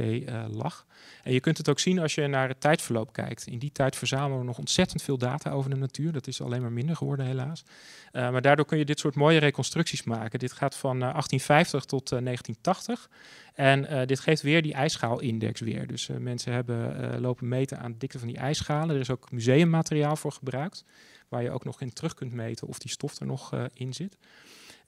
lag. 0.51 0.85
En 1.23 1.33
je 1.33 1.39
kunt 1.39 1.57
het 1.57 1.69
ook 1.69 1.79
zien 1.79 1.99
als 1.99 2.15
je 2.15 2.27
naar 2.27 2.47
het 2.47 2.61
tijdverloop 2.61 3.13
kijkt. 3.13 3.47
In 3.47 3.59
die 3.59 3.71
tijd 3.71 3.95
verzamelen 3.95 4.39
we 4.39 4.45
nog 4.45 4.57
ontzettend 4.57 5.01
veel 5.01 5.17
data 5.17 5.51
over 5.51 5.69
de 5.69 5.75
natuur. 5.75 6.11
Dat 6.11 6.27
is 6.27 6.41
alleen 6.41 6.61
maar 6.61 6.71
minder 6.71 6.95
geworden, 6.95 7.25
helaas. 7.25 7.63
maar 8.11 8.41
daardoor 8.41 8.65
kun 8.65 8.77
je 8.77 8.85
dit 8.85 8.99
soort 8.99 9.15
mooie 9.15 9.39
reconstructies 9.39 10.03
maken. 10.03 10.39
Dit 10.39 10.51
gaat 10.51 10.75
van 10.75 10.99
1850 10.99 11.85
tot 11.85 12.09
1980. 12.09 13.09
En 13.53 14.07
dit 14.07 14.19
geeft 14.19 14.41
weer 14.41 14.61
die 14.61 14.73
ijsschaalindex 14.73 15.59
weer. 15.59 15.87
Dus 15.87 16.09
mensen 16.19 16.53
hebben 16.53 17.19
lopen 17.21 17.47
meten 17.47 17.79
aan 17.79 17.91
de 17.91 17.97
dikte 17.97 18.19
van 18.19 18.27
die 18.27 18.37
ijsschalen. 18.37 18.95
Er 18.95 19.01
is 19.01 19.09
ook 19.11 19.31
museummateriaal 19.31 20.15
voor 20.15 20.31
gebruikt. 20.31 20.85
Waar 21.27 21.43
je 21.43 21.51
ook 21.51 21.63
nog 21.63 21.81
in 21.81 21.93
terug 21.93 22.13
kunt 22.13 22.33
meten 22.33 22.67
of 22.67 22.79
die 22.79 22.91
stof 22.91 23.19
er 23.19 23.25
nog 23.25 23.53
in 23.73 23.93
zit. 23.93 24.17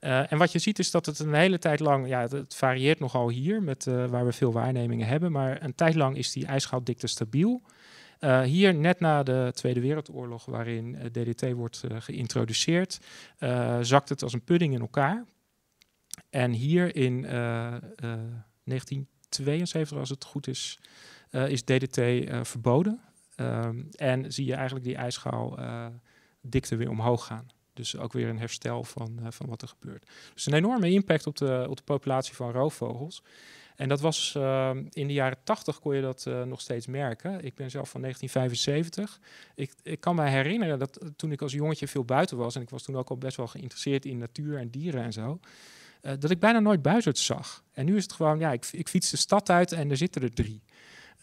Uh, 0.01 0.31
en 0.31 0.37
wat 0.37 0.51
je 0.51 0.59
ziet 0.59 0.79
is 0.79 0.91
dat 0.91 1.05
het 1.05 1.19
een 1.19 1.33
hele 1.33 1.59
tijd 1.59 1.79
lang, 1.79 2.07
ja, 2.07 2.21
het, 2.21 2.55
varieert 2.55 2.99
nogal 2.99 3.29
hier, 3.29 3.63
met, 3.63 3.85
uh, 3.85 4.05
waar 4.05 4.25
we 4.25 4.31
veel 4.31 4.51
waarnemingen 4.51 5.07
hebben, 5.07 5.31
maar 5.31 5.63
een 5.63 5.75
tijd 5.75 5.95
lang 5.95 6.17
is 6.17 6.31
die 6.31 6.45
ijsschaaldikte 6.45 7.07
stabiel. 7.07 7.61
Uh, 8.19 8.41
hier 8.41 8.75
net 8.75 8.99
na 8.99 9.23
de 9.23 9.51
Tweede 9.53 9.79
Wereldoorlog, 9.79 10.45
waarin 10.45 10.97
DDT 11.11 11.51
wordt 11.51 11.83
geïntroduceerd, 11.89 12.99
zakt 13.81 14.09
het 14.09 14.23
als 14.23 14.33
een 14.33 14.43
pudding 14.43 14.73
in 14.73 14.81
elkaar. 14.81 15.25
En 16.29 16.51
hier 16.51 16.95
in 16.95 17.21
1972, 17.21 19.97
als 19.97 20.09
het 20.09 20.23
goed 20.23 20.47
is, 20.47 20.79
is 21.31 21.63
DDT 21.63 21.99
verboden. 22.41 22.99
Um, 23.35 23.89
en 23.95 24.33
zie 24.33 24.45
je 24.45 24.53
eigenlijk 24.53 24.85
die 24.85 24.95
ijschaaldikte 24.95 26.75
weer 26.75 26.89
omhoog 26.89 27.25
gaan. 27.25 27.47
Dus 27.81 27.97
ook 27.97 28.13
weer 28.13 28.27
een 28.27 28.39
herstel 28.39 28.83
van, 28.83 29.17
uh, 29.21 29.25
van 29.29 29.47
wat 29.47 29.61
er 29.61 29.67
gebeurt. 29.67 30.09
Dus 30.33 30.45
een 30.45 30.53
enorme 30.53 30.89
impact 30.89 31.27
op 31.27 31.37
de, 31.37 31.65
op 31.69 31.77
de 31.77 31.83
populatie 31.83 32.35
van 32.35 32.51
roofvogels. 32.51 33.23
En 33.75 33.89
dat 33.89 34.01
was 34.01 34.33
uh, 34.37 34.69
in 34.89 35.07
de 35.07 35.13
jaren 35.13 35.37
80 35.43 35.79
kon 35.79 35.95
je 35.95 36.01
dat 36.01 36.25
uh, 36.27 36.43
nog 36.43 36.61
steeds 36.61 36.87
merken. 36.87 37.43
Ik 37.43 37.55
ben 37.55 37.69
zelf 37.69 37.89
van 37.89 38.01
1975. 38.01 39.19
Ik, 39.55 39.73
ik 39.83 39.99
kan 39.99 40.15
me 40.15 40.27
herinneren 40.27 40.79
dat 40.79 40.99
toen 41.15 41.31
ik 41.31 41.41
als 41.41 41.51
jongetje 41.51 41.87
veel 41.87 42.05
buiten 42.05 42.37
was, 42.37 42.55
en 42.55 42.61
ik 42.61 42.69
was 42.69 42.83
toen 42.83 42.97
ook 42.97 43.09
al 43.09 43.17
best 43.17 43.37
wel 43.37 43.47
geïnteresseerd 43.47 44.05
in 44.05 44.17
natuur 44.17 44.57
en 44.57 44.69
dieren 44.69 45.03
en 45.03 45.13
zo, 45.13 45.39
dat 46.01 46.29
ik 46.29 46.39
bijna 46.39 46.59
nooit 46.59 46.81
buizerds 46.81 47.25
zag. 47.25 47.63
En 47.73 47.85
nu 47.85 47.95
is 47.95 48.03
het 48.03 48.13
gewoon, 48.13 48.39
ja, 48.39 48.51
ik, 48.51 48.67
ik 48.71 48.87
fiets 48.87 49.09
de 49.09 49.17
stad 49.17 49.49
uit 49.49 49.71
en 49.71 49.89
er 49.89 49.97
zitten 49.97 50.21
er 50.21 50.33
drie. 50.33 50.61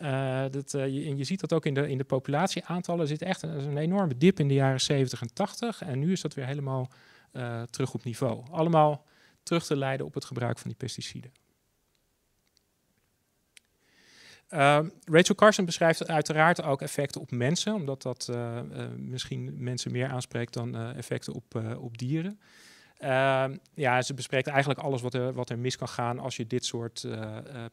Uh, 0.02 0.44
dat, 0.50 0.74
uh, 0.74 1.16
je, 1.16 1.24
ziet 1.24 1.40
dat 1.40 1.52
ook 1.52 1.66
in 1.66 1.74
de, 1.74 1.88
in 1.88 1.98
de 1.98 2.04
populatieaantallen. 2.04 3.00
Er 3.00 3.06
zit 3.06 3.22
echt 3.22 3.42
een, 3.42 3.50
een, 3.50 3.76
enorme 3.76 4.16
dip 4.16 4.40
in 4.40 4.48
de 4.48 4.54
jaren 4.54 4.80
70 4.80 5.20
en 5.20 5.32
80. 5.32 5.82
En 5.82 5.98
nu 5.98 6.12
is 6.12 6.20
dat 6.20 6.34
weer 6.34 6.46
helemaal 6.46 6.90
uh, 7.32 7.62
terug 7.62 7.94
op 7.94 8.04
niveau. 8.04 8.44
Allemaal 8.50 9.04
terug 9.42 9.66
te 9.66 9.76
leiden 9.76 10.06
op 10.06 10.14
het 10.14 10.24
gebruik 10.24 10.58
van 10.58 10.68
die 10.68 10.78
pesticiden. 10.78 11.32
Ehm, 14.48 14.88
Rachel 15.04 15.34
Carson 15.34 15.64
beschrijft 15.64 16.08
uiteraard 16.08 16.62
ook 16.62 16.82
effecten 16.82 17.20
op 17.20 17.30
mensen, 17.30 17.74
omdat 17.74 18.02
dat 18.02 18.32
misschien 18.96 19.62
mensen 19.62 19.92
meer 19.92 20.08
aanspreekt 20.08 20.52
dan 20.52 20.76
effecten 20.76 21.32
op, 21.32 21.62
op 21.78 21.98
dieren. 21.98 22.40
Ehm, 22.98 23.56
ja, 23.74 24.02
ze 24.02 24.14
bespreekt 24.14 24.46
eigenlijk 24.46 24.80
alles 24.80 25.02
wat 25.02 25.14
er, 25.14 25.32
wat 25.32 25.50
er 25.50 25.58
mis 25.58 25.76
kan 25.76 25.88
gaan 25.88 26.18
als 26.18 26.36
je 26.36 26.46
dit 26.46 26.64
soort 26.64 27.06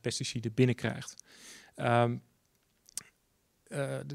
pesticiden 0.02 0.54
binnenkrijgt. 0.54 1.24
Um, 1.76 2.22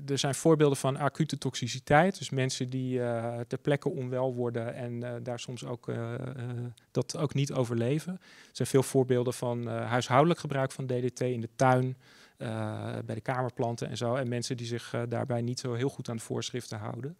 er 0.06 0.18
zijn 0.18 0.34
voorbeelden 0.34 0.78
van 0.78 0.96
acute 0.96 1.38
toxiciteit. 1.38 2.18
Dus 2.18 2.30
mensen 2.30 2.70
die 2.70 2.98
uh, 2.98 3.38
ter 3.40 3.58
plekke 3.58 3.88
onwel 3.88 4.34
worden 4.34 4.74
en 4.74 4.92
uh, 4.92 5.12
daar 5.22 5.38
soms 5.38 5.64
ook 5.64 5.92
dat 6.90 7.16
ook 7.16 7.34
niet 7.34 7.52
overleven. 7.52 8.12
Er 8.12 8.48
zijn 8.52 8.68
veel 8.68 8.82
voorbeelden 8.82 9.32
van 9.32 9.66
huishoudelijk 9.66 10.40
gebruik 10.40 10.72
van 10.72 10.86
DDT 10.86 11.20
in 11.20 11.40
de 11.40 11.48
tuin, 11.56 11.96
bij 13.04 13.14
de 13.14 13.20
kamerplanten 13.20 13.88
en 13.88 13.96
zo. 13.96 14.14
En 14.14 14.28
mensen 14.28 14.56
die 14.56 14.66
zich 14.66 14.94
daarbij 15.08 15.40
niet 15.40 15.60
zo 15.60 15.74
heel 15.74 15.88
goed 15.88 16.08
aan 16.08 16.16
de 16.16 16.22
voorschriften 16.22 16.78
houden. 16.78 17.18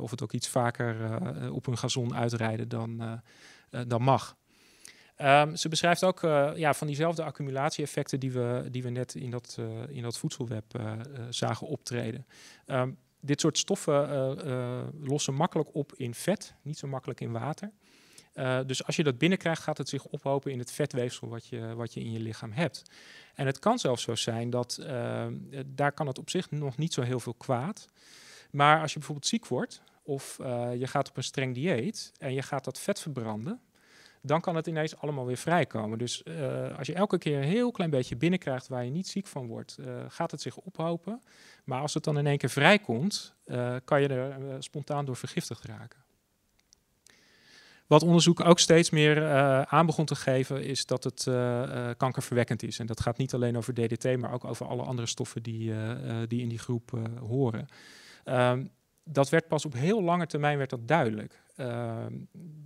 of 0.00 0.10
het 0.10 0.22
ook 0.22 0.32
iets 0.32 0.48
vaker 0.48 0.96
op 1.52 1.66
hun 1.66 1.78
gazon 1.78 2.14
uitrijden 2.14 2.68
dan, 2.68 3.20
dan 3.86 4.02
mag. 4.02 4.36
Um, 5.18 5.56
ze 5.56 5.68
beschrijft 5.68 6.04
ook 6.04 6.22
uh, 6.22 6.50
ja, 6.56 6.74
van 6.74 6.86
diezelfde 6.86 7.22
accumulatie-effecten 7.22 8.20
die 8.20 8.32
we, 8.32 8.68
die 8.70 8.82
we 8.82 8.90
net 8.90 9.14
in 9.14 9.30
dat, 9.30 9.56
uh, 9.60 9.66
in 9.88 10.02
dat 10.02 10.18
voedselweb 10.18 10.64
uh, 10.76 10.92
zagen 11.30 11.66
optreden. 11.66 12.26
Um, 12.66 12.98
dit 13.20 13.40
soort 13.40 13.58
stoffen 13.58 14.08
lossen 15.00 15.34
makkelijk 15.34 15.74
op 15.74 15.92
in 15.96 16.14
vet, 16.14 16.54
niet 16.62 16.78
zo 16.78 16.88
makkelijk 16.88 17.20
in 17.20 17.32
water. 17.32 17.70
dus 18.66 18.86
als 18.86 18.96
je 18.96 19.02
dat 19.02 19.18
binnenkrijgt, 19.18 19.62
gaat 19.62 19.78
het 19.78 19.88
zich 19.88 20.04
ophopen 20.04 20.52
in 20.52 20.58
het 20.58 20.72
vetweefsel 20.72 21.28
wat 21.28 21.46
je, 21.46 21.74
wat 21.74 21.94
je 21.94 22.00
in 22.00 22.12
je 22.12 22.20
lichaam 22.20 22.52
hebt. 22.52 22.82
En 23.34 23.46
het 23.46 23.58
kan 23.58 23.78
zelfs 23.78 24.02
zo 24.02 24.14
zijn 24.14 24.50
dat 24.50 24.78
ehm, 24.78 25.34
daar 25.66 25.92
kan 25.92 26.06
het 26.06 26.18
op 26.18 26.30
zich 26.30 26.50
nog 26.50 26.76
niet 26.76 26.92
zo 26.92 27.02
heel 27.02 27.20
veel 27.20 27.34
kwaad. 27.34 27.88
Maar 28.50 28.80
als 28.80 28.92
je 28.92 28.98
bijvoorbeeld 28.98 29.28
ziek 29.28 29.46
wordt, 29.46 29.82
of 30.02 30.36
je 30.78 30.86
gaat 30.86 31.08
op 31.08 31.16
een 31.16 31.24
streng 31.24 31.54
dieet 31.54 32.12
en 32.18 32.34
je 32.34 32.42
gaat 32.42 32.64
dat 32.64 32.80
vet 32.80 33.00
verbranden, 33.00 33.60
dan 34.26 34.40
kan 34.40 34.56
het 34.56 34.66
ineens 34.66 34.96
allemaal 34.96 35.26
weer 35.26 35.36
vrijkomen. 35.36 35.98
Dus 35.98 36.22
uh, 36.24 36.78
als 36.78 36.86
je 36.86 36.94
elke 36.94 37.18
keer 37.18 37.36
een 37.36 37.48
heel 37.48 37.70
klein 37.70 37.90
beetje 37.90 38.16
binnenkrijgt 38.16 38.68
waar 38.68 38.84
je 38.84 38.90
niet 38.90 39.08
ziek 39.08 39.26
van 39.26 39.46
wordt, 39.46 39.76
uh, 39.80 39.86
gaat 40.08 40.30
het 40.30 40.40
zich 40.40 40.56
ophopen. 40.56 41.22
Maar 41.64 41.80
als 41.80 41.94
het 41.94 42.04
dan 42.04 42.18
in 42.18 42.26
één 42.26 42.38
keer 42.38 42.50
vrijkomt, 42.50 43.34
uh, 43.46 43.76
kan 43.84 44.02
je 44.02 44.08
er 44.08 44.62
spontaan 44.62 45.04
door 45.04 45.16
vergiftigd 45.16 45.64
raken. 45.64 46.02
Wat 47.86 48.02
onderzoek 48.02 48.44
ook 48.44 48.58
steeds 48.58 48.90
meer 48.90 49.26
aan 49.66 49.86
begon 49.86 50.04
te 50.04 50.14
geven, 50.14 50.64
is 50.64 50.86
dat 50.86 51.04
het 51.04 51.22
kankerverwekkend 51.96 52.62
is. 52.62 52.78
En 52.78 52.86
dat 52.86 53.00
gaat 53.00 53.18
niet 53.18 53.34
alleen 53.34 53.56
over 53.56 53.74
DDT, 53.74 54.18
maar 54.18 54.32
ook 54.32 54.44
over 54.44 54.66
alle 54.66 54.82
andere 54.82 55.06
stoffen 55.06 55.42
die, 55.42 55.72
die 56.26 56.40
in 56.40 56.48
die 56.48 56.58
groep 56.58 56.90
horen. 57.20 57.66
Um, 58.24 58.70
dat 59.04 59.28
werd 59.28 59.48
pas 59.48 59.64
op 59.64 59.72
heel 59.72 60.02
lange 60.02 60.26
termijn 60.26 60.58
werd 60.58 60.70
dat 60.70 60.88
duidelijk. 60.88 61.42
Uh, 61.56 62.06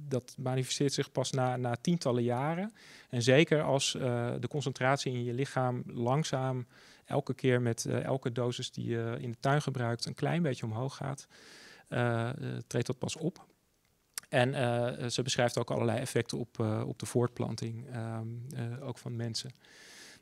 dat 0.08 0.34
manifesteert 0.38 0.92
zich 0.92 1.12
pas 1.12 1.30
na, 1.30 1.56
na, 1.56 1.76
tientallen 1.76 2.22
jaren. 2.22 2.72
En 3.10 3.22
zeker 3.22 3.62
als 3.62 3.94
uh, 3.94 4.32
de 4.40 4.48
concentratie 4.48 5.12
in 5.12 5.24
je 5.24 5.32
lichaam 5.32 5.82
langzaam 5.86 6.66
elke 7.04 7.34
keer 7.34 7.62
met 7.62 7.84
uh, 7.84 8.04
elke 8.04 8.32
dosis 8.32 8.70
die 8.70 8.86
je 8.86 9.16
in 9.20 9.30
de 9.30 9.36
tuin 9.40 9.62
gebruikt 9.62 10.06
een 10.06 10.14
klein 10.14 10.42
beetje 10.42 10.66
omhoog 10.66 10.96
gaat, 10.96 11.26
eh, 11.88 12.30
treedt 12.66 12.86
dat 12.86 12.98
pas 12.98 13.16
op. 13.16 13.46
En 14.28 14.52
ze 15.12 15.22
beschrijft 15.22 15.58
ook 15.58 15.70
allerlei 15.70 15.98
effecten 15.98 16.38
op, 16.38 16.58
op 16.86 16.98
de 16.98 17.06
voortplanting, 17.06 17.96
um, 17.96 18.46
ook 18.80 18.98
van 18.98 19.16
mensen. 19.16 19.50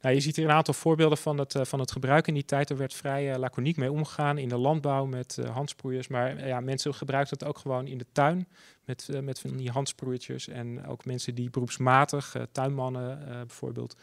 Nou, 0.00 0.14
je 0.14 0.20
ziet 0.20 0.36
hier 0.36 0.44
een 0.44 0.50
aantal 0.50 0.74
voorbeelden 0.74 1.18
van 1.18 1.38
het, 1.38 1.54
uh, 1.54 1.64
van 1.64 1.80
het 1.80 1.92
gebruik 1.92 2.26
in 2.26 2.34
die 2.34 2.44
tijd. 2.44 2.70
Er 2.70 2.76
werd 2.76 2.94
vrij 2.94 3.32
uh, 3.32 3.38
laconiek 3.38 3.76
mee 3.76 3.92
omgegaan 3.92 4.38
in 4.38 4.48
de 4.48 4.56
landbouw 4.56 5.04
met 5.04 5.36
uh, 5.40 5.50
handsproeiers. 5.50 6.08
Maar 6.08 6.46
ja, 6.46 6.60
mensen 6.60 6.94
gebruikten 6.94 7.38
het 7.38 7.48
ook 7.48 7.58
gewoon 7.58 7.86
in 7.86 7.98
de 7.98 8.06
tuin 8.12 8.48
met, 8.84 9.08
met 9.22 9.40
van 9.40 9.56
die 9.56 9.70
handsproeiertjes. 9.70 10.48
En 10.48 10.86
ook 10.86 11.04
mensen 11.04 11.34
die 11.34 11.50
beroepsmatig, 11.50 12.36
tuinmannen 12.52 13.24
bijvoorbeeld, 13.28 13.96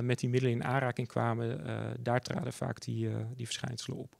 met 0.00 0.18
die 0.18 0.28
middelen 0.28 0.56
in 0.56 0.64
aanraking 0.64 1.08
kwamen. 1.08 1.60
daar 2.00 2.20
traden 2.20 2.52
vaak 2.52 2.80
die, 2.80 3.10
die 3.34 3.46
verschijnselen 3.46 3.98
op. 3.98 4.16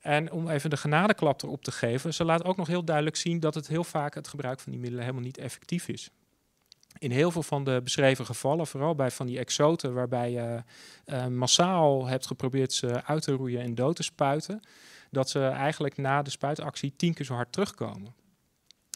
En 0.00 0.30
om 0.32 0.48
even 0.48 0.70
de 0.70 0.76
genadeklap 0.76 1.42
erop 1.42 1.64
te 1.64 1.72
geven, 1.72 2.14
ze 2.14 2.24
laat 2.24 2.44
ook 2.44 2.56
nog 2.56 2.66
heel 2.66 2.84
duidelijk 2.84 3.16
zien 3.16 3.40
dat 3.40 3.54
het 3.54 3.68
heel 3.68 3.84
vaak 3.84 4.14
het 4.14 4.28
gebruik 4.28 4.60
van 4.60 4.72
die 4.72 4.80
middelen 4.80 5.04
helemaal 5.04 5.26
niet 5.26 5.38
effectief 5.38 5.88
is 5.88 6.10
in 7.02 7.10
heel 7.10 7.30
veel 7.30 7.42
van 7.42 7.64
de 7.64 7.80
beschreven 7.84 8.26
gevallen, 8.26 8.66
vooral 8.66 8.94
bij 8.94 9.10
van 9.10 9.26
die 9.26 9.38
exoten, 9.38 9.94
waarbij 9.94 10.30
je 10.30 10.62
uh, 11.06 11.26
massaal 11.26 12.06
hebt 12.06 12.26
geprobeerd 12.26 12.72
ze 12.72 13.04
uit 13.04 13.22
te 13.22 13.32
roeien 13.32 13.60
en 13.60 13.74
dood 13.74 13.96
te 13.96 14.02
spuiten, 14.02 14.60
dat 15.10 15.30
ze 15.30 15.44
eigenlijk 15.46 15.96
na 15.96 16.22
de 16.22 16.30
spuitactie 16.30 16.92
tien 16.96 17.14
keer 17.14 17.26
zo 17.26 17.34
hard 17.34 17.52
terugkomen. 17.52 18.14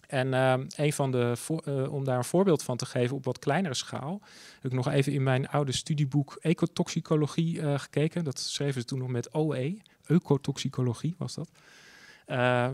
En 0.07 0.33
uh, 0.33 0.55
een 0.77 0.92
van 0.92 1.11
de, 1.11 1.35
uh, 1.64 1.92
om 1.92 2.05
daar 2.05 2.16
een 2.16 2.25
voorbeeld 2.25 2.62
van 2.62 2.77
te 2.77 2.87
geven 2.87 3.16
op 3.16 3.25
wat 3.25 3.38
kleinere 3.38 3.75
schaal, 3.75 4.21
heb 4.55 4.64
ik 4.64 4.73
nog 4.73 4.88
even 4.88 5.12
in 5.12 5.23
mijn 5.23 5.49
oude 5.49 5.73
studieboek 5.73 6.38
ecotoxicologie 6.40 7.79
gekeken. 7.79 8.25
Dat 8.25 8.38
schreven 8.38 8.81
ze 8.81 8.87
toen 8.87 8.99
nog 8.99 9.09
met 9.09 9.35
OE, 9.35 9.79
ecotoxicologie 10.07 11.14
was 11.19 11.35
dat, 11.35 11.51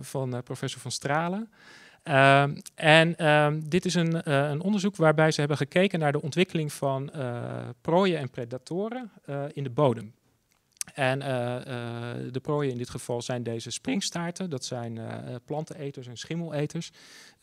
van 0.07 0.43
professor 0.43 0.81
Van 0.81 0.91
Stralen. 0.91 1.51
Ehm, 2.03 2.57
en 2.75 3.17
ehm, 3.17 3.61
dit 3.65 3.85
is 3.85 3.95
een, 3.95 4.15
uh, 4.15 4.23
een, 4.51 4.61
onderzoek 4.61 4.97
waarbij 4.97 5.31
ze 5.31 5.41
hebben 5.41 5.57
gekeken 5.57 5.99
naar 5.99 6.13
de 6.13 6.23
ontwikkeling 6.23 6.73
van 6.73 7.11
uh, 7.17 7.69
prooien 7.81 8.19
en 8.19 8.31
predatoren 8.31 9.11
uh, 9.27 9.45
in 9.53 9.63
de 9.63 9.71
bodem. 9.71 10.15
En 10.95 11.19
de 12.33 12.41
prooien 12.43 12.73
in 12.73 12.79
dit 12.79 12.91
geval 12.91 13.23
zijn 13.23 13.43
deze 13.43 13.71
springstaarten. 13.71 14.51
Dat 14.51 14.65
zijn 14.65 15.01
planteneters 15.45 16.07
en 16.07 16.17
schimmeleters. 16.17 16.91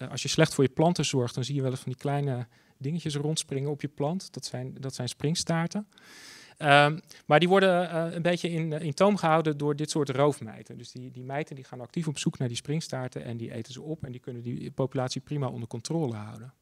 als 0.09 0.21
je 0.21 0.27
slecht 0.27 0.53
voor 0.53 0.63
je 0.63 0.69
planten 0.69 1.05
zorgt, 1.05 1.35
dan 1.35 1.43
zie 1.43 1.55
je 1.55 1.61
wel 1.61 1.71
eens 1.71 1.79
van 1.79 1.91
die 1.91 2.01
kleine 2.01 2.47
dingetjes 2.77 3.15
rondspringen 3.15 3.69
op 3.69 3.81
je 3.81 3.87
plant. 3.87 4.33
Dat 4.33 4.45
zijn, 4.45 4.75
dat 4.79 4.95
zijn 4.95 5.09
springstaarten. 5.09 5.87
Um, 6.61 6.99
maar 7.25 7.39
die 7.39 7.49
worden 7.49 7.83
uh, 7.83 8.13
een 8.13 8.21
beetje 8.21 8.49
in, 8.49 8.71
in 8.71 8.93
toom 8.93 9.17
gehouden 9.17 9.57
door 9.57 9.75
dit 9.75 9.89
soort 9.89 10.09
roofmijten. 10.09 10.77
Dus 10.77 10.91
die, 10.91 11.11
die 11.11 11.23
mijten 11.23 11.55
die 11.55 11.63
gaan 11.63 11.81
actief 11.81 12.07
op 12.07 12.17
zoek 12.17 12.37
naar 12.37 12.47
die 12.47 12.57
springstaarten 12.57 13.23
en 13.23 13.37
die 13.37 13.53
eten 13.53 13.73
ze 13.73 13.81
op 13.81 14.03
en 14.03 14.11
die 14.11 14.21
kunnen 14.21 14.41
die 14.41 14.71
populatie 14.71 15.21
prima 15.21 15.47
onder 15.47 15.67
controle 15.67 16.15
houden. 16.15 16.53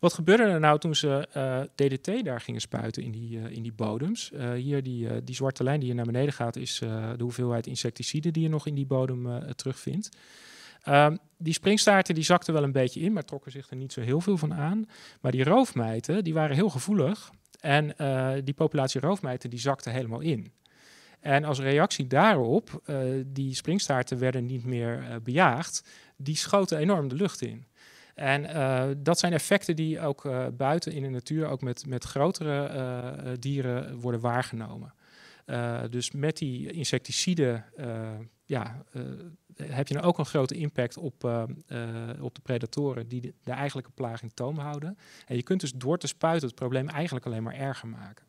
Wat 0.00 0.12
gebeurde 0.12 0.42
er 0.42 0.60
nou 0.60 0.78
toen 0.78 0.94
ze 0.94 1.28
uh, 1.36 1.60
DDT 1.74 2.24
daar 2.24 2.40
gingen 2.40 2.60
spuiten 2.60 3.02
in 3.02 3.10
die, 3.10 3.38
in 3.38 3.62
die 3.62 3.72
bodems? 3.72 4.32
Hier 4.54 4.82
die, 4.82 5.24
die 5.24 5.34
zwarte 5.34 5.62
lijn 5.62 5.78
die 5.78 5.86
hier 5.86 5.96
naar 5.96 6.12
beneden 6.12 6.32
gaat 6.32 6.56
is 6.56 6.78
de 6.78 7.22
hoeveelheid 7.22 7.66
insecticiden 7.66 8.32
die 8.32 8.42
je 8.42 8.48
nog 8.48 8.66
in 8.66 8.74
die 8.74 8.86
bodem 8.86 9.42
terugvindt. 9.54 10.08
Um, 10.88 11.18
die 11.38 11.52
springstaarten 11.52 12.14
die 12.14 12.24
zakten 12.24 12.54
wel 12.54 12.62
een 12.62 12.72
beetje 12.72 13.00
in, 13.00 13.12
maar 13.12 13.24
trokken 13.24 13.52
zich 13.52 13.70
er 13.70 13.76
niet 13.76 13.92
zo 13.92 14.00
heel 14.00 14.20
veel 14.20 14.36
van 14.36 14.54
aan. 14.54 14.88
Maar 15.20 15.32
die 15.32 15.44
roofmijten 15.44 16.24
die 16.24 16.34
waren 16.34 16.56
heel 16.56 16.70
gevoelig 16.70 17.30
en 17.60 17.94
uh, 17.98 18.32
die 18.44 18.54
populatie 18.54 19.00
roofmijten 19.00 19.50
die 19.50 19.58
zakte 19.58 19.90
helemaal 19.90 20.20
in. 20.20 20.52
En 21.20 21.44
als 21.44 21.60
reactie 21.60 22.06
daarop, 22.06 22.82
uh, 22.86 23.24
die 23.26 23.54
springstaarten 23.54 24.18
werden 24.18 24.46
niet 24.46 24.64
meer 24.64 25.02
uh, 25.02 25.16
bejaagd, 25.22 25.88
die 26.16 26.36
schoten 26.36 26.78
enorm 26.78 27.08
de 27.08 27.14
lucht 27.14 27.40
in. 27.40 27.66
En 28.14 28.46
dat 29.02 29.18
zijn 29.18 29.32
effecten 29.32 29.76
die 29.76 30.00
ook 30.00 30.30
buiten 30.56 30.92
in 30.92 31.02
de 31.02 31.08
natuur, 31.08 31.46
ook 31.46 31.60
met, 31.60 31.86
met 31.86 32.04
grotere 32.04 33.36
dieren, 33.38 34.00
worden 34.00 34.20
waargenomen. 34.20 34.94
dus 35.90 36.10
met 36.10 36.36
die 36.36 36.72
insecticiden 36.72 37.64
ja, 38.44 38.84
heb 39.62 39.88
je 39.88 39.94
nou 39.94 40.06
ook 40.06 40.18
een 40.18 40.26
grote 40.26 40.54
impact 40.54 40.96
op, 40.96 41.24
uh, 41.24 41.42
uh, 41.68 42.22
op 42.22 42.34
de 42.34 42.40
predatoren 42.40 43.08
die 43.08 43.20
de, 43.20 43.34
de, 43.42 43.52
eigenlijke 43.52 43.90
plaag 43.90 44.22
in 44.22 44.34
toom 44.34 44.58
houden. 44.58 44.98
En 45.26 45.36
je 45.36 45.42
kunt 45.42 45.60
dus 45.60 45.72
door 45.72 45.98
te 45.98 46.06
spuiten 46.06 46.48
het 46.48 46.56
probleem 46.56 46.88
eigenlijk 46.88 47.26
alleen 47.26 47.42
maar 47.42 47.54
erger 47.54 47.88
maken. 47.88 48.26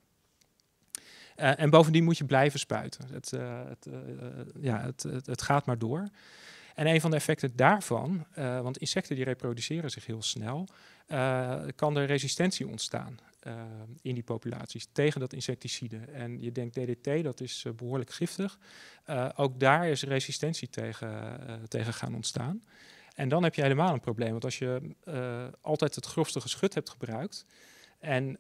Uh, 1.38 1.60
en 1.60 1.70
bovendien 1.70 2.04
moet 2.04 2.18
je 2.18 2.26
blijven 2.26 2.60
spuiten. 2.60 3.08
Het, 3.12 3.32
het, 3.32 3.88
ja, 4.60 4.82
het, 4.82 5.04
het, 5.26 5.42
gaat 5.42 5.65
maar 5.65 5.78
door. 5.78 6.08
En 6.76 6.88
een 6.88 7.02
van 7.02 7.10
de 7.10 7.15
effecten 7.15 7.56
daarvan, 7.56 8.26
want 8.36 8.78
insecten 8.78 9.15
die 9.15 9.26
reproduceren 9.26 9.92
zich 9.92 10.06
heel 10.06 10.22
snel, 10.22 10.68
kan 11.76 11.98
er 11.98 12.06
resistentie 12.06 12.68
ontstaan. 12.68 13.20
Uh, 13.47 13.62
in 14.02 14.13
die 14.13 14.23
populaties 14.23 14.88
tegen 14.91 15.19
dat 15.19 15.34
insecticide. 15.34 15.97
En 15.97 16.41
je 16.41 16.52
denkt 16.52 16.75
DDT, 16.75 17.23
dat 17.23 17.41
is 17.41 17.63
uh, 17.67 17.73
behoorlijk 17.73 18.10
giftig. 18.12 18.60
Uh, 19.10 19.30
ook 19.36 19.60
daar 19.60 19.88
is 19.88 20.04
resistentie 20.04 20.69
tegen, 20.69 21.39
tegen 21.67 21.93
gaan 21.93 22.15
ontstaan. 22.15 22.63
En 23.15 23.30
dan 23.30 23.43
heb 23.43 23.56
je 23.56 23.62
helemaal 23.62 23.93
een 23.93 23.99
probleem. 23.99 24.32
Want 24.32 24.43
als 24.43 24.60
je 24.60 24.95
altijd 25.62 25.95
het 25.95 26.06
grofste 26.06 26.41
geschut 26.41 26.73
hebt 26.73 26.89
gebruikt. 26.89 27.45
En 27.99 28.38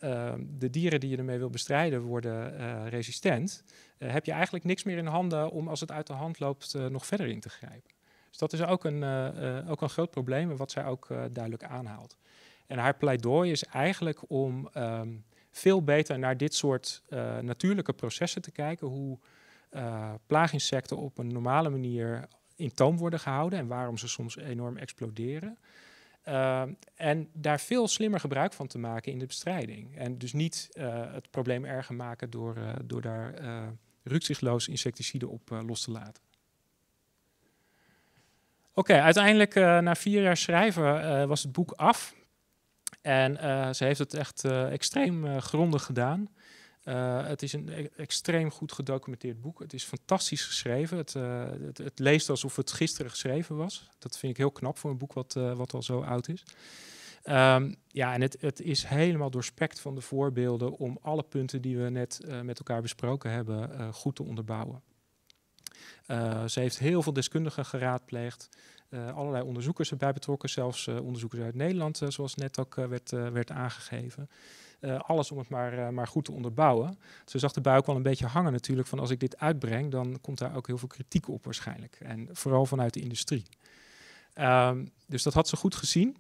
de 0.57 0.69
dieren 0.69 0.99
die 0.99 1.09
je 1.09 1.17
ermee 1.17 1.37
wil 1.37 1.49
bestrijden 1.49 2.01
worden 2.01 2.89
resistent. 2.89 3.63
heb 3.97 4.25
je 4.25 4.31
eigenlijk 4.31 4.63
niks 4.63 4.83
meer 4.83 4.97
in 4.97 5.05
handen 5.05 5.51
om 5.51 5.67
als 5.67 5.79
het 5.79 5.91
uit 5.91 6.07
de 6.07 6.13
hand 6.13 6.39
loopt 6.39 6.73
nog 6.89 7.05
verder 7.05 7.27
in 7.27 7.39
te 7.39 7.49
grijpen. 7.49 7.91
Dus 8.29 8.37
dat 8.37 8.53
is 8.53 8.61
ook 8.61 8.83
een, 8.83 9.03
ook 9.67 9.81
een 9.81 9.89
groot 9.89 10.11
probleem. 10.11 10.57
Wat 10.57 10.71
zij 10.71 10.85
ook 10.85 11.07
duidelijk 11.07 11.63
aanhaalt. 11.63 12.17
En 12.69 12.77
haar 12.77 12.95
pleidooi 12.95 13.51
is 13.51 13.63
eigenlijk 13.63 14.19
om 14.27 14.69
um, 14.77 15.25
veel 15.51 15.83
beter 15.83 16.19
naar 16.19 16.37
dit 16.37 16.53
soort 16.53 17.03
uh, 17.09 17.37
natuurlijke 17.37 17.93
processen 17.93 18.41
te 18.41 18.51
kijken. 18.51 18.87
Hoe 18.87 19.19
uh, 19.71 20.13
plaaginsecten 20.25 20.97
op 20.97 21.17
een 21.17 21.27
normale 21.27 21.69
manier 21.69 22.27
in 22.55 22.73
toom 22.73 22.97
worden 22.97 23.19
gehouden 23.19 23.59
en 23.59 23.67
waarom 23.67 23.97
ze 23.97 24.07
soms 24.07 24.37
enorm 24.37 24.77
exploderen. 24.77 25.57
Uh, 26.27 26.63
en 26.95 27.29
daar 27.33 27.59
veel 27.59 27.87
slimmer 27.87 28.19
gebruik 28.19 28.53
van 28.53 28.67
te 28.67 28.77
maken 28.77 29.11
in 29.11 29.19
de 29.19 29.25
bestrijding. 29.25 29.97
En 29.97 30.17
dus 30.17 30.33
niet 30.33 30.69
het 31.11 31.31
probleem 31.31 31.65
erger 31.65 31.95
maken 31.95 32.29
door, 32.29 32.55
door 32.85 33.01
daar 33.01 33.33
rukzichtloos 34.03 34.67
insecticiden 34.67 35.29
op 35.29 35.49
los 35.65 35.81
te 35.81 35.91
laten. 35.91 36.23
Oké, 38.73 38.93
uiteindelijk 39.01 39.55
na 39.55 39.95
vier 39.95 40.21
jaar 40.21 40.37
schrijven 40.37 41.27
was 41.27 41.43
het 41.43 41.51
boek 41.51 41.71
af. 41.71 42.17
En 43.01 43.33
uh, 43.33 43.73
ze 43.73 43.83
heeft 43.83 43.99
het 43.99 44.13
echt 44.13 44.43
uh, 44.43 44.71
extreem 44.71 45.25
uh, 45.25 45.37
grondig 45.37 45.83
gedaan. 45.83 46.29
het 47.23 47.41
is 47.41 47.53
een 47.53 47.69
e 47.69 47.89
extreem 47.97 48.51
goed 48.51 48.71
gedocumenteerd 48.71 49.41
boek. 49.41 49.59
Het 49.59 49.73
is 49.73 49.83
fantastisch 49.83 50.45
geschreven. 50.45 50.97
Het, 50.97 51.13
het, 51.83 51.99
leest 51.99 52.29
alsof 52.29 52.55
het 52.55 52.71
gisteren 52.71 53.11
geschreven 53.11 53.55
was. 53.55 53.89
Dat 53.99 54.17
vind 54.17 54.31
ik 54.31 54.37
heel 54.37 54.51
knap 54.51 54.77
voor 54.77 54.91
een 54.91 54.97
boek 54.97 55.13
wat, 55.13 55.33
wat 55.33 55.73
al 55.73 55.83
zo 55.83 56.01
oud 56.01 56.27
is. 56.27 56.43
Um, 57.23 57.75
ja, 57.87 58.13
en 58.13 58.21
het, 58.21 58.37
het, 58.39 58.61
is 58.61 58.83
helemaal 58.83 59.29
doorspekt 59.29 59.79
van 59.79 59.95
de 59.95 60.01
voorbeelden 60.01 60.71
om 60.71 60.97
alle 61.01 61.23
punten 61.23 61.61
die 61.61 61.77
we 61.77 61.89
net 61.89 62.21
met 62.43 62.57
elkaar 62.57 62.81
besproken 62.81 63.31
hebben 63.31 63.93
goed 63.93 64.15
te 64.15 64.23
onderbouwen. 64.23 64.81
ze 66.45 66.59
heeft 66.59 66.79
heel 66.79 67.01
veel 67.01 67.13
deskundigen 67.13 67.65
geraadpleegd. 67.65 68.49
Uh, 68.89 69.15
allerlei 69.15 69.43
onderzoekers 69.43 69.91
erbij 69.91 70.13
betrokken, 70.13 70.49
zelfs 70.49 70.87
uh, 70.87 70.99
onderzoekers 71.01 71.41
uit 71.41 71.55
Nederland, 71.55 72.01
uh, 72.01 72.09
zoals 72.09 72.35
net 72.35 72.59
ook 72.59 72.75
werd, 72.75 73.09
werd 73.09 73.51
aangegeven. 73.51 74.29
alles 74.97 75.31
om 75.31 75.37
het 75.37 75.49
maar, 75.49 75.93
maar 75.93 76.07
goed 76.07 76.25
te 76.25 76.31
onderbouwen. 76.31 76.99
Ze 77.25 77.39
zag 77.39 77.51
de 77.51 77.61
buik 77.61 77.85
wel 77.85 77.95
een 77.95 78.01
beetje 78.01 78.25
hangen 78.25 78.51
natuurlijk 78.51 78.87
van 78.87 78.99
als 78.99 79.09
ik 79.09 79.19
dit 79.19 79.39
uitbreng, 79.39 79.91
dan 79.91 80.17
komt 80.21 80.37
daar 80.37 80.55
ook 80.55 80.67
heel 80.67 80.77
veel 80.77 80.87
kritiek 80.87 81.27
op 81.27 81.45
waarschijnlijk. 81.45 81.97
En 81.99 82.29
vooral 82.31 82.65
vanuit 82.65 82.93
de 82.93 82.99
industrie. 82.99 83.45
Um, 84.35 84.91
dus 85.07 85.23
dat 85.23 85.33
had 85.33 85.47
ze 85.47 85.55
goed 85.55 85.75
gezien. 85.75 86.17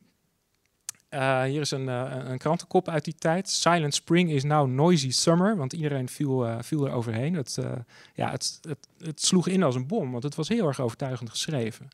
hier 1.45 1.61
is 1.61 1.71
een, 1.71 1.87
een, 1.87 2.37
krantenkop 2.37 2.87
uit 2.87 3.03
die 3.03 3.15
tijd. 3.15 3.49
Silent 3.49 3.93
Spring 3.93 4.31
is 4.31 4.43
now 4.43 4.67
noisy 4.67 5.11
summer, 5.11 5.57
want 5.57 5.73
iedereen 5.73 6.09
viel, 6.09 6.61
viel 6.61 6.85
er 6.85 6.91
overheen. 6.91 7.45
Ja, 8.13 8.31
het, 8.31 8.59
het, 8.61 8.87
het 8.97 9.21
sloeg 9.21 9.47
in 9.47 9.63
als 9.63 9.75
een 9.75 9.87
bom, 9.87 10.11
want 10.11 10.23
het 10.23 10.35
was 10.35 10.47
heel 10.47 10.67
erg 10.67 10.79
overtuigend 10.79 11.29
geschreven. 11.29 11.89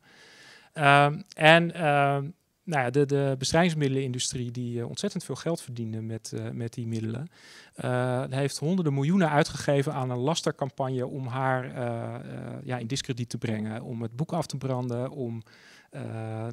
Um, 0.77 1.23
en 1.35 1.85
um, 1.85 2.33
nou 2.65 2.83
ja, 2.83 2.89
de, 2.89 3.05
de 3.05 3.35
bestrijdingsmiddelenindustrie, 3.37 4.51
die 4.51 4.77
uh, 4.77 4.87
ontzettend 4.87 5.23
veel 5.23 5.35
geld 5.35 5.61
verdiende 5.61 6.01
met, 6.01 6.31
uh, 6.35 6.49
met 6.49 6.73
die 6.73 6.87
middelen, 6.87 7.29
uh, 7.83 8.23
heeft 8.29 8.57
honderden 8.57 8.93
miljoenen 8.93 9.29
uitgegeven 9.29 9.93
aan 9.93 10.09
een 10.09 10.17
lastercampagne 10.17 11.07
om 11.07 11.27
haar 11.27 11.73
ja, 12.63 12.77
in 12.77 12.87
discrediet 12.87 13.29
te 13.29 13.37
brengen, 13.37 13.81
om 13.81 14.01
het 14.01 14.15
boek 14.15 14.33
af 14.33 14.45
te 14.45 14.57
branden, 14.57 15.09
om 15.09 15.43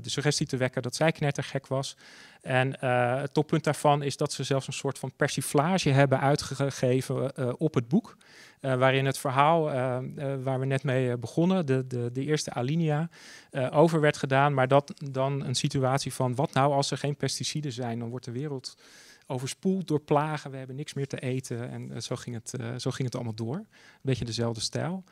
de 0.02 0.10
suggestie 0.10 0.46
te 0.46 0.56
wekken 0.56 0.82
dat 0.82 0.94
zij 0.94 1.12
knettergek 1.12 1.66
was. 1.66 1.96
En 2.40 2.80
het 3.20 3.34
toppunt 3.34 3.64
daarvan 3.64 4.02
is 4.02 4.16
dat 4.16 4.32
ze 4.32 4.44
zelfs 4.44 4.66
een 4.66 4.72
soort 4.72 4.98
van 4.98 5.12
persiflage 5.16 5.90
hebben 5.90 6.20
uitgegeven 6.20 7.58
op 7.60 7.74
het 7.74 7.88
boek. 7.88 8.16
Uh, 8.64 8.74
waarin 8.74 9.06
het 9.06 9.18
verhaal 9.18 9.72
uh, 9.72 9.98
uh, 10.16 10.34
waar 10.42 10.60
we 10.60 10.66
net 10.66 10.82
mee 10.82 11.16
begonnen, 11.16 11.66
de, 11.66 11.86
de, 11.86 12.10
de 12.12 12.24
eerste 12.24 12.52
alinea, 12.52 13.08
over 13.70 14.00
werd 14.00 14.16
gedaan. 14.16 14.54
Maar 14.54 14.68
dat 14.68 14.94
dan 15.10 15.44
een 15.44 15.54
situatie 15.54 16.12
van 16.12 16.34
wat 16.34 16.52
nou 16.52 16.72
als 16.72 16.90
er 16.90 16.98
geen 16.98 17.16
pesticiden 17.16 17.72
zijn, 17.72 17.98
dan 17.98 18.08
wordt 18.08 18.24
de 18.24 18.32
wereld 18.32 18.76
overspoeld 19.26 19.88
door 19.88 20.00
plagen, 20.00 20.50
we 20.50 20.56
hebben 20.56 20.76
niks 20.76 20.94
meer 20.94 21.06
te 21.06 21.18
eten. 21.18 21.70
En 21.70 22.02
zo, 22.02 22.16
ging 22.16 22.36
het, 22.36 22.80
zo 22.82 22.90
ging 22.90 23.04
het 23.04 23.14
allemaal 23.14 23.34
door. 23.34 23.56
Een 23.56 23.66
beetje 24.02 24.24
dezelfde 24.24 24.60
stijl. 24.60 25.04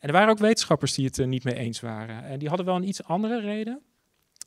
En 0.00 0.08
er 0.08 0.14
waren 0.14 0.30
ook 0.30 0.38
wetenschappers 0.38 0.94
die 0.94 1.06
het 1.06 1.18
er 1.18 1.26
niet 1.26 1.44
mee 1.44 1.54
eens 1.54 1.80
waren. 1.80 2.24
En 2.24 2.38
die 2.38 2.48
hadden 2.48 2.66
wel 2.66 2.76
een 2.76 2.88
iets 2.88 3.04
andere 3.04 3.40
reden. 3.40 3.82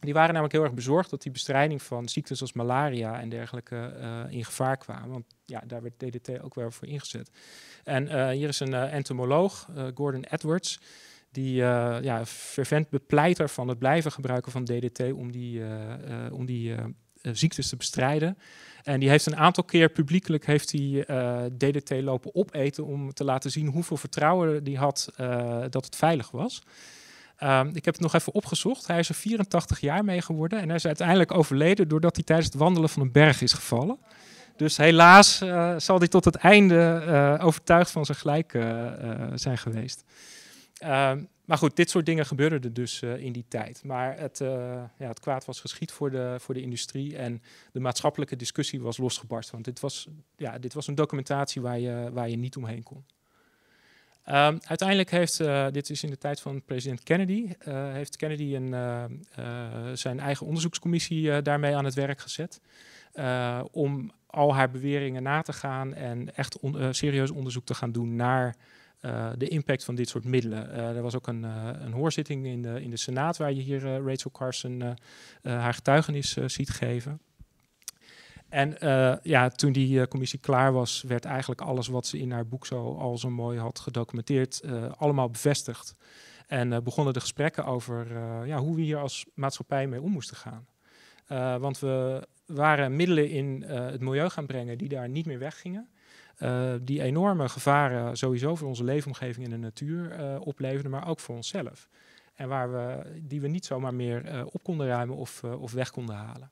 Die 0.06 0.14
waren 0.14 0.30
namelijk 0.30 0.54
heel 0.54 0.64
erg 0.64 0.74
bezorgd 0.74 1.10
dat 1.10 1.22
die 1.22 1.32
bestrijding 1.32 1.82
van 1.82 2.10
ziektes 2.10 2.42
als 2.42 2.54
malaria 2.54 3.20
en 3.20 3.30
dergelijke 3.30 3.94
uh, 4.00 4.20
in 4.30 4.46
gevaar 4.46 4.78
kwamen. 4.78 5.10
Want 5.10 5.26
ja, 5.46 5.64
daar 5.68 5.82
werd 5.82 6.00
DDT 6.00 6.42
ook 6.42 6.56
wel 6.56 6.72
voor 6.72 6.88
ingezet. 6.88 7.30
En 7.84 8.06
uh, 8.06 8.30
hier 8.30 8.48
is 8.48 8.60
een 8.60 8.72
uh, 8.72 8.94
entomoloog, 8.94 9.70
Gordon 9.94 10.24
Edwards, 10.24 10.80
die 11.32 11.56
ja, 11.56 12.26
fervent 12.26 12.90
bepleiter 12.90 13.50
van 13.50 13.68
het 13.68 13.80
blijven 13.80 14.12
gebruiken 14.12 14.52
van 14.52 14.64
DDT 14.64 15.12
om 15.14 15.32
die, 15.32 15.62
om 16.32 16.46
die 16.46 16.76
ziektes 17.22 17.70
te 17.70 17.76
bestrijden. 17.76 18.38
En 18.84 19.00
die 19.00 19.10
heeft 19.10 19.26
een 19.26 19.36
aantal 19.36 19.64
keer 19.64 19.90
publiekelijk 19.90 20.46
heeft 20.46 20.72
hij, 20.72 21.06
DDT 21.58 22.02
lopen 22.02 22.36
opeten 22.36 22.86
om 22.86 23.14
te 23.14 23.24
laten 23.24 23.52
zien 23.52 23.68
hoeveel 23.68 23.98
vertrouwen 23.98 24.64
die 24.64 24.78
had 24.78 25.10
dat 25.70 25.86
het 25.86 25.96
veilig 25.96 26.32
was. 26.32 26.64
Um, 27.44 27.68
ik 27.68 27.86
heb 27.86 27.94
het 27.94 28.04
nog 28.04 28.14
even 28.14 28.34
opgezocht. 28.34 28.88
Hij 28.88 29.00
is 29.00 29.10
er 29.10 29.16
84 29.16 29.80
jaar 29.80 30.04
mee 30.04 30.22
geworden 30.22 30.60
en 30.60 30.68
hij 30.68 30.76
is 30.76 30.86
uiteindelijk 30.86 31.32
overleden 31.32 31.88
doordat 31.88 32.16
hij 32.16 32.24
tijdens 32.24 32.48
het 32.48 32.58
wandelen 32.58 32.90
van 32.90 33.02
een 33.02 33.12
berg 33.12 33.42
is 33.42 33.54
gevallen. 33.54 33.98
Dus 34.56 34.78
helaas 34.78 35.42
uh, 35.42 35.74
zal 35.78 35.98
hij 35.98 36.08
tot 36.08 36.26
het 36.26 36.36
einde 36.36 37.04
uh, 37.08 37.46
overtuigd 37.46 37.92
van 37.92 38.06
zijn 38.06 38.18
gelijk 38.18 38.54
uh, 38.54 38.92
zijn 39.34 39.58
geweest. 39.58 40.04
Um, 40.84 41.28
maar 41.46 41.58
goed, 41.58 41.76
dit 41.76 41.90
soort 41.90 42.06
dingen 42.06 42.26
gebeurden 42.26 42.62
er 42.62 42.74
dus 42.74 43.02
in 43.02 43.32
die 43.32 43.46
tijd. 43.48 43.84
Maar 43.84 44.20
het, 44.20 44.38
ja, 44.98 45.08
het 45.08 45.20
kwaad 45.20 45.46
was 45.46 45.60
geschied 45.60 45.92
voor 45.92 46.12
de, 46.12 46.36
voor 46.40 46.54
de 46.54 46.62
industrie 46.62 47.18
en 47.18 47.42
de 47.72 47.80
maatschappelijke 47.80 48.36
discussie 48.36 48.82
was 48.82 48.98
losgebarst. 48.98 49.52
Want 49.52 49.66
dit 49.66 49.80
was, 49.80 50.08
ja, 50.36 50.58
dit 50.58 50.74
was 50.74 50.88
een 50.88 50.96
documentatie 50.96 51.62
waar 51.62 51.80
je, 51.80 52.10
waar 52.14 52.30
je 52.30 52.38
niet 52.38 52.56
omheen 52.56 52.84
kon. 52.84 53.06
Um, 54.30 54.58
uiteindelijk 54.68 55.12
heeft, 55.12 55.40
uh, 55.40 55.68
dit 55.72 55.90
is 55.90 56.04
in 56.04 56.10
de 56.10 56.18
tijd 56.18 56.42
van 56.42 56.64
president 56.64 57.04
Kennedy, 57.04 57.50
uh, 57.68 57.92
heeft 57.94 58.16
Kennedy 58.16 58.56
een, 58.56 58.68
uh, 58.68 59.04
zijn 59.94 60.20
eigen 60.20 60.46
onderzoekscommissie 60.46 61.42
daarmee 61.42 61.76
aan 61.76 61.86
het 61.86 61.94
werk 61.94 62.20
gezet. 62.20 62.62
om 63.72 64.12
al 64.28 64.56
haar 64.56 64.70
beweringen 64.70 65.24
na 65.24 65.42
te 65.42 65.54
gaan 65.54 65.94
en 65.94 66.36
echt 66.36 66.58
serieus 66.90 67.32
onderzoek 67.32 67.66
te 67.66 67.74
gaan 67.74 67.92
doen 67.92 68.16
naar 68.16 68.56
de 69.38 69.48
impact 69.48 69.84
van 69.84 69.96
dit 69.96 70.10
soort 70.10 70.24
middelen. 70.24 70.72
er 70.72 71.02
was 71.02 71.16
ook 71.16 71.28
een, 71.28 71.44
een 71.84 71.92
hoorzitting 71.92 72.46
in 72.46 72.62
de, 72.62 72.82
in 72.82 72.90
de 72.90 72.98
Senaat 72.98 73.38
waar 73.38 73.54
je 73.54 73.62
hier 73.62 73.82
Rachel 73.82 74.32
Carson 74.32 74.98
haar 75.42 75.74
getuigenis 75.74 76.34
ziet 76.46 76.70
geven. 76.70 77.20
En 78.56 78.76
uh, 78.84 79.16
ja, 79.22 79.50
toen 79.50 79.72
die 79.72 80.00
uh, 80.00 80.04
commissie 80.04 80.40
klaar 80.40 80.74
was, 80.74 81.04
werd 81.08 81.26
eigenlijk 81.26 81.62
alles 81.62 81.88
wat 81.88 82.08
ze 82.08 82.20
in 82.20 82.32
haar 82.32 82.48
boek 82.48 82.66
zo 82.66 82.96
al 82.98 83.18
zo 83.18 83.30
mooi 83.30 83.60
had 83.60 83.80
gedocumenteerd, 83.80 84.62
uh, 84.66 84.92
allemaal 84.98 85.30
bevestigd. 85.30 85.96
En 86.48 86.84
begonnen 86.84 87.14
de 87.14 87.20
gesprekken 87.20 87.66
over 87.66 88.08
ja, 88.48 88.58
hoe 88.58 88.76
we 88.76 88.82
hier 88.82 88.98
als 88.98 89.26
maatschappij 89.34 89.88
mee 89.88 90.02
om 90.02 90.12
moesten 90.12 90.38
gaan. 90.38 90.68
want 91.60 91.80
we 91.80 92.28
waren 92.46 92.96
middelen 92.96 93.30
in 93.30 93.64
het 93.68 94.02
milieu 94.02 94.30
gaan 94.30 94.46
brengen 94.46 94.78
die 94.78 94.90
daar 94.90 95.10
niet 95.10 95.26
meer 95.26 95.40
weggingen. 95.40 95.90
die 96.82 97.02
enorme 97.02 97.50
gevaren 97.50 98.18
sowieso 98.18 98.56
voor 98.56 98.68
onze 98.68 98.84
leefomgeving 98.84 99.46
en 99.46 99.52
de 99.52 99.58
natuur 99.58 100.40
opleverden, 100.40 100.92
maar 100.92 101.08
ook 101.08 101.20
voor 101.20 101.36
onszelf. 101.36 101.90
En 102.34 102.48
waar 102.48 102.72
we, 102.72 103.12
die 103.22 103.42
we 103.42 103.48
niet 103.48 103.66
zomaar 103.66 103.94
meer 103.94 104.46
op 104.52 104.64
konden 104.64 104.88
ruimen 104.88 105.16
of, 105.16 105.44
of 105.44 105.72
weg 105.72 105.92
konden 105.92 106.16
halen. 106.16 106.50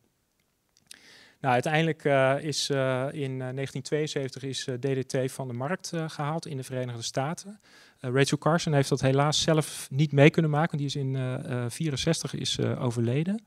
Nou, 1.43 1.55
uiteindelijk 1.55 2.03
uh, 2.03 2.35
is 2.39 2.69
uh, 2.69 2.77
in 3.11 3.37
1972 3.37 4.43
eh, 4.43 4.49
is 4.49 4.63
DDT 4.79 5.31
van 5.31 5.47
de 5.47 5.53
markt 5.53 5.91
gehaald 6.07 6.45
in 6.45 6.57
de 6.57 6.63
Verenigde 6.63 7.01
Staten. 7.01 7.59
Rachel 7.99 8.37
Carson 8.37 8.73
heeft 8.73 8.89
dat 8.89 9.01
helaas 9.01 9.41
zelf 9.41 9.87
niet 9.91 10.11
mee 10.11 10.29
kunnen 10.29 10.51
maken, 10.51 10.77
die 10.77 10.87
is 10.87 10.95
in 10.95 11.13
1964 11.13 12.33
is 12.33 12.59
overleden. 12.59 13.43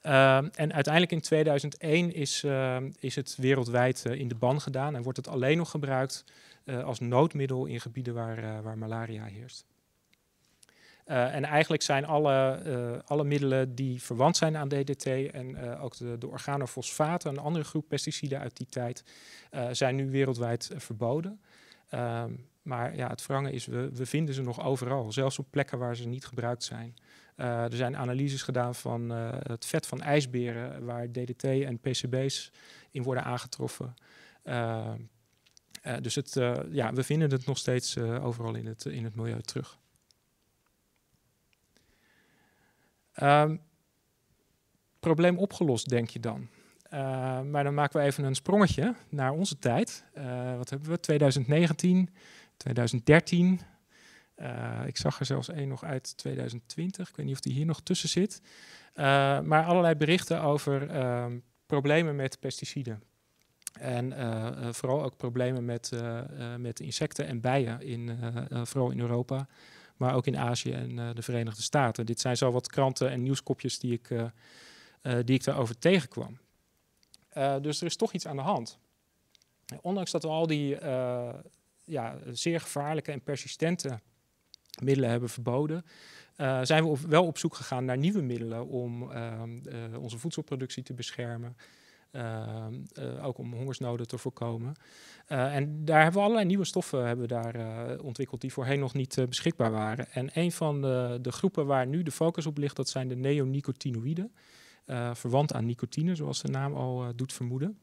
Ehm, 0.00 0.48
en 0.54 0.72
uiteindelijk 0.72 1.12
in 1.12 1.20
2001 1.20 2.14
is, 2.14 2.44
is 2.98 3.16
het 3.16 3.36
wereldwijd 3.38 4.04
in 4.04 4.28
de 4.28 4.34
ban 4.34 4.60
gedaan 4.60 4.94
en 4.94 5.02
wordt 5.02 5.18
het 5.18 5.28
alleen 5.28 5.56
nog 5.56 5.70
gebruikt 5.70 6.24
als 6.84 7.00
noodmiddel 7.00 7.66
in 7.66 7.80
gebieden 7.80 8.14
waar, 8.14 8.62
waar 8.62 8.78
malaria 8.78 9.24
heerst. 9.24 9.71
Uh, 11.06 11.34
en 11.34 11.44
eigenlijk 11.44 11.82
zijn 11.82 12.06
alle, 12.06 12.62
uh, 12.66 12.98
alle 13.04 13.24
middelen 13.24 13.74
die 13.74 14.02
verwant 14.02 14.36
zijn 14.36 14.56
aan 14.56 14.68
DDT 14.68 15.06
en 15.06 15.50
uh, 15.50 15.84
ook 15.84 15.96
de, 15.96 16.18
de 16.18 16.28
organofosfaten, 16.28 17.30
een 17.30 17.38
andere 17.38 17.64
groep 17.64 17.88
pesticiden 17.88 18.38
uit 18.38 18.56
die 18.56 18.66
tijd, 18.66 19.04
zijn 19.70 19.96
nu 19.96 20.10
wereldwijd 20.10 20.70
verboden. 20.76 21.40
Ehm, 21.88 22.32
maar 22.62 22.96
ja, 22.96 23.08
het 23.08 23.26
wrange 23.26 23.52
is, 23.52 23.66
we, 23.66 23.90
we, 23.92 24.06
vinden 24.06 24.34
ze 24.34 24.42
nog 24.42 24.64
overal, 24.64 25.12
zelfs 25.12 25.38
op 25.38 25.46
plekken 25.50 25.78
waar 25.78 25.96
ze 25.96 26.06
niet 26.06 26.26
gebruikt 26.26 26.64
zijn. 26.64 26.96
er 27.36 27.76
zijn 27.76 27.96
analyses 27.96 28.42
gedaan 28.42 28.74
van 28.74 29.10
het 29.10 29.66
vet 29.66 29.86
van 29.86 30.00
ijsberen, 30.00 30.84
waar 30.84 31.10
DDT 31.10 31.44
en 31.44 31.78
PCB's 31.78 32.52
in 32.90 33.02
worden 33.02 33.24
aangetroffen. 33.24 33.94
Ehm, 34.42 34.98
dus 36.00 36.14
het, 36.14 36.32
ja, 36.70 36.92
we 36.92 37.02
vinden 37.02 37.30
het 37.30 37.46
nog 37.46 37.58
steeds 37.58 37.98
overal 37.98 38.54
in 38.54 38.66
het, 38.66 38.84
in 38.84 39.04
het 39.04 39.14
milieu 39.14 39.40
terug. 39.40 39.80
Um, 43.22 43.60
probleem 45.00 45.38
opgelost, 45.38 45.88
denk 45.88 46.10
je 46.10 46.20
dan. 46.20 46.48
Uh, 46.92 47.40
maar 47.40 47.64
dan 47.64 47.74
maken 47.74 48.00
we 48.00 48.06
even 48.06 48.24
een 48.24 48.34
sprongetje 48.34 48.94
naar 49.08 49.32
onze 49.32 49.58
tijd. 49.58 50.04
Uh, 50.18 50.56
wat 50.56 50.70
hebben 50.70 50.90
we? 50.90 51.00
2019, 51.00 52.08
2013. 52.56 53.60
Uh, 54.36 54.80
ik 54.86 54.96
zag 54.96 55.18
er 55.18 55.26
zelfs 55.26 55.48
één 55.48 55.68
nog 55.68 55.84
uit 55.84 56.16
2020. 56.16 57.08
Ik 57.08 57.16
weet 57.16 57.26
niet 57.26 57.34
of 57.34 57.40
die 57.40 57.52
hier 57.52 57.66
nog 57.66 57.80
tussen 57.80 58.08
zit. 58.08 58.42
Eh, 58.94 59.04
maar 59.40 59.64
allerlei 59.64 59.94
berichten 59.94 60.40
over 60.42 60.90
ehm, 60.90 61.38
problemen 61.66 62.16
met 62.16 62.40
pesticiden. 62.40 63.02
En 63.72 64.14
vooral 64.74 65.02
ook 65.02 65.16
problemen 65.16 65.64
met, 65.64 65.90
met 66.58 66.80
insecten 66.80 67.26
en 67.26 67.40
bijen, 67.40 67.80
in, 67.80 68.18
vooral 68.62 68.90
in 68.90 69.00
Europa 69.00 69.46
maar 69.96 70.14
ook 70.14 70.26
in 70.26 70.38
Azië 70.38 70.72
en 70.72 70.90
uh, 70.90 71.10
de 71.14 71.22
Verenigde 71.22 71.62
Staten. 71.62 72.06
Dit 72.06 72.20
zijn 72.20 72.36
zo 72.36 72.50
wat 72.50 72.68
kranten 72.68 73.10
en 73.10 73.22
nieuwskopjes 73.22 73.78
die 73.78 73.92
ik, 73.92 74.10
uh, 74.10 74.24
die 75.02 75.34
ik 75.34 75.44
daarover 75.44 75.78
tegenkwam. 75.78 76.38
dus 77.60 77.80
er 77.80 77.86
is 77.86 77.96
toch 77.96 78.12
iets 78.12 78.26
aan 78.26 78.36
de 78.36 78.42
hand. 78.42 78.78
Ondanks 79.80 80.10
dat 80.10 80.22
we 80.22 80.28
al 80.28 80.46
die 80.46 80.76
ja, 81.84 82.18
zeer 82.32 82.60
gevaarlijke 82.60 83.12
en 83.12 83.22
persistente 83.22 84.00
middelen 84.82 85.10
hebben 85.10 85.28
verboden, 85.28 85.84
zijn 86.62 86.82
we 86.82 86.88
op, 86.88 86.98
wel 86.98 87.26
op 87.26 87.38
zoek 87.38 87.54
gegaan 87.54 87.84
naar 87.84 87.98
nieuwe 87.98 88.22
middelen 88.22 88.66
om 88.66 89.10
ehm, 89.10 89.58
onze 89.96 90.18
voedselproductie 90.18 90.82
te 90.82 90.94
beschermen. 90.94 91.56
Ehm, 92.12 92.74
eh, 92.92 93.26
ook 93.26 93.38
om 93.38 93.54
hongersnoden 93.54 94.06
te 94.06 94.18
voorkomen. 94.18 94.74
Uh, 95.28 95.54
en 95.54 95.84
daar 95.84 96.02
hebben 96.02 96.20
we 96.20 96.24
allerlei 96.24 96.46
nieuwe 96.46 96.64
stoffen 96.64 97.06
hebben 97.06 97.28
we 97.28 97.34
daar, 97.34 97.56
uh, 97.56 98.04
ontwikkeld 98.04 98.40
die 98.40 98.52
voorheen 98.52 98.80
nog 98.80 98.94
niet 98.94 99.24
beschikbaar 99.28 99.70
waren. 99.70 100.10
En 100.12 100.30
een 100.32 100.52
van 100.52 100.80
de, 100.80 101.18
de, 101.22 101.32
groepen 101.32 101.66
waar 101.66 101.86
nu 101.86 102.02
de 102.02 102.10
focus 102.10 102.46
op 102.46 102.58
ligt, 102.58 102.76
dat 102.76 102.88
zijn 102.88 103.08
de 103.08 103.16
neonicotinoïden. 103.16 104.32
verwant 105.12 105.52
aan 105.52 105.66
nicotine, 105.66 106.14
zoals 106.14 106.42
de 106.42 106.48
naam 106.48 106.74
al 106.74 107.12
doet 107.16 107.32
vermoeden. 107.32 107.78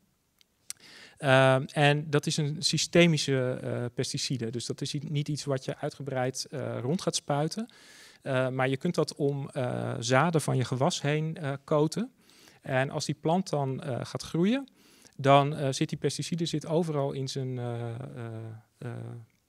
Uh, 1.20 1.78
en 1.78 2.10
dat 2.10 2.26
is 2.26 2.38
een 2.38 2.56
systemische 2.60 3.92
pesticide. 3.94 4.50
Dus 4.50 4.66
dat 4.66 4.82
is 4.82 4.94
niet 4.94 5.28
iets 5.28 5.46
wat 5.46 5.66
je 5.66 5.78
uitgebreid 5.78 6.48
rond 6.82 7.02
gaat 7.02 7.16
spuiten. 7.16 7.70
maar 8.24 8.70
je 8.70 8.78
kunt 8.78 8.96
dat 8.96 9.16
om 9.16 9.50
zaden 10.00 10.42
van 10.42 10.58
je 10.58 10.66
gewas 10.66 11.02
heen 11.02 11.38
koten. 11.64 12.12
En 12.62 12.90
als 12.90 13.06
die 13.06 13.16
plant 13.16 13.50
dan 13.50 13.82
uh, 13.86 14.00
gaat 14.04 14.24
groeien, 14.24 14.68
dan 15.16 15.54
uh, 15.54 15.68
zit 15.72 15.90
die 15.90 15.98
pesticide 15.98 16.46
zit 16.46 16.66
overal 16.66 17.12
in, 17.12 17.28
zijn, 17.28 17.58
uh, 17.58 17.96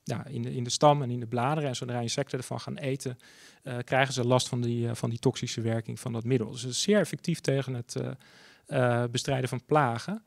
ja, 0.02 0.26
in, 0.26 0.42
de, 0.42 0.54
in 0.54 0.64
de 0.64 0.70
stam 0.70 1.02
en 1.02 1.10
in 1.10 1.20
de 1.20 1.26
bladeren. 1.26 1.68
En 1.68 1.76
zodra 1.76 2.00
insecten 2.00 2.38
ervan 2.38 2.60
gaan 2.60 2.76
eten, 2.76 3.18
krijgen 3.84 4.14
ze 4.14 4.26
last 4.26 4.48
van 4.48 4.60
die, 4.60 4.94
van 4.94 5.10
die 5.10 5.18
toxische 5.18 5.60
werking 5.60 6.00
van 6.00 6.12
dat 6.12 6.24
middel. 6.24 6.50
Dus 6.50 6.62
het 6.62 6.70
is 6.70 6.82
zeer 6.82 6.98
effectief 6.98 7.40
tegen 7.40 7.74
het 7.74 7.96
bestrijden 9.10 9.48
van 9.48 9.64
plagen. 9.64 10.22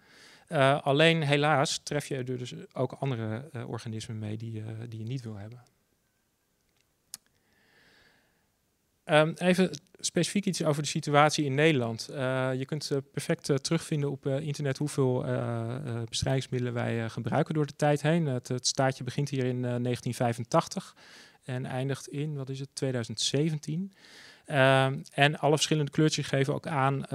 alleen 0.82 1.22
helaas 1.22 1.80
tref 1.84 2.08
je 2.08 2.16
er 2.16 2.26
dus 2.26 2.54
ook 2.74 2.92
andere 2.92 3.50
organismen 3.68 4.20
mee 4.20 4.38
die, 4.38 4.64
die 4.90 5.00
je 5.00 5.06
niet 5.06 5.24
wil 5.24 5.36
hebben. 5.36 5.64
Um, 9.06 9.34
even 9.38 9.70
specifiek 10.06 10.46
iets 10.46 10.64
over 10.64 10.82
de 10.82 10.88
situatie 10.88 11.46
in 11.46 11.56
Nederland. 11.56 12.08
Uh, 12.12 12.50
je 12.54 12.66
kunt 12.66 12.90
uh, 12.92 12.98
perfect 13.12 13.50
uh, 13.50 13.56
terugvinden 13.56 14.12
op 14.12 14.26
internet 14.26 14.78
hoeveel 14.78 15.26
bestrijdingsmiddelen 16.10 16.74
wij 16.74 17.10
gebruiken 17.10 17.54
door 17.54 17.66
de 17.66 17.76
tijd 17.76 18.02
heen. 18.02 18.26
Het, 18.26 18.52
staartje 18.62 19.04
begint 19.04 19.30
hier 19.30 19.46
in 19.46 19.62
1985 19.62 20.96
en 21.44 21.66
eindigt 21.66 22.08
in, 22.08 22.36
wat 22.36 22.50
is 22.50 22.60
het, 22.60 22.70
2017. 22.74 23.94
Ehm, 24.46 25.00
en 25.14 25.40
alle 25.40 25.56
verschillende 25.56 25.92
kleurtjes 25.92 26.28
geven 26.28 26.54
ook 26.54 26.68
aan 26.68 27.06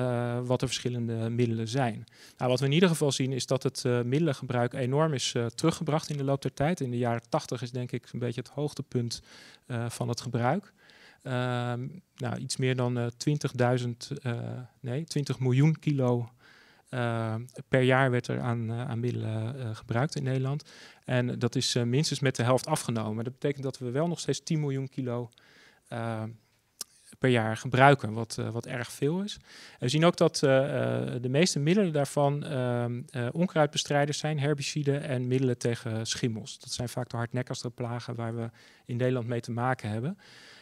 wat 0.46 0.60
de 0.60 0.66
verschillende 0.66 1.30
middelen 1.30 1.68
zijn. 1.68 2.04
Nou, 2.36 2.50
wat 2.50 2.60
we 2.60 2.66
in 2.66 2.72
ieder 2.72 2.88
geval 2.88 3.12
zien 3.12 3.32
is 3.32 3.46
dat 3.46 3.62
het 3.62 3.84
middelengebruik 3.84 4.72
enorm 4.72 5.14
is 5.14 5.34
teruggebracht 5.54 6.10
in 6.10 6.16
de 6.16 6.24
loop 6.24 6.42
der 6.42 6.54
tijd. 6.54 6.80
In 6.80 6.90
de 6.90 6.98
jaren 6.98 7.22
80 7.28 7.62
is 7.62 7.70
denk 7.70 7.92
ik 7.92 8.08
een 8.12 8.18
beetje 8.18 8.40
het 8.40 8.50
hoogtepunt 8.50 9.22
van 9.88 10.08
het 10.08 10.20
gebruik. 10.20 10.72
Ehm, 11.22 11.86
nou, 12.16 12.36
iets 12.38 12.56
meer 12.56 12.76
dan 12.76 12.98
uh, 12.98 13.06
eh, 13.06 13.10
20.000, 13.80 13.88
uh, 14.22 14.32
eh, 14.32 14.58
nee, 14.80 15.04
20 15.04 15.38
miljoen 15.38 15.78
kilo 15.78 16.30
uh, 16.90 17.34
per 17.68 17.82
jaar 17.82 18.10
werd 18.10 18.26
er 18.26 18.40
aan, 18.40 18.72
aan 18.72 19.00
middelen 19.00 19.76
gebruikt 19.76 20.14
in 20.14 20.22
Nederland. 20.22 20.64
En 21.04 21.38
dat 21.38 21.54
is 21.54 21.74
minstens 21.74 22.20
met 22.20 22.36
de 22.36 22.42
helft 22.42 22.66
afgenomen. 22.66 23.24
Dat 23.24 23.32
betekent 23.32 23.62
dat 23.62 23.78
we 23.78 23.90
wel 23.90 24.08
nog 24.08 24.20
steeds 24.20 24.42
10 24.42 24.60
miljoen 24.60 24.88
kilo 24.88 25.30
per 27.18 27.30
jaar 27.30 27.56
gebruiken, 27.56 28.12
wat, 28.12 28.34
wat 28.34 28.66
erg 28.66 28.92
veel 28.92 29.22
is. 29.22 29.38
we 29.78 29.88
zien 29.88 30.04
ook 30.04 30.16
dat 30.16 30.36
de 30.36 31.28
meeste 31.28 31.58
middelen 31.58 31.92
daarvan 31.92 32.44
ehm, 32.44 33.02
onkruidbestrijders 33.32 34.18
zijn, 34.18 34.38
herbiciden 34.38 35.02
en 35.02 35.26
middelen 35.26 35.58
tegen 35.58 36.06
schimmels. 36.06 36.58
Dat 36.58 36.72
zijn 36.72 36.88
vaak 36.88 37.08
de 37.08 37.16
hardnekkigste 37.16 37.70
plagen 37.70 38.14
waar 38.14 38.36
we 38.36 38.50
in 38.84 38.96
Nederland 38.96 39.26
mee 39.26 39.40
te 39.40 39.52
maken 39.52 39.90
hebben. 39.90 40.18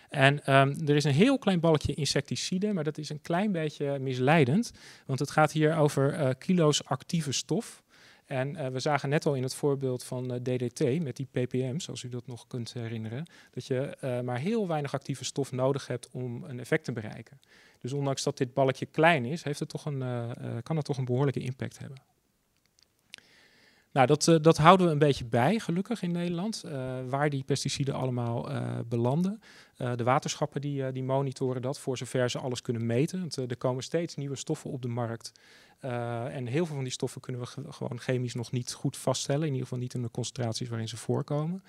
En 0.08 0.54
um, 0.54 0.88
er 0.88 0.96
is 0.96 1.04
een 1.04 1.12
heel 1.12 1.38
klein 1.38 1.60
balkje 1.60 1.94
insecticide, 1.94 2.72
maar 2.72 2.84
dat 2.84 2.98
is 2.98 3.08
een 3.08 3.20
klein 3.20 3.52
beetje 3.52 3.98
misleidend. 3.98 4.72
Want 5.06 5.18
het 5.18 5.30
gaat 5.30 5.52
hier 5.52 5.76
over 5.76 6.20
uh, 6.20 6.30
kilo's 6.38 6.84
actieve 6.84 7.32
stof. 7.32 7.82
En 8.26 8.72
we 8.72 8.80
zagen 8.80 9.08
net 9.08 9.26
al 9.26 9.34
in 9.34 9.42
het 9.42 9.54
voorbeeld 9.54 10.04
van 10.04 10.40
DDT 10.42 11.02
met 11.02 11.16
die 11.16 11.28
ppm's, 11.30 11.88
als 11.88 12.02
u 12.02 12.08
dat 12.08 12.26
nog 12.26 12.46
kunt 12.46 12.72
herinneren, 12.72 13.26
dat 13.50 13.66
je 13.66 13.96
maar 14.24 14.38
heel 14.38 14.68
weinig 14.68 14.94
actieve 14.94 15.24
stof 15.24 15.52
nodig 15.52 15.86
hebt 15.86 16.08
om 16.12 16.44
een 16.44 16.60
effect 16.60 16.84
te 16.84 16.92
bereiken. 16.92 17.40
Dus 17.80 17.92
ondanks 17.92 18.22
dat 18.22 18.38
dit 18.38 18.54
balkje 18.54 18.86
klein 18.86 19.24
is, 19.24 19.42
heeft 19.42 19.60
het 19.60 19.68
toch 19.68 19.84
een, 19.84 19.98
kan 20.62 20.76
het 20.76 20.84
toch 20.84 20.98
een 20.98 21.04
behoorlijke 21.04 21.40
impact 21.40 21.78
hebben. 21.78 21.98
Nou, 23.96 24.08
dat, 24.08 24.26
uh, 24.26 24.36
dat 24.40 24.56
houden 24.56 24.86
we 24.86 24.92
een 24.92 24.98
beetje 24.98 25.24
bij, 25.24 25.58
gelukkig 25.58 26.02
in 26.02 26.10
Nederland, 26.10 26.62
uh, 26.66 26.72
waar 27.08 27.30
die 27.30 27.44
pesticiden 27.44 27.94
allemaal 27.94 28.50
uh, 28.50 28.78
belanden. 28.88 29.40
de 29.76 30.04
waterschappen 30.04 30.60
die, 30.60 30.92
die 30.92 31.02
monitoren 31.02 31.62
dat 31.62 31.78
voor 31.78 31.96
zover 31.96 32.30
ze 32.30 32.38
alles 32.38 32.62
kunnen 32.62 32.86
meten. 32.86 33.20
Want, 33.20 33.36
er 33.36 33.56
komen 33.56 33.82
steeds 33.82 34.14
nieuwe 34.14 34.36
stoffen 34.36 34.70
op 34.70 34.82
de 34.82 34.88
markt. 34.88 35.32
en 35.80 36.46
heel 36.46 36.66
veel 36.66 36.74
van 36.74 36.84
die 36.84 36.92
stoffen 36.92 37.20
kunnen 37.20 37.42
we 37.42 37.72
gewoon 37.72 38.00
chemisch 38.00 38.34
nog 38.34 38.52
niet 38.52 38.72
goed 38.72 38.96
vaststellen. 38.96 39.42
In 39.42 39.52
ieder 39.52 39.62
geval 39.62 39.78
niet 39.78 39.94
in 39.94 40.02
de 40.02 40.10
concentraties 40.10 40.68
waarin 40.68 40.88
ze 40.88 40.96
voorkomen. 40.96 41.62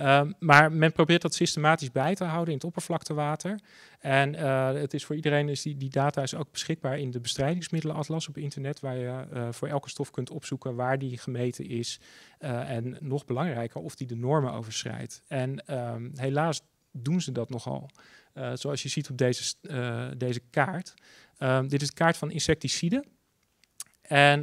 Um, 0.00 0.34
maar 0.38 0.72
men 0.72 0.92
probeert 0.92 1.22
dat 1.22 1.34
systematisch 1.34 1.92
bij 1.92 2.14
te 2.14 2.24
houden 2.24 2.48
in 2.48 2.54
het 2.54 2.66
oppervlaktewater. 2.66 3.60
En 4.00 4.34
uh, 4.34 4.72
het 4.72 4.94
is 4.94 5.04
voor 5.04 5.16
iedereen, 5.16 5.48
is 5.48 5.62
die, 5.62 5.76
die 5.76 5.90
data 5.90 6.22
is 6.22 6.34
ook 6.34 6.50
beschikbaar 6.50 6.98
in 6.98 7.10
de 7.10 7.20
bestrijdingsmiddelenatlas 7.20 8.28
op 8.28 8.38
internet, 8.38 8.80
waar 8.80 8.96
je 8.96 9.24
uh, 9.32 9.48
voor 9.50 9.68
elke 9.68 9.88
stof 9.88 10.10
kunt 10.10 10.30
opzoeken 10.30 10.74
waar 10.74 10.98
die 10.98 11.18
gemeten 11.18 11.66
is. 11.66 12.00
Uh, 12.40 12.70
en 12.70 12.96
nog 13.00 13.24
belangrijker, 13.24 13.80
of 13.80 13.94
die 13.94 14.06
de 14.06 14.16
normen 14.16 14.52
overschrijdt. 14.52 15.22
En 15.28 15.78
um, 15.78 16.12
helaas 16.14 16.60
doen 16.92 17.20
ze 17.20 17.32
dat 17.32 17.50
nogal. 17.50 17.90
zoals 18.54 18.82
je 18.82 18.88
ziet 18.88 19.10
op 19.10 19.16
deze, 19.16 19.54
deze 20.16 20.40
kaart. 20.50 20.94
Um, 21.38 21.68
dit 21.68 21.82
is 21.82 21.88
de 21.88 21.94
kaart 21.94 22.16
van 22.16 22.30
insecticiden. 22.30 23.04
En 24.08 24.40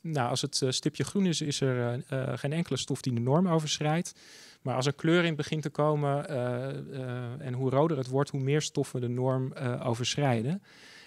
nou, 0.00 0.30
als 0.30 0.40
het 0.40 0.62
stipje 0.68 1.04
groen 1.04 1.26
is, 1.26 1.40
is 1.40 1.60
er 1.60 2.02
geen 2.38 2.52
enkele 2.52 2.76
stof 2.78 3.00
die 3.00 3.14
de 3.14 3.20
norm 3.20 3.48
overschrijdt. 3.48 4.12
Maar 4.62 4.74
als 4.74 4.86
er 4.86 4.94
kleur 4.94 5.24
in 5.24 5.36
begint 5.36 5.62
te 5.62 5.70
komen 5.70 6.28
eh, 6.28 6.68
eh, 6.68 7.46
en 7.46 7.52
hoe 7.52 7.70
roder 7.70 7.96
het 7.96 8.08
wordt, 8.08 8.30
hoe 8.30 8.40
meer 8.40 8.62
stoffen 8.62 9.00
de 9.00 9.08
norm 9.08 9.52
uh, 9.58 9.86
overschrijden. 9.86 10.62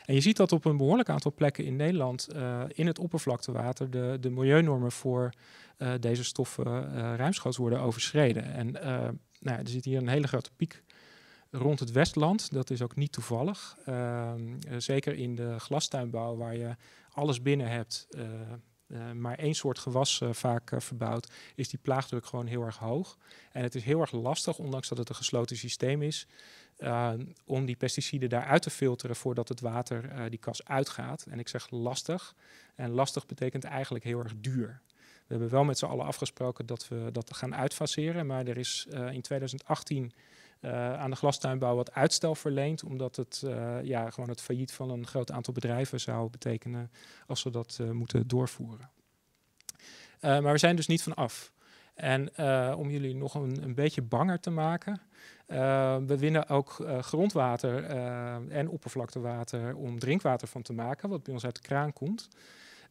En 0.06 0.14
je 0.14 0.22
ziet 0.22 0.38
dat 0.38 0.52
op 0.52 0.66
een 0.66 0.78
behoorlijk 0.78 1.10
aantal 1.10 1.34
plekken 1.34 1.66
in 1.66 1.76
Nederland 1.76 2.28
in 2.68 2.88
het 2.88 3.00
oppervlaktewater 3.00 3.90
de, 3.90 4.18
de 4.20 4.30
milieunormen 4.30 4.92
voor 4.92 5.30
deze 6.00 6.24
stoffen 6.24 6.96
ruimschoots 7.16 7.58
worden 7.58 7.80
overschreden. 7.80 8.54
En 8.54 8.72
nou, 9.40 9.60
er 9.60 9.68
zit 9.68 9.86
hier 9.86 9.98
een 9.98 10.08
hele 10.08 10.28
grote 10.28 10.52
piek 10.56 10.84
rond 11.52 11.80
het 11.80 11.92
Westland. 11.92 12.52
Dat 12.52 12.70
is 12.70 12.82
ook 12.82 12.96
niet 12.96 13.12
toevallig. 13.12 13.78
Ehm, 13.86 14.42
zeker 14.78 15.16
in 15.16 15.36
de 15.36 15.56
glastuinbouw, 15.60 16.36
waar 16.36 16.58
je 16.58 16.76
alles 17.14 17.42
binnen 17.42 17.70
hebt. 17.70 18.08
Uh, 18.88 19.12
maar 19.12 19.38
één 19.38 19.54
soort 19.54 19.80
gewas 19.80 20.20
uh, 20.20 20.30
vaak 20.34 20.72
verbouwd, 20.78 21.32
is 21.56 21.70
die 21.70 21.80
plaagdruk 21.80 22.26
gewoon 22.26 22.46
heel 22.46 22.64
erg 22.64 22.78
hoog. 22.78 23.18
En 23.52 23.64
het 23.64 23.76
is 23.76 23.84
heel 23.84 24.02
erg 24.02 24.12
lastig, 24.12 24.58
ondanks 24.58 24.88
dat 24.88 24.98
het 24.98 25.10
een 25.10 25.16
gesloten 25.16 25.58
systeem 25.58 26.02
is, 26.02 26.28
om 27.46 27.66
die 27.66 27.76
pesticiden 27.76 28.30
daaruit 28.30 28.62
te 28.62 28.70
filteren 28.70 29.16
voordat 29.16 29.50
het 29.50 29.60
water 29.60 30.30
die 30.30 30.40
kas 30.40 30.66
uitgaat. 30.66 31.26
En 31.30 31.40
ik 31.40 31.48
zeg 31.48 31.70
lastig. 31.70 32.36
En 32.76 32.90
lastig 32.90 33.26
betekent 33.26 33.64
eigenlijk 33.64 34.04
heel 34.04 34.20
erg 34.20 34.34
duur. 34.38 34.82
We 34.98 35.26
hebben 35.28 35.50
wel 35.50 35.64
met 35.64 35.78
z'n 35.78 35.86
allen 35.86 36.06
afgesproken 36.06 36.66
dat 36.66 36.88
we 36.88 37.10
dat 37.12 37.36
gaan 37.36 37.56
uitfaseren, 37.56 38.26
maar 38.26 38.48
er 38.48 38.58
is 38.58 38.88
in 39.12 39.22
2018 39.22 40.14
uh, 40.66 40.94
aan 40.94 41.10
de 41.10 41.16
glastuinbouw 41.16 41.76
wat 41.76 41.94
uitstel 41.94 42.36
verleend, 42.36 42.84
omdat 42.84 43.16
het 43.16 43.42
uh, 43.46 43.84
ja, 43.84 44.10
gewoon 44.10 44.30
het 44.30 44.42
failliet 44.42 44.72
van 44.72 44.90
een 44.90 45.08
groot 45.08 45.32
aantal 45.32 45.54
bedrijven 45.54 46.00
zou 46.00 46.30
betekenen 46.30 46.92
als 47.28 47.44
we 47.44 47.50
dat 47.50 47.78
uh, 47.82 47.90
moeten 47.90 48.28
doorvoeren. 48.28 48.90
maar 50.22 50.52
we 50.52 50.58
zijn 50.58 50.76
dus 50.76 50.88
niet 50.88 51.04
van 51.04 51.14
af. 51.14 51.52
En 51.94 52.38
om 52.76 52.90
jullie 52.90 53.16
nog 53.16 53.36
een, 53.36 53.64
een, 53.64 53.76
beetje 53.76 54.02
banger 54.02 54.40
te 54.40 54.50
maken, 54.50 55.02
we 56.08 56.16
winnen 56.20 56.50
ook 56.50 56.86
grondwater 57.00 57.84
en 58.50 58.70
oppervlaktewater 58.70 59.76
om 59.76 60.00
drinkwater 60.00 60.48
van 60.48 60.62
te 60.62 60.74
maken, 60.74 61.10
wat 61.10 61.24
bij 61.24 61.34
ons 61.34 61.46
uit 61.46 61.56
de 61.56 61.62
kraan 61.62 61.94
komt. 61.94 62.30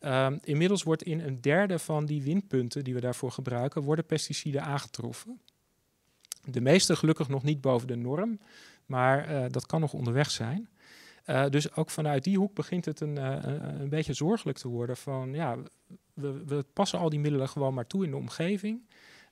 Ehm, 0.02 0.38
inmiddels 0.42 0.82
wordt 0.82 1.02
in 1.02 1.20
een 1.20 1.40
derde 1.40 1.78
van 1.78 2.06
die 2.06 2.22
windpunten 2.22 2.84
die 2.84 2.94
we 2.94 3.00
daarvoor 3.00 3.30
gebruiken, 3.30 3.82
worden 3.82 4.06
pesticiden 4.06 4.62
aangetroffen. 4.62 5.40
De 6.44 6.60
meeste 6.60 6.96
gelukkig 6.96 7.28
nog 7.28 7.42
niet 7.42 7.60
boven 7.60 7.88
de 7.88 7.96
norm, 7.96 8.38
maar 8.86 9.30
uh, 9.30 9.44
dat 9.48 9.66
kan 9.66 9.80
nog 9.80 9.92
onderweg 9.92 10.30
zijn. 10.30 10.68
Uh, 11.26 11.48
dus 11.48 11.74
ook 11.74 11.90
vanuit 11.90 12.24
die 12.24 12.38
hoek 12.38 12.54
begint 12.54 12.84
het 12.84 13.00
een, 13.00 13.16
uh, 13.16 13.36
een 13.80 13.88
beetje 13.88 14.12
zorgelijk 14.12 14.58
te 14.58 14.68
worden 14.68 14.96
van 14.96 15.34
ja, 15.34 15.56
we, 16.14 16.44
we, 16.46 16.64
passen 16.72 16.98
al 16.98 17.08
die 17.08 17.20
middelen 17.20 17.48
gewoon 17.48 17.74
maar 17.74 17.86
toe 17.86 18.04
in 18.04 18.10
de 18.10 18.16
omgeving. 18.16 18.80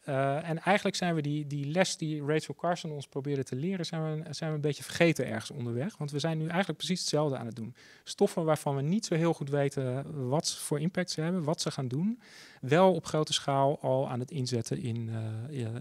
en 0.04 0.58
eigenlijk 0.58 0.96
zijn 0.96 1.14
we 1.14 1.22
die, 1.22 1.46
die 1.46 1.66
les 1.66 1.96
die 1.96 2.24
Rachel 2.24 2.54
Carson 2.54 2.90
ons 2.90 3.06
probeerde 3.06 3.44
te 3.44 3.56
leren, 3.56 3.86
zijn 3.86 4.02
we, 4.02 4.34
zijn 4.34 4.50
we 4.50 4.56
een 4.56 4.62
beetje 4.62 4.82
vergeten 4.82 5.26
ergens 5.26 5.50
onderweg. 5.50 5.96
Want 5.96 6.10
we 6.10 6.18
zijn 6.18 6.38
nu 6.38 6.46
eigenlijk 6.46 6.78
precies 6.78 7.00
hetzelfde 7.00 7.36
aan 7.36 7.46
het 7.46 7.56
doen. 7.56 7.74
Stoffen 8.04 8.44
waarvan 8.44 8.76
we 8.76 8.82
niet 8.82 9.06
zo 9.06 9.14
heel 9.14 9.34
goed 9.34 9.50
weten 9.50 10.28
wat 10.28 10.54
voor 10.54 10.80
impact 10.80 11.10
ze 11.10 11.20
hebben, 11.20 11.42
wat 11.42 11.60
ze 11.60 11.70
gaan 11.70 11.88
doen, 11.88 12.20
wel 12.60 12.94
op 12.94 13.06
grote 13.06 13.32
schaal 13.32 13.80
al 13.80 14.10
aan 14.10 14.20
het 14.20 14.30
inzetten 14.30 14.78
in, 14.78 15.10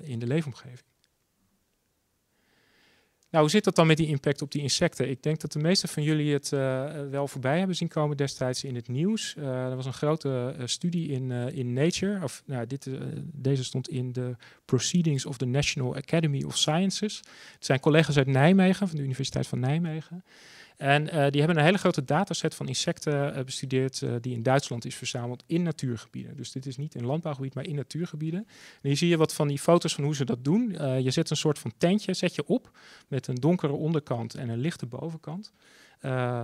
in 0.02 0.20
de 0.20 0.28
leefomgeving. 0.28 0.88
Nou, 3.32 3.44
hoe 3.44 3.54
zit 3.54 3.64
dat 3.64 3.76
dan 3.76 3.88
met 3.88 3.98
die 3.98 4.08
impact 4.08 4.42
op 4.42 4.52
die 4.52 4.62
insecten? 4.62 5.10
Ik 5.10 5.24
denk 5.24 5.40
dat 5.40 5.52
de 5.52 5.60
meeste 5.60 5.88
van 5.88 6.04
jullie 6.04 6.34
het 6.34 6.52
uh, 6.52 6.86
wel 7.10 7.28
voorbij 7.28 7.58
hebben 7.58 7.76
zien 7.76 7.88
komen 7.88 8.18
destijds 8.18 8.64
in 8.64 8.76
het 8.76 8.88
nieuws. 8.88 9.36
Uh, 9.38 9.46
er 9.66 9.76
was 9.76 9.86
een 9.86 9.94
grote 9.94 10.56
uh, 10.58 10.66
studie 10.66 11.08
in, 11.08 11.32
in 11.32 11.74
Nature. 11.74 12.24
Of, 12.24 12.44
nou, 12.46 12.68
dit, 12.68 12.90
deze 13.24 13.64
stond 13.64 13.90
in 13.90 14.12
de 14.12 14.36
Proceedings 14.66 15.26
of 15.26 15.38
the 15.38 15.46
National 15.46 15.96
Academy 15.96 16.44
of 16.44 16.58
Sciences. 16.58 17.18
Het 17.54 17.66
zijn 17.66 17.80
collega's 17.80 18.18
uit 18.18 18.28
Nijmegen, 18.28 18.88
van 18.88 18.98
de 18.98 19.04
Universiteit 19.04 19.48
van 19.48 19.60
Nijmegen. 19.60 20.24
En 20.80 21.04
uh, 21.04 21.10
die 21.12 21.40
hebben 21.40 21.58
een 21.58 21.64
hele 21.64 21.78
grote 21.78 22.06
dataset 22.06 22.56
van 22.56 22.68
insecten 22.68 23.38
uh, 23.38 23.44
bestudeerd 23.44 24.02
uh, 24.02 24.16
die 24.22 24.34
in 24.34 24.44
Duitsland 24.44 24.86
is 24.86 24.96
verzameld 24.96 25.44
in 25.48 25.64
natuurgebieden. 25.64 26.38
Dus 26.38 26.52
dit 26.52 26.66
is 26.66 26.78
niet 26.78 26.96
in 26.96 27.06
landbouwgebied, 27.06 27.54
maar 27.54 27.66
in 27.66 27.76
natuurgebieden. 27.76 28.40
En 28.48 28.88
hier 28.88 28.98
zie 28.98 29.10
je 29.10 29.18
wat 29.18 29.34
van 29.34 29.48
die 29.48 29.60
foto's 29.60 29.96
van 29.96 30.04
hoe 30.04 30.16
ze 30.16 30.26
dat 30.26 30.44
doen. 30.44 30.76
je 31.04 31.12
zet 31.12 31.30
een 31.30 31.38
soort 31.38 31.60
van 31.60 31.74
tentje 31.78 32.14
zet 32.14 32.36
je 32.36 32.46
op 32.46 32.72
met 33.08 33.28
een 33.28 33.36
donkere 33.36 33.74
onderkant 33.74 34.36
en 34.36 34.50
een 34.50 34.58
lichte 34.58 34.86
bovenkant. 34.86 35.52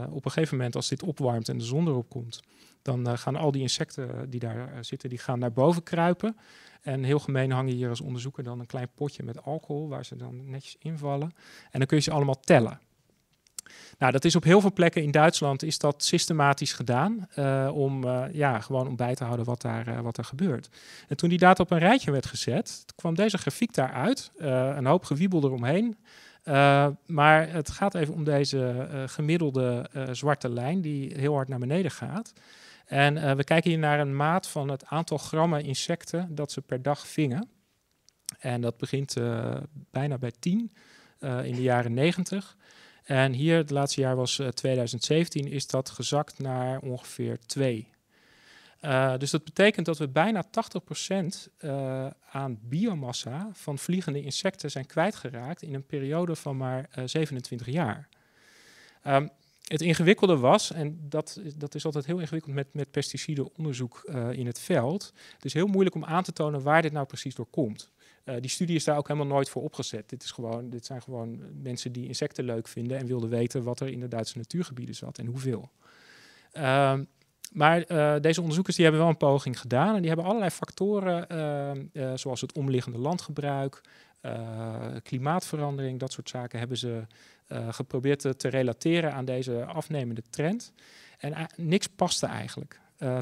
op 0.09 0.25
een 0.25 0.31
gegeven 0.31 0.57
moment 0.57 0.75
als 0.75 0.89
dit 0.89 1.03
opwarmt 1.03 1.49
en 1.49 1.57
de 1.57 1.63
zon 1.63 1.87
erop 1.87 2.09
komt, 2.09 2.39
dan 2.81 3.17
gaan 3.17 3.35
al 3.35 3.51
die 3.51 3.61
insecten 3.61 4.29
die 4.29 4.39
daar 4.39 4.77
zitten, 4.81 5.09
die 5.09 5.19
gaan 5.19 5.39
naar 5.39 5.53
boven 5.53 5.83
kruipen. 5.83 6.37
En 6.81 7.03
heel 7.03 7.19
gemeen 7.19 7.51
hangen 7.51 7.73
hier 7.73 7.89
als 7.89 8.01
onderzoeker 8.01 8.43
dan 8.43 8.59
een 8.59 8.65
klein 8.65 8.89
potje 8.95 9.23
met 9.23 9.43
alcohol 9.43 9.87
waar 9.87 10.05
ze 10.05 10.15
dan 10.15 10.49
netjes 10.49 10.75
invallen. 10.79 11.33
En 11.71 11.79
dan 11.79 11.87
kun 11.87 11.97
je 11.97 12.03
ze 12.03 12.11
allemaal 12.11 12.39
tellen. 12.39 12.79
Nou, 13.97 14.11
dat 14.11 14.25
is 14.25 14.35
op 14.35 14.43
heel 14.43 14.61
veel 14.61 14.73
plekken 14.73 15.03
in 15.03 15.11
Duitsland 15.11 15.63
is 15.63 15.77
dat 15.77 16.03
systematisch 16.03 16.73
gedaan 16.73 17.27
uh, 17.35 17.69
om 17.73 18.03
uh, 18.03 18.23
ja, 18.31 18.59
gewoon 18.59 18.87
om 18.87 18.95
bij 18.95 19.15
te 19.15 19.23
houden 19.23 19.45
wat 19.45 19.61
daar, 19.61 19.87
uh, 19.87 19.99
wat 19.99 20.17
er 20.17 20.23
gebeurt. 20.23 20.69
En 21.07 21.17
toen 21.17 21.29
die 21.29 21.37
data 21.37 21.63
op 21.63 21.71
een 21.71 21.79
rijtje 21.79 22.11
werd 22.11 22.25
gezet, 22.25 22.85
kwam 22.95 23.15
deze 23.15 23.37
grafiek 23.37 23.73
daaruit, 23.73 24.31
een 24.37 24.85
hoop 24.85 25.03
gewiebel 25.03 25.43
eromheen. 25.43 25.97
maar 27.05 27.49
het 27.49 27.69
gaat 27.69 27.95
even 27.95 28.13
om 28.13 28.23
deze 28.23 28.87
gemiddelde 29.05 29.89
zwarte 30.11 30.49
lijn 30.49 30.81
die 30.81 31.13
heel 31.17 31.33
hard 31.33 31.47
naar 31.47 31.59
beneden 31.59 31.91
gaat. 31.91 32.33
En 32.85 33.37
we 33.37 33.43
kijken 33.43 33.69
hier 33.69 33.79
naar 33.79 33.99
een 33.99 34.15
maat 34.15 34.47
van 34.47 34.69
het 34.69 34.85
aantal 34.85 35.17
grammen 35.17 35.63
insecten 35.63 36.35
dat 36.35 36.51
ze 36.51 36.61
per 36.61 36.81
dag 36.81 37.07
vingen. 37.07 37.49
En 38.39 38.61
dat 38.61 38.77
begint 38.77 39.15
bijna 39.91 40.17
bij 40.17 40.31
10 40.39 40.73
in 41.19 41.55
de 41.55 41.61
jaren 41.61 41.93
90. 41.93 42.55
En 43.05 43.33
hier, 43.33 43.57
het 43.57 43.69
laatste 43.69 44.01
jaar 44.01 44.15
was 44.15 44.41
2017, 44.53 45.45
eh, 45.45 45.51
is 45.51 45.67
dat 45.67 45.89
gezakt 45.89 46.39
naar 46.39 46.79
ongeveer 46.79 47.37
2. 47.45 47.93
Uh, 48.81 49.13
eh, 49.13 49.19
dus 49.19 49.31
dat 49.31 49.43
betekent 49.43 49.85
dat 49.85 49.97
we 49.97 50.07
bijna 50.07 50.43
80% 50.43 51.51
uh, 51.59 52.05
eh, 52.05 52.11
aan 52.31 52.59
biomassa 52.61 53.49
van 53.53 53.77
vliegende 53.77 54.21
insecten 54.21 54.71
zijn 54.71 54.85
kwijtgeraakt 54.85 55.61
in 55.61 55.73
een 55.73 55.85
periode 55.85 56.35
van 56.35 56.57
maar 56.57 56.89
27 57.05 57.67
jaar. 57.67 58.09
Um, 59.07 59.29
het 59.65 59.81
ingewikkelde 59.81 60.37
was, 60.37 60.71
en 60.71 60.99
dat, 61.09 61.39
dat 61.55 61.75
is 61.75 61.85
altijd 61.85 62.05
heel 62.05 62.19
ingewikkeld 62.19 62.53
met, 62.55 62.73
met 62.73 62.91
pesticidenonderzoek 62.91 64.03
in 64.31 64.45
het 64.45 64.59
veld, 64.59 65.13
het 65.33 65.45
is 65.45 65.53
heel 65.53 65.67
moeilijk 65.67 65.95
om 65.95 66.05
aan 66.05 66.23
te 66.23 66.33
tonen 66.33 66.61
waar 66.61 66.81
dit 66.81 66.91
nou 66.91 67.05
precies 67.05 67.35
door 67.35 67.47
komt. 67.49 67.91
Uh, 68.25 68.35
die 68.39 68.49
studie 68.49 68.75
is 68.75 68.83
daar 68.83 68.97
ook 68.97 69.07
helemaal 69.07 69.27
nooit 69.27 69.49
voor 69.49 69.61
opgezet. 69.61 70.09
Dit, 70.09 70.23
is 70.23 70.31
gewoon, 70.31 70.69
dit 70.69 70.85
zijn 70.85 71.01
gewoon 71.01 71.39
mensen 71.61 71.91
die 71.91 72.07
insecten 72.07 72.43
leuk 72.43 72.67
vinden 72.67 72.97
en 72.97 73.05
wilden 73.05 73.29
weten 73.29 73.63
wat 73.63 73.79
er 73.79 73.87
in 73.87 73.99
de 73.99 74.07
Duitse 74.07 74.37
natuurgebieden 74.37 74.95
zat 74.95 75.17
en 75.17 75.25
hoeveel. 75.25 75.69
Uh, 76.53 76.93
maar 77.51 77.91
uh, 77.91 78.15
deze 78.21 78.39
onderzoekers 78.39 78.75
die 78.75 78.85
hebben 78.85 79.03
wel 79.03 79.11
een 79.11 79.17
poging 79.17 79.59
gedaan 79.59 79.95
en 79.95 79.99
die 79.99 80.07
hebben 80.07 80.25
allerlei 80.25 80.51
factoren, 80.51 81.27
uh, 81.93 82.11
zoals 82.15 82.41
het 82.41 82.53
omliggende 82.53 82.97
landgebruik, 82.97 83.81
klimaatverandering, 85.03 85.99
dat 85.99 86.11
soort 86.11 86.29
zaken, 86.29 86.59
hebben 86.59 86.77
ze 86.77 87.07
geprobeerd 87.69 88.19
te, 88.19 88.35
te, 88.35 88.47
relateren 88.47 89.13
aan 89.13 89.25
deze 89.25 89.65
afnemende 89.65 90.23
trend. 90.29 90.73
En 91.17 91.47
niks 91.55 91.87
paste 91.87 92.25
eigenlijk. 92.25 92.79
Uh, 92.99 93.17
80% 93.17 93.19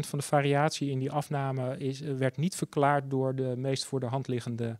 van 0.00 0.18
de 0.18 0.24
variatie 0.24 0.90
in 0.90 0.98
die 0.98 1.10
afname 1.10 1.78
is, 1.78 2.00
werd 2.00 2.36
niet 2.36 2.54
verklaard 2.54 3.10
door 3.10 3.34
de 3.34 3.54
meest 3.56 3.84
voor 3.84 4.00
de 4.00 4.06
hand 4.06 4.28
liggende 4.28 4.78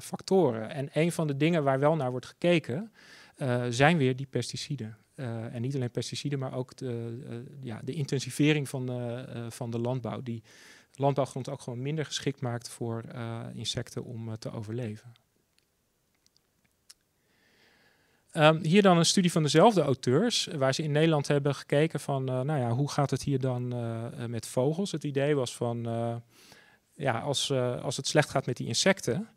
factoren. 0.00 0.70
En 0.70 0.88
een 0.92 1.12
van 1.12 1.26
de 1.26 1.36
dingen 1.36 1.64
waar 1.64 1.78
wel 1.78 1.96
naar 1.96 2.10
wordt 2.10 2.26
gekeken, 2.26 2.92
zijn 3.68 3.96
weer 3.96 4.16
die 4.16 4.26
pesticiden. 4.26 4.96
en 5.14 5.60
niet 5.60 5.74
alleen 5.74 5.90
pesticiden, 5.90 6.38
maar 6.38 6.54
ook 6.54 6.76
de, 6.76 7.44
ja, 7.62 7.80
de 7.84 7.92
intensivering 7.92 8.68
van, 8.68 8.90
van 9.48 9.70
de 9.70 9.78
landbouw. 9.78 10.22
Die 10.22 10.42
landbouwgrond 10.94 11.48
ook 11.48 11.60
gewoon 11.60 11.82
minder 11.82 12.04
geschikt 12.04 12.40
maakt 12.40 12.68
voor 12.68 13.04
insecten 13.54 14.04
om 14.04 14.38
te 14.38 14.52
overleven. 14.52 15.23
Um, 18.36 18.58
hier 18.62 18.82
dan 18.82 18.98
een 18.98 19.06
studie 19.06 19.32
van 19.32 19.42
dezelfde 19.42 19.82
auteurs, 19.82 20.48
waar 20.56 20.74
ze 20.74 20.82
in 20.82 20.92
Nederland 20.92 21.28
hebben 21.28 21.54
gekeken 21.54 22.00
van, 22.00 22.30
uh, 22.30 22.40
nou 22.40 22.60
ja, 22.60 22.70
hoe 22.70 22.90
gaat 22.90 23.10
het 23.10 23.22
hier 23.22 23.40
dan 23.40 23.74
uh, 23.74 24.26
met 24.26 24.46
vogels? 24.46 24.92
Het 24.92 25.04
idee 25.04 25.34
was 25.34 25.56
van, 25.56 25.82
ja, 26.94 27.18
als, 27.18 27.50
als 27.82 27.96
het 27.96 28.06
slecht 28.06 28.30
gaat 28.30 28.46
met 28.46 28.56
die 28.56 28.66
insecten, 28.66 29.28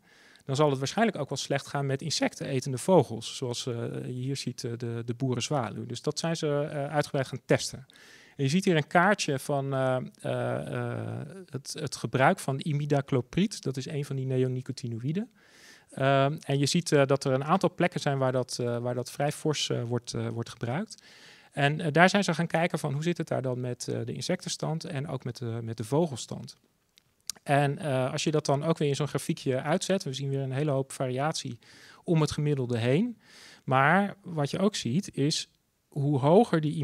dan 0.44 0.56
zal 0.56 0.70
het 0.70 0.78
waarschijnlijk 0.78 1.18
ook 1.18 1.28
wel 1.28 1.38
slecht 1.38 1.66
gaan 1.66 1.86
met 1.86 2.02
insectenetende 2.02 2.78
vogels, 2.78 3.36
zoals 3.36 3.64
je 3.64 4.02
hier 4.06 4.36
ziet 4.36 4.60
de, 4.60 5.02
de 5.04 5.14
boerenzwaluw. 5.16 5.86
Dus 5.86 6.02
dat 6.02 6.18
zijn 6.18 6.36
ze 6.36 6.68
uitgebreid 6.90 7.26
gaan 7.26 7.40
testen. 7.44 7.86
En 8.36 8.44
je 8.44 8.48
ziet 8.50 8.64
hier 8.64 8.76
een 8.76 8.86
kaartje 8.86 9.38
van 9.38 9.72
het, 11.50 11.74
het, 11.80 11.96
gebruik 11.96 12.38
van 12.38 12.60
imidacloprid, 12.62 13.62
dat 13.62 13.76
is 13.76 13.86
een 13.86 14.04
van 14.04 14.16
die 14.16 14.26
neonicotinoïden. 14.26 15.30
Ehm, 15.90 16.36
en 16.40 16.58
je 16.58 16.66
ziet 16.66 16.90
uh, 16.90 17.04
dat 17.06 17.24
er 17.24 17.32
een 17.32 17.44
aantal 17.44 17.74
plekken 17.74 18.00
zijn 18.00 18.18
waar 18.18 18.32
dat, 18.32 18.58
uh, 18.60 18.78
waar 18.78 18.94
dat 18.94 19.10
vrij 19.10 19.32
fors 19.32 19.68
uh, 19.68 19.82
wordt, 19.82 20.12
wordt 20.32 20.50
gebruikt. 20.50 21.02
En 21.52 21.92
daar 21.92 22.08
zijn 22.08 22.24
ze 22.24 22.34
gaan 22.34 22.46
kijken 22.46 22.78
van 22.78 22.92
hoe 22.92 23.02
zit 23.02 23.18
het 23.18 23.28
daar 23.28 23.42
dan 23.42 23.60
met 23.60 23.84
de 23.84 24.12
insectenstand 24.12 24.84
en 24.84 25.08
ook 25.08 25.24
met 25.24 25.36
de, 25.36 25.58
met 25.62 25.76
de 25.76 25.84
vogelstand. 25.84 26.56
En 27.42 27.78
als 28.10 28.24
je 28.24 28.30
dat 28.30 28.46
dan 28.46 28.64
ook 28.64 28.78
weer 28.78 28.88
in 28.88 28.96
zo'n 28.96 29.08
grafiekje 29.08 29.62
uitzet, 29.62 30.02
we 30.02 30.12
zien 30.12 30.28
weer 30.28 30.40
een 30.40 30.52
hele 30.52 30.70
hoop 30.70 30.92
variatie 30.92 31.58
om 32.04 32.20
het 32.20 32.30
gemiddelde 32.30 32.78
heen. 32.78 33.18
Maar 33.64 34.16
wat 34.22 34.50
je 34.50 34.58
ook 34.58 34.74
ziet 34.74 35.16
is 35.16 35.48
hoe 35.88 36.18
hoger 36.18 36.60
die 36.60 36.74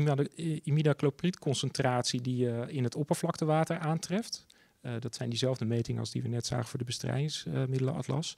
imidacloprid 0.63 1.39
concentratie 1.39 2.21
die 2.21 2.37
je 2.37 2.65
in 2.67 2.85
het 2.85 2.95
oppervlaktewater 2.95 3.79
aantreft, 3.79 4.47
dat 4.99 5.15
zijn 5.15 5.29
diezelfde 5.29 5.65
metingen 5.65 6.01
als 6.01 6.11
die 6.11 6.23
we 6.23 6.29
net 6.29 6.47
zagen 6.47 6.67
voor 6.67 6.79
de 6.79 6.85
bestrijdingsmiddelenatlas. 6.85 8.35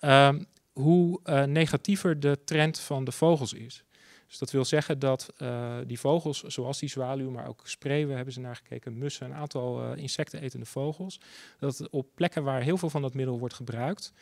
Um, 0.00 0.46
hoe 0.72 1.20
uh, 1.24 1.44
negatiever 1.44 2.20
de 2.20 2.38
trend 2.44 2.78
van 2.78 3.04
de 3.04 3.12
vogels 3.12 3.52
is. 3.52 3.84
Dus 4.26 4.38
dat 4.38 4.50
wil 4.50 4.64
zeggen 4.64 4.98
dat 4.98 5.32
uh, 5.38 5.76
die 5.86 6.00
vogels, 6.00 6.42
zoals 6.42 6.78
die 6.78 6.88
zwaluw, 6.88 7.30
maar 7.30 7.48
ook 7.48 7.62
spreeuwen 7.64 8.16
hebben 8.16 8.34
ze 8.34 8.40
naar 8.40 8.56
gekeken, 8.56 8.98
mussen, 8.98 9.26
een 9.26 9.34
aantal 9.36 9.94
insectenetende 9.94 10.66
vogels, 10.66 11.20
dat 11.58 11.90
op 11.90 12.06
plekken 12.14 12.42
waar 12.42 12.62
heel 12.62 12.78
veel 12.78 12.90
van 12.90 13.02
dat 13.02 13.14
middel 13.14 13.38
wordt 13.38 13.54
gebruikt, 13.54 14.12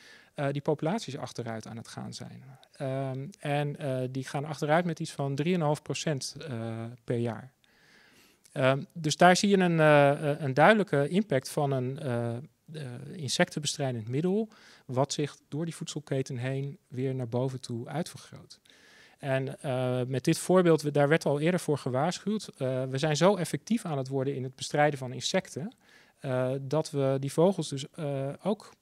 die 0.53 0.63
populaties 0.63 1.17
achteruit 1.17 1.67
aan 1.67 1.77
het 1.77 1.89
gaan 1.89 2.13
zijn. 2.15 2.45
Um, 2.81 3.31
en 3.39 3.77
die 4.13 4.25
gaan 4.25 4.45
achteruit 4.45 4.85
met 4.85 5.01
iets 5.01 5.13
van 5.13 5.39
3,5% 5.45 5.57
per 7.05 7.17
jaar. 7.17 7.53
Um, 8.53 8.87
dus 8.93 9.17
daar 9.17 9.37
zie 9.37 9.49
je 9.49 9.59
een, 9.59 9.79
uh, 9.79 10.41
een 10.41 10.55
duidelijke 10.55 11.09
impact 11.09 11.51
van 11.51 11.71
een 11.71 11.99
uh, 12.03 12.37
insectenbestrijdend 13.13 14.09
middel, 14.09 14.49
wat 14.87 15.13
zich 15.13 15.37
door 15.49 15.65
die 15.65 15.75
voedselketen 15.75 16.37
heen 16.37 16.79
weer 16.89 17.15
naar 17.15 17.29
boven 17.29 17.61
toe 17.61 17.89
uitvergroot. 17.89 18.61
En 19.19 19.57
met 20.09 20.25
dit 20.25 20.39
voorbeeld, 20.39 20.95
daar 20.95 21.09
werd 21.09 21.25
al 21.25 21.41
eerder 21.41 21.61
voor 21.61 21.79
gewaarschuwd. 21.79 22.49
We 22.59 22.99
zijn 22.99 23.17
zo 23.17 23.37
effectief 23.37 23.85
aan 23.85 23.99
het 23.99 24.09
worden 24.09 24.35
in 24.35 24.43
het 24.43 24.55
bestrijden 24.55 24.99
van 24.99 25.13
insecten, 25.13 25.75
dat 26.61 26.91
we 26.91 27.17
die 27.21 27.33
vogels 27.33 27.69
dus 27.69 27.85
ook 28.43 28.73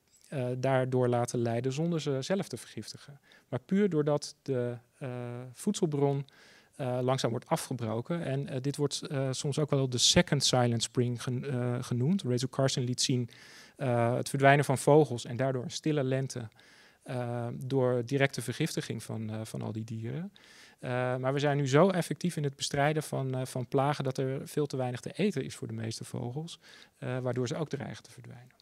daardoor 0.59 1.09
laten 1.09 1.39
leiden 1.39 1.73
zonder 1.73 2.01
ze 2.01 2.19
zelf 2.21 2.49
te 2.49 2.57
vergiftigen. 2.57 3.21
Maar 3.49 3.61
puur 3.61 3.89
doordat 3.91 4.35
de 4.43 4.77
voedselbron 5.53 6.27
uh, 6.77 6.99
langzaam 7.03 7.31
wordt 7.31 7.47
afgebroken. 7.47 8.25
En 8.25 8.53
uh, 8.53 8.61
dit 8.61 8.77
wordt 8.77 9.03
uh, 9.11 9.29
soms 9.31 9.59
ook 9.59 9.71
wel 9.71 9.89
de 9.89 9.99
second 9.99 10.45
silent 10.45 10.83
spring 10.83 11.23
gen, 11.23 11.85
genoemd. 11.85 12.23
Rachel 12.23 12.49
Carson 12.49 12.85
liet 12.85 13.01
zien 13.01 13.29
het 13.77 14.29
verdwijnen 14.29 14.65
van 14.65 14.79
vogels 14.79 15.25
en 15.25 15.37
daardoor 15.37 15.63
een 15.63 15.71
stille 15.71 16.05
lente 16.05 16.49
door 17.53 18.03
directe 18.05 18.43
vergiftiging 18.43 19.03
van, 19.03 19.47
van 19.47 19.63
al 19.63 19.73
die 19.73 19.85
dieren. 19.85 20.33
maar 21.21 21.33
we 21.33 21.39
zijn 21.39 21.57
nu 21.57 21.69
zo 21.69 21.91
effectief 21.91 22.37
in 22.37 22.45
het 22.45 22.57
bestrijden 22.57 23.03
van, 23.03 23.47
van 23.47 23.67
plagen 23.67 24.05
dat 24.05 24.19
er 24.19 24.49
veel 24.49 24.67
te 24.67 24.77
weinig 24.77 25.01
te 25.01 25.13
eten 25.13 25.45
is 25.45 25.55
voor 25.55 25.69
de 25.69 25.75
meeste 25.75 26.05
vogels, 26.05 26.61
waardoor 26.99 27.47
ze 27.49 27.57
ook 27.57 27.69
dreigen 27.69 28.03
te 28.03 28.11
verdwijnen. 28.11 28.56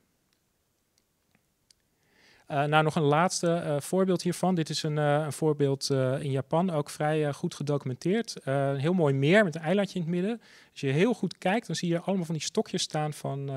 Uh, 2.49 2.65
nou, 2.65 2.85
nog 2.85 2.95
een 2.95 3.03
laatste 3.03 3.63
uh, 3.65 3.81
voorbeeld 3.81 4.23
hiervan. 4.23 4.55
Dit 4.55 4.69
is 4.69 4.83
een, 4.83 4.97
uh, 4.97 5.23
een 5.25 5.33
voorbeeld 5.33 5.91
in 6.21 6.31
Japan, 6.31 6.71
ook 6.71 6.91
vrij 6.91 7.33
goed 7.33 7.55
gedocumenteerd. 7.55 8.37
een 8.43 8.77
heel 8.77 8.93
mooi 8.93 9.15
meer 9.15 9.45
met 9.45 9.55
een 9.55 9.61
eilandje 9.61 9.99
in 9.99 10.05
het 10.05 10.11
midden. 10.11 10.41
Als 10.71 10.81
je 10.81 10.87
heel 10.87 11.15
goed 11.15 11.39
kijkt, 11.39 11.67
dan 11.67 11.77
zie 11.77 11.89
je 11.89 12.01
allemaal 12.01 12.25
van 12.25 12.35
die 12.35 12.45
stokjes 12.45 12.83
staan 12.83 13.13
van 13.13 13.51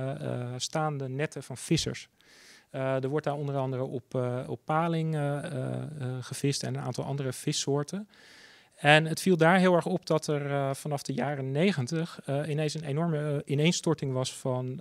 staande 0.57 1.09
netten 1.09 1.43
van 1.43 1.57
vissers. 1.57 2.09
er 2.71 3.07
wordt 3.07 3.25
daar 3.25 3.35
onder 3.35 3.57
andere 3.57 3.83
op, 3.83 4.13
op 4.47 4.59
paling 4.65 5.17
gevist 6.21 6.63
en 6.63 6.75
een 6.75 6.81
aantal 6.81 7.03
andere 7.03 7.33
vissoorten. 7.33 8.09
En 8.75 9.05
het 9.05 9.21
viel 9.21 9.37
daar 9.37 9.57
heel 9.57 9.75
erg 9.75 9.85
op 9.85 10.05
dat 10.05 10.27
er 10.27 10.75
vanaf 10.75 11.01
de 11.01 11.13
jaren 11.13 11.51
negentig 11.51 12.19
ineens 12.27 12.73
een 12.73 12.83
enorme 12.83 13.41
ineenstorting 13.45 14.13
was 14.13 14.33
van 14.35 14.75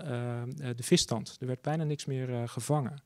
de 0.77 0.83
visstand. 0.83 1.37
Er 1.41 1.47
werd 1.47 1.63
bijna 1.63 1.85
niks 1.85 2.05
meer 2.05 2.49
gevangen. 2.49 3.03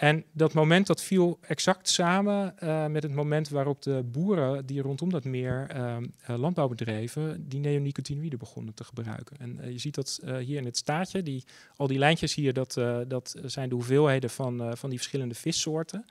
En 0.00 0.24
dat 0.32 0.52
moment 0.52 0.86
dat 0.86 1.02
viel 1.02 1.38
exact 1.40 1.88
samen 1.88 2.54
uh, 2.62 2.86
met 2.86 3.02
het 3.02 3.12
moment 3.12 3.48
waarop 3.48 3.82
de 3.82 4.02
boeren 4.04 4.66
die 4.66 4.82
rondom 4.82 5.10
dat 5.10 5.24
meer 5.24 5.70
uh, 5.76 5.96
landbouwbedrijven 6.26 7.48
die 7.48 7.60
neonicotinoïden 7.60 8.38
begonnen 8.38 8.74
te 8.74 8.84
gebruiken. 8.84 9.36
En 9.38 9.58
uh, 9.60 9.70
je 9.70 9.78
ziet 9.78 9.94
dat 9.94 10.20
hier 10.24 10.56
in 10.56 10.64
het 10.64 10.76
staartje, 10.76 11.22
die, 11.22 11.44
al 11.76 11.86
die 11.86 11.98
lijntjes 11.98 12.34
hier, 12.34 12.52
dat, 12.52 12.72
dat 13.08 13.36
zijn 13.44 13.68
de 13.68 13.74
hoeveelheden 13.74 14.30
van, 14.30 14.76
van 14.76 14.88
die 14.90 14.98
verschillende 14.98 15.34
vissoorten. 15.34 16.04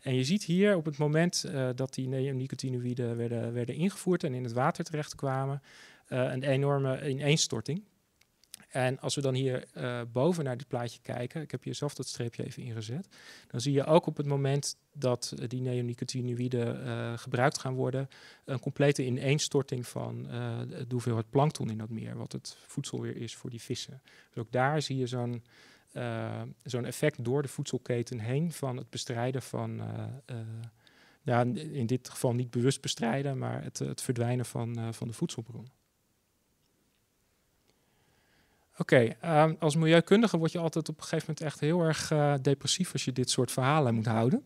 En 0.00 0.14
je 0.14 0.24
ziet 0.24 0.44
hier 0.44 0.76
op 0.76 0.84
het 0.84 0.98
moment 0.98 1.44
dat 1.74 1.94
die 1.94 2.08
neonicotinoïden 2.08 3.16
werden, 3.16 3.52
werden 3.52 3.74
ingevoerd 3.74 4.24
en 4.24 4.34
in 4.34 4.44
het 4.44 4.52
water 4.52 4.84
terechtkwamen, 4.84 5.62
een 6.08 6.42
enorme 6.42 7.08
ineenstorting. 7.08 7.82
En 8.68 9.00
als 9.00 9.14
we 9.14 9.20
dan 9.20 9.34
hier 9.34 9.64
uh, 9.76 10.00
boven 10.12 10.44
naar 10.44 10.56
dit 10.56 10.68
plaatje 10.68 11.00
kijken, 11.02 11.42
ik 11.42 11.50
heb 11.50 11.62
hier 11.62 11.74
zelf 11.74 11.94
dat 11.94 12.06
streepje 12.06 12.44
even 12.44 12.62
ingezet, 12.62 13.08
dan 13.50 13.60
zie 13.60 13.72
je 13.72 13.84
ook 13.84 14.06
op 14.06 14.16
het 14.16 14.26
moment 14.26 14.76
dat 14.92 15.34
uh, 15.38 15.48
die 15.48 15.60
neonicotinoïden 15.60 16.86
uh, 16.86 17.18
gebruikt 17.18 17.58
gaan 17.58 17.74
worden, 17.74 18.08
een 18.44 18.60
complete 18.60 19.04
ineenstorting 19.04 19.86
van 19.86 20.22
de 20.68 20.86
hoeveelheid 20.88 21.30
plankton 21.30 21.70
in 21.70 21.78
dat 21.78 21.88
meer, 21.88 22.16
wat 22.16 22.32
het 22.32 22.56
voedsel 22.66 23.00
weer 23.00 23.16
is 23.16 23.36
voor 23.36 23.50
die 23.50 23.60
vissen. 23.60 24.02
Dus 24.28 24.42
ook 24.42 24.52
daar 24.52 24.82
zie 24.82 24.96
je 24.96 25.06
zo'n 25.06 25.44
zo'n 26.62 26.84
effect 26.84 27.24
door 27.24 27.42
de 27.42 27.48
voedselketen 27.48 28.18
heen 28.18 28.52
van 28.52 28.76
het 28.76 28.90
bestrijden 28.90 29.42
van, 29.42 29.82
ja, 31.22 31.40
in 31.54 31.86
dit 31.86 32.08
geval 32.08 32.34
niet 32.34 32.50
bewust 32.50 32.80
bestrijden, 32.80 33.38
maar 33.38 33.62
het, 33.62 33.78
het 33.78 34.02
verdwijnen 34.02 34.46
van, 34.46 34.94
van 34.94 35.08
de 35.08 35.14
voedselbron. 35.14 35.68
Oké, 38.78 39.16
um, 39.24 39.56
als 39.58 39.76
milieukundige 39.76 40.38
word 40.38 40.52
je 40.52 40.58
altijd 40.58 40.88
op 40.88 40.96
een 40.96 41.02
gegeven 41.02 41.24
moment 41.28 41.46
echt 41.46 41.60
heel 41.60 41.80
erg 41.80 42.10
uh, 42.10 42.34
depressief 42.42 42.92
als 42.92 43.04
je 43.04 43.12
dit 43.12 43.30
soort 43.30 43.52
verhalen 43.52 43.94
moet 43.94 44.06
houden. 44.06 44.44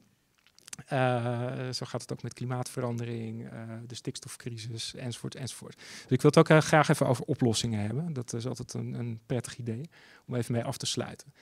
Uh, 0.93 1.71
zo 1.71 1.87
gaat 1.87 2.01
het 2.01 2.13
ook 2.13 2.23
met 2.23 2.35
klimaatverandering, 2.35 3.45
uh, 3.45 3.51
de 3.87 3.95
stikstofcrisis, 3.95 4.95
enzovoort, 4.95 5.35
enzovoort. 5.35 5.77
Dus 5.77 6.11
ik 6.11 6.23
wil 6.23 6.31
het 6.35 6.39
ook 6.39 6.63
graag 6.65 6.89
even 6.89 7.07
over 7.07 7.25
oplossingen 7.25 7.81
hebben. 7.81 8.13
Dat 8.13 8.33
is 8.33 8.47
altijd 8.47 8.75
een, 8.75 8.95
een 8.95 9.21
prettig 9.27 9.59
idee 9.59 9.91
om 10.27 10.35
even 10.35 10.53
mee 10.53 10.65
af 10.65 10.77
te 10.77 10.87
sluiten. 10.87 11.33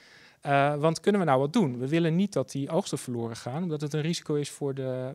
want 0.80 1.00
kunnen 1.00 1.20
we 1.20 1.26
nou 1.26 1.40
wat 1.40 1.52
doen? 1.52 1.78
We 1.78 1.88
willen 1.88 2.16
niet 2.16 2.32
dat 2.32 2.50
die 2.50 2.70
oogsten 2.70 2.98
verloren 2.98 3.36
gaan, 3.36 3.62
omdat 3.62 3.80
het 3.80 3.92
een 3.92 4.00
risico 4.00 4.34
is 4.34 4.50
voor 4.50 4.74
de 4.74 5.14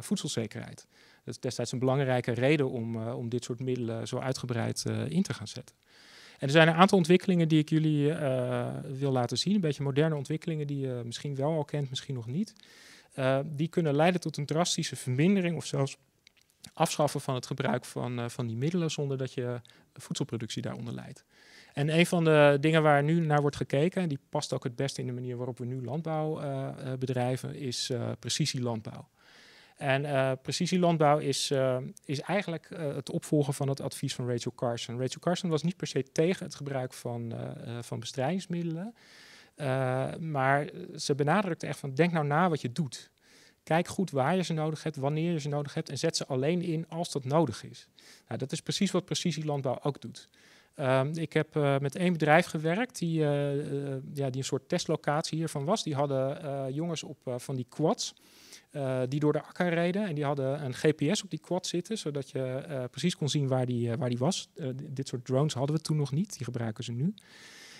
voedselzekerheid. 0.00 0.86
Dat 1.24 1.34
is 1.34 1.40
destijds 1.40 1.72
een 1.72 1.78
belangrijke 1.78 2.32
reden 2.32 2.70
om, 2.70 3.08
om 3.08 3.28
dit 3.28 3.44
soort 3.44 3.60
middelen 3.60 4.08
zo 4.08 4.18
uitgebreid 4.18 4.84
in 5.08 5.22
te 5.22 5.34
gaan 5.34 5.48
zetten. 5.48 5.76
Er 6.44 6.50
zijn 6.50 6.68
een 6.68 6.74
aantal 6.74 6.98
ontwikkelingen 6.98 7.48
die 7.48 7.58
ik 7.58 7.68
jullie 7.68 8.08
uh, 8.08 8.68
wil 8.82 9.12
laten 9.12 9.38
zien. 9.38 9.54
Een 9.54 9.60
beetje 9.60 9.82
moderne 9.82 10.14
ontwikkelingen 10.14 10.66
die 10.66 10.78
je 10.78 11.02
misschien 11.04 11.34
wel 11.34 11.50
al 11.50 11.64
kent, 11.64 11.90
misschien 11.90 12.14
nog 12.14 12.26
niet. 12.26 12.52
Uh, 13.18 13.38
die 13.44 13.68
kunnen 13.68 13.94
leiden 13.94 14.20
tot 14.20 14.36
een 14.36 14.46
drastische 14.46 14.96
vermindering 14.96 15.56
of 15.56 15.66
zelfs 15.66 15.96
afschaffen 16.72 17.20
van 17.20 17.34
het 17.34 17.46
gebruik 17.46 17.84
van, 17.84 18.18
uh, 18.18 18.28
van 18.28 18.46
die 18.46 18.56
middelen 18.56 18.90
zonder 18.90 19.18
dat 19.18 19.32
je 19.32 19.60
voedselproductie 19.94 20.62
daaronder 20.62 20.94
leidt. 20.94 21.24
En 21.72 21.98
een 21.98 22.06
van 22.06 22.24
de 22.24 22.56
dingen 22.60 22.82
waar 22.82 23.02
nu 23.02 23.20
naar 23.20 23.40
wordt 23.40 23.56
gekeken, 23.56 24.02
en 24.02 24.08
die 24.08 24.20
past 24.28 24.52
ook 24.52 24.64
het 24.64 24.76
beste 24.76 25.00
in 25.00 25.06
de 25.06 25.12
manier 25.12 25.36
waarop 25.36 25.58
we 25.58 25.64
nu 25.64 25.84
landbouw 25.84 26.40
bedrijven, 26.98 27.54
is 27.54 27.92
precisielandbouw. 28.18 29.08
En 29.76 30.02
uh, 30.02 30.32
precisielandbouw 30.42 31.18
is, 31.18 31.50
uh, 31.50 31.76
is 32.04 32.20
eigenlijk 32.20 32.70
uh, 32.70 32.94
het 32.94 33.10
opvolgen 33.10 33.54
van 33.54 33.68
het 33.68 33.80
advies 33.80 34.14
van 34.14 34.28
Rachel 34.28 34.52
Carson. 34.54 35.00
Rachel 35.00 35.20
Carson 35.20 35.50
was 35.50 35.62
niet 35.62 35.76
per 35.76 35.86
se 35.86 36.02
tegen 36.12 36.44
het 36.44 36.54
gebruik 36.54 36.92
van, 36.92 37.34
van 37.80 38.00
bestrijdingsmiddelen. 38.00 38.94
maar 40.20 40.70
ze 40.96 41.14
benadrukte 41.14 41.66
echt 41.66 41.78
van 41.78 41.94
denk 41.94 42.12
nou 42.12 42.26
na 42.26 42.48
wat 42.48 42.60
je 42.60 42.72
doet. 42.72 43.10
Kijk 43.62 43.88
goed 43.88 44.10
waar 44.10 44.36
je 44.36 44.42
ze 44.42 44.52
nodig 44.52 44.82
hebt, 44.82 44.96
wanneer 44.96 45.32
je 45.32 45.40
ze 45.40 45.48
nodig 45.48 45.74
hebt 45.74 45.88
en 45.88 45.98
zet 45.98 46.16
ze 46.16 46.26
alleen 46.26 46.62
in 46.62 46.88
als 46.88 47.12
dat 47.12 47.24
nodig 47.24 47.64
is. 47.64 47.88
Nou, 48.26 48.38
dat 48.38 48.52
is 48.52 48.60
precies 48.60 48.90
wat 48.90 49.04
precisielandbouw 49.04 49.78
ook 49.82 50.00
doet. 50.00 50.28
Um, 50.76 51.16
ik 51.16 51.32
heb 51.32 51.54
met 51.80 51.96
één 51.96 52.12
bedrijf 52.12 52.46
gewerkt 52.46 52.98
die, 52.98 53.18
ja, 53.20 54.30
die 54.30 54.36
een 54.36 54.44
soort 54.44 54.68
testlocatie 54.68 55.38
hiervan 55.38 55.64
was. 55.64 55.82
Die 55.82 55.94
hadden 55.94 56.74
jongens 56.74 57.02
op 57.02 57.18
van 57.36 57.54
die 57.54 57.66
quads. 57.68 58.14
Die 59.08 59.20
door 59.20 59.32
de 59.32 59.42
akker 59.42 59.68
reden 59.68 60.06
en 60.06 60.14
die 60.14 60.24
hadden 60.24 60.64
een 60.64 60.74
GPS 60.74 61.22
op 61.22 61.30
die 61.30 61.38
quad 61.38 61.66
zitten, 61.66 61.98
zodat 61.98 62.30
je 62.30 62.86
precies 62.90 63.16
kon 63.16 63.28
zien 63.28 63.48
waar 63.48 63.66
die, 63.66 63.96
waar 63.96 64.08
die 64.08 64.18
was. 64.18 64.48
dit 64.84 65.08
soort 65.08 65.24
drones 65.24 65.54
hadden 65.54 65.76
we 65.76 65.82
toen 65.82 65.96
nog 65.96 66.12
niet, 66.12 66.36
die 66.36 66.44
gebruiken 66.44 66.84
ze 66.84 66.92
nu. 66.92 67.14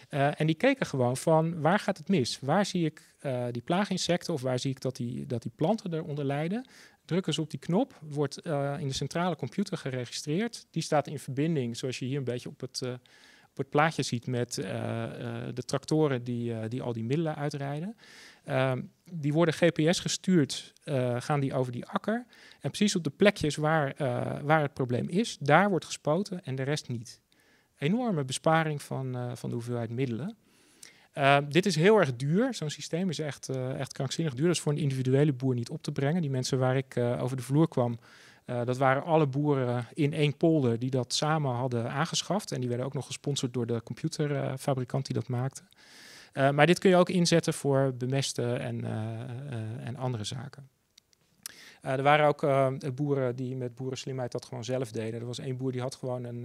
en 0.09 0.47
die 0.47 0.55
keken 0.55 0.87
gewoon 0.87 1.17
van 1.17 1.61
waar 1.61 1.79
gaat 1.79 1.99
het 1.99 2.09
mis? 2.09 2.39
Waar 2.41 2.67
zie 2.67 2.85
ik 2.85 3.17
die 3.51 3.63
plaaginsecten 3.63 4.35
of 4.35 4.43
waar 4.43 4.59
zie 4.59 4.71
ik 4.71 4.81
dat 4.81 4.97
die, 4.97 5.27
dat 5.27 5.43
die 5.43 5.53
planten 5.57 5.95
eronder 5.95 6.25
lijden? 6.25 6.67
drukken 7.05 7.35
ze 7.35 7.41
op 7.41 7.51
die 7.51 7.59
knop, 7.61 7.99
wordt 8.01 8.47
in 8.79 8.89
de 8.89 8.95
centrale 8.95 9.37
computer 9.37 9.77
geregistreerd. 9.77 10.67
Die 10.71 10.83
staat 10.83 11.07
in 11.07 11.19
verbinding, 11.19 11.77
zoals 11.77 11.99
je 11.99 12.05
hier 12.05 12.19
een 12.19 12.25
beetje 12.25 12.49
op 12.49 12.61
het, 12.61 12.83
op 13.51 13.57
het 13.57 13.71
plaatje 13.71 14.03
ziet, 14.03 14.27
met 14.27 14.55
de 15.55 15.63
tractoren 15.67 16.25
die, 16.25 16.69
die 16.69 16.83
al 16.83 16.93
die 16.93 17.05
middelen 17.05 17.37
uitrijden. 17.37 17.97
Ehm, 18.45 18.83
die 19.11 19.33
worden 19.33 19.55
GPS 19.55 20.01
gestuurd, 20.01 20.73
gaan 21.19 21.41
die 21.41 21.55
over 21.55 21.73
die 21.73 21.87
akker. 21.87 22.27
En 22.61 22.71
precies 22.71 22.97
op 22.97 23.05
de 23.05 23.11
plekjes 23.11 23.57
waar, 23.57 23.95
waar 24.43 24.61
het 24.61 24.75
probleem 24.75 25.09
is, 25.09 25.39
daar 25.39 25.71
wordt 25.71 25.85
gespoten 25.85 26.45
en 26.45 26.55
de 26.55 26.63
rest 26.63 26.89
niet. 26.89 27.21
Enorme 27.79 28.25
besparing 28.25 28.83
van, 28.83 29.37
van 29.37 29.49
de 29.49 29.55
hoeveelheid 29.55 29.91
middelen. 29.91 30.37
Uh, 31.19 31.37
dit 31.49 31.67
is 31.67 31.77
heel 31.77 31.99
erg 31.99 32.17
duur. 32.17 32.55
Zo'n 32.55 32.71
systeem 32.71 33.09
is 33.09 33.19
echt, 33.19 33.49
echt 33.49 33.93
krankzinnig 33.93 34.35
duur. 34.35 34.47
Dat 34.47 34.55
is 34.55 34.61
voor 34.61 34.73
een 34.73 34.79
individuele 34.79 35.33
boer 35.33 35.55
niet 35.55 35.71
op 35.71 35.83
te 35.83 35.93
brengen. 35.93 36.21
Die 36.21 36.31
mensen 36.31 36.59
waar 36.59 36.77
ik 36.77 36.97
over 36.97 37.37
de 37.37 37.43
vloer 37.43 37.69
kwam, 37.69 37.99
dat 38.45 38.77
waren 38.77 39.05
alle 39.05 39.27
boeren 39.27 39.87
in 39.93 40.13
één 40.13 40.37
polder 40.37 40.79
die 40.79 40.91
dat 40.91 41.15
samen 41.15 41.55
hadden 41.55 41.91
aangeschaft. 41.91 42.53
En 42.53 42.61
die 42.61 42.69
werden 42.69 42.87
ook 42.87 42.95
nog 42.95 43.07
gesponsord 43.07 43.53
door 43.53 43.67
de 43.67 43.83
computerfabrikant 43.83 45.07
die 45.07 45.15
dat 45.15 45.29
maakte. 45.29 45.63
Maar 46.35 46.67
dit 46.67 46.79
kun 46.79 46.91
je 46.91 46.97
ook 46.97 47.09
inzetten 47.09 47.55
voor 47.55 47.95
bemesten 47.95 48.61
en, 48.61 48.85
en 49.81 49.97
andere 49.97 50.25
zaken. 50.25 50.69
er 51.81 52.03
waren 52.03 52.27
ook 52.27 52.47
boeren 52.95 53.37
die 53.37 53.57
met 53.57 53.75
boerenslimheid 53.75 54.33
dat 54.33 54.45
gewoon 54.45 54.65
zelf 54.65 54.93
deden. 54.93 55.21
Er 55.21 55.27
was 55.27 55.39
één 55.39 55.57
boer 55.57 55.73
die 55.73 55.81
had 55.81 55.95
gewoon 55.95 56.25
een, 56.25 56.45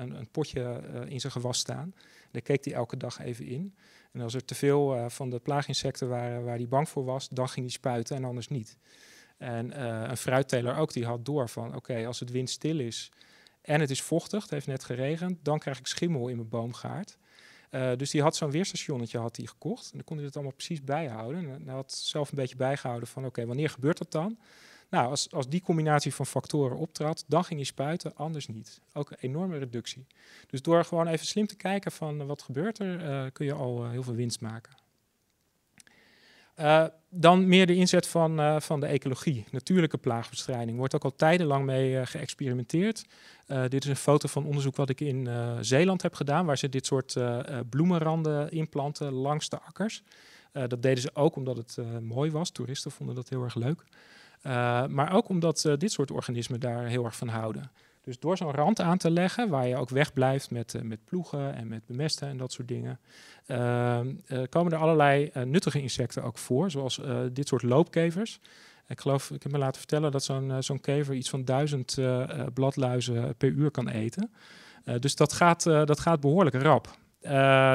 een, 0.00 0.18
een 0.18 0.30
potje 0.30 0.80
in 1.08 1.20
zijn 1.20 1.32
gewas 1.32 1.58
staan. 1.58 1.94
Daar 2.30 2.42
keek 2.42 2.64
hij 2.64 2.74
elke 2.74 2.96
dag 2.96 3.20
even 3.20 3.46
in. 3.46 3.74
En 4.12 4.20
als 4.20 4.34
er 4.34 4.44
te 4.44 4.54
veel 4.54 5.10
van 5.10 5.30
de 5.30 5.38
plaaginsecten 5.38 6.08
waren 6.08 6.44
waar 6.44 6.56
hij 6.56 6.68
bang 6.68 6.88
voor 6.88 7.04
was, 7.04 7.28
dan 7.28 7.48
ging 7.48 7.66
hij 7.66 7.74
spuiten 7.74 8.16
en 8.16 8.24
anders 8.24 8.48
niet. 8.48 8.78
En 9.38 9.80
een 10.10 10.16
fruitteler 10.16 10.76
ook, 10.76 10.92
die 10.92 11.06
had 11.06 11.24
door 11.24 11.48
van 11.48 11.74
oké, 11.74 12.06
als 12.06 12.20
het 12.20 12.30
windstil 12.30 12.78
is 12.78 13.10
en 13.66 13.80
het 13.80 13.90
is 13.90 14.02
vochtig, 14.02 14.42
het 14.42 14.50
heeft 14.50 14.66
net 14.66 14.84
geregend, 14.84 15.38
dan 15.44 15.58
krijg 15.58 15.78
ik 15.78 15.86
schimmel 15.86 16.28
in 16.28 16.36
mijn 16.36 16.48
boomgaard. 16.48 17.18
Uh, 17.76 17.96
dus 17.96 18.10
die 18.10 18.22
had 18.22 18.36
zo'n 18.36 18.50
weerstationnetje 18.50 19.18
had 19.18 19.36
hij 19.36 19.46
gekocht. 19.46 19.84
En 19.84 19.92
dan 19.92 20.04
kon 20.04 20.16
hij 20.16 20.26
het 20.26 20.34
allemaal 20.34 20.54
precies 20.54 20.84
bijhouden. 20.84 21.50
En 21.50 21.62
hij 21.64 21.74
had 21.74 21.92
zelf 21.92 22.30
een 22.30 22.36
beetje 22.36 22.56
bijgehouden 22.56 23.08
van 23.08 23.24
oké, 23.24 23.46
wanneer 23.46 23.70
gebeurt 23.70 23.98
dat 23.98 24.12
dan? 24.12 24.38
Nou, 24.90 25.08
als, 25.08 25.32
als 25.32 25.48
die 25.48 25.62
combinatie 25.62 26.14
van 26.14 26.26
factoren 26.26 26.76
optrad, 26.76 27.24
dan 27.26 27.44
ging 27.44 27.60
je 27.60 27.66
spuiten, 27.66 28.16
anders 28.16 28.46
niet. 28.46 28.80
Ook 28.92 29.10
een 29.10 29.16
enorme 29.20 29.58
reductie. 29.58 30.06
Dus 30.46 30.62
door 30.62 30.84
gewoon 30.84 31.06
even 31.06 31.26
slim 31.26 31.46
te 31.46 31.56
kijken 31.56 31.92
van 31.92 32.20
uh, 32.20 32.26
wat 32.26 32.42
gebeurt 32.42 32.78
er, 32.78 33.24
uh, 33.24 33.30
kun 33.32 33.46
je 33.46 33.52
al 33.52 33.88
heel 33.88 34.02
veel 34.02 34.14
winst 34.14 34.40
maken. 34.40 34.72
Dan 37.10 37.48
meer 37.48 37.66
de 37.66 37.74
inzet 37.74 38.08
van, 38.08 38.62
van 38.62 38.80
de 38.80 38.86
ecologie. 38.86 39.44
Natuurlijke 39.50 39.98
plaagbestrijding 39.98 40.78
wordt 40.78 40.94
ook 40.94 41.04
al 41.04 41.16
tijdenlang 41.16 41.64
mee 41.64 42.06
geëxperimenteerd. 42.06 43.04
dit 43.68 43.84
is 43.84 43.90
een 43.90 43.96
foto 43.96 44.28
van 44.28 44.44
onderzoek 44.44 44.76
wat 44.76 44.88
ik 44.88 45.00
in 45.00 45.28
Zeeland 45.60 46.02
heb 46.02 46.14
gedaan, 46.14 46.46
waar 46.46 46.58
ze 46.58 46.68
dit 46.68 46.86
soort 46.86 47.16
bloemenranden 47.70 48.50
inplanten 48.50 49.12
langs 49.12 49.48
de 49.48 49.60
akkers. 49.60 50.02
dat 50.52 50.82
deden 50.82 51.02
ze 51.02 51.10
ook 51.14 51.36
omdat 51.36 51.56
het 51.56 51.78
mooi 52.00 52.30
was. 52.30 52.50
Toeristen 52.50 52.90
vonden 52.90 53.14
dat 53.14 53.28
heel 53.28 53.42
erg 53.42 53.54
leuk. 53.54 53.84
Maar 54.88 55.12
ook 55.12 55.28
omdat 55.28 55.74
dit 55.78 55.92
soort 55.92 56.10
organismen 56.10 56.60
daar 56.60 56.86
heel 56.86 57.04
erg 57.04 57.16
van 57.16 57.28
houden. 57.28 57.70
Dus 58.06 58.18
door 58.18 58.36
zo'n 58.36 58.50
rand 58.50 58.80
aan 58.80 58.98
te 58.98 59.10
leggen, 59.10 59.48
waar 59.48 59.68
je 59.68 59.76
ook 59.76 59.88
wegblijft 59.88 60.50
met, 60.50 60.74
uh, 60.74 60.82
met 60.82 61.04
ploegen 61.04 61.54
en 61.54 61.68
met 61.68 61.86
bemesten 61.86 62.28
en 62.28 62.36
dat 62.36 62.52
soort 62.52 62.68
dingen, 62.68 62.98
ehm, 63.46 64.14
komen 64.48 64.72
er 64.72 64.78
allerlei 64.78 65.30
nuttige 65.44 65.80
insecten 65.80 66.22
ook 66.22 66.38
voor, 66.38 66.70
zoals 66.70 67.00
dit 67.32 67.48
soort 67.48 67.62
loopkevers. 67.62 68.40
Ik 68.88 69.00
geloof, 69.00 69.30
ik 69.30 69.42
heb 69.42 69.52
me 69.52 69.58
laten 69.58 69.78
vertellen 69.78 70.12
dat 70.12 70.24
zo'n 70.24 70.62
zo'n 70.62 70.80
kever 70.80 71.14
iets 71.14 71.30
van 71.30 71.44
duizend 71.44 71.98
bladluizen 72.54 73.36
per 73.36 73.48
uur 73.48 73.70
kan 73.70 73.88
eten. 73.88 74.30
dus 75.00 75.16
dat 75.16 75.32
gaat, 75.32 75.62
dat 75.62 76.00
gaat 76.00 76.20
behoorlijk 76.20 76.62
rap. 76.62 76.96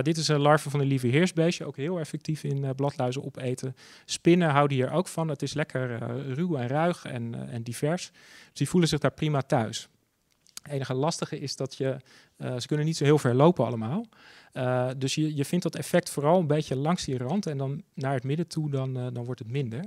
Dit 0.04 0.18
is 0.18 0.28
een 0.28 0.40
larve 0.40 0.70
van 0.70 0.80
een 0.80 0.88
lieve 0.88 1.08
heersbeestje, 1.08 1.66
ook 1.66 1.78
heel 1.78 2.00
effectief 2.00 2.44
in 2.44 2.76
bladluizen 2.76 3.24
opeten. 3.24 3.76
Spinnen 4.06 4.50
houden 4.50 4.78
hier 4.78 4.92
ook 4.92 5.08
van. 5.08 5.28
Het 5.28 5.42
is 5.42 5.54
lekker 5.54 5.98
ruw 6.34 6.56
en 6.56 6.68
ruig 6.68 7.06
en, 7.06 7.50
en, 7.50 7.64
divers. 7.64 8.12
Dus 8.12 8.54
die 8.54 8.70
voelen 8.70 8.90
zich 8.90 9.00
daar 9.00 9.12
prima 9.12 9.42
thuis. 9.42 9.90
Het 10.62 10.72
enige 10.72 10.94
lastige 10.94 11.40
is 11.40 11.56
dat 11.56 11.76
je, 11.76 11.98
ze 12.38 12.68
kunnen 12.68 12.86
niet 12.86 12.98
zo 12.98 13.04
heel 13.04 13.18
ver 13.18 13.36
lopen 13.36 13.66
allemaal. 13.66 14.06
dus 14.98 15.16
je, 15.16 15.36
je 15.36 15.46
vindt 15.46 15.64
dat 15.64 15.76
effect 15.76 16.10
vooral 16.10 16.40
een 16.40 16.48
beetje 16.48 16.76
langs 16.76 17.06
die 17.06 17.18
rand 17.18 17.46
en 17.46 17.58
dan 17.58 17.84
naar 17.94 18.14
het 18.14 18.24
midden 18.24 18.48
toe, 18.48 18.70
dan, 18.70 18.94
dan 18.94 19.26
wordt 19.26 19.40
het 19.40 19.52
minder. 19.52 19.86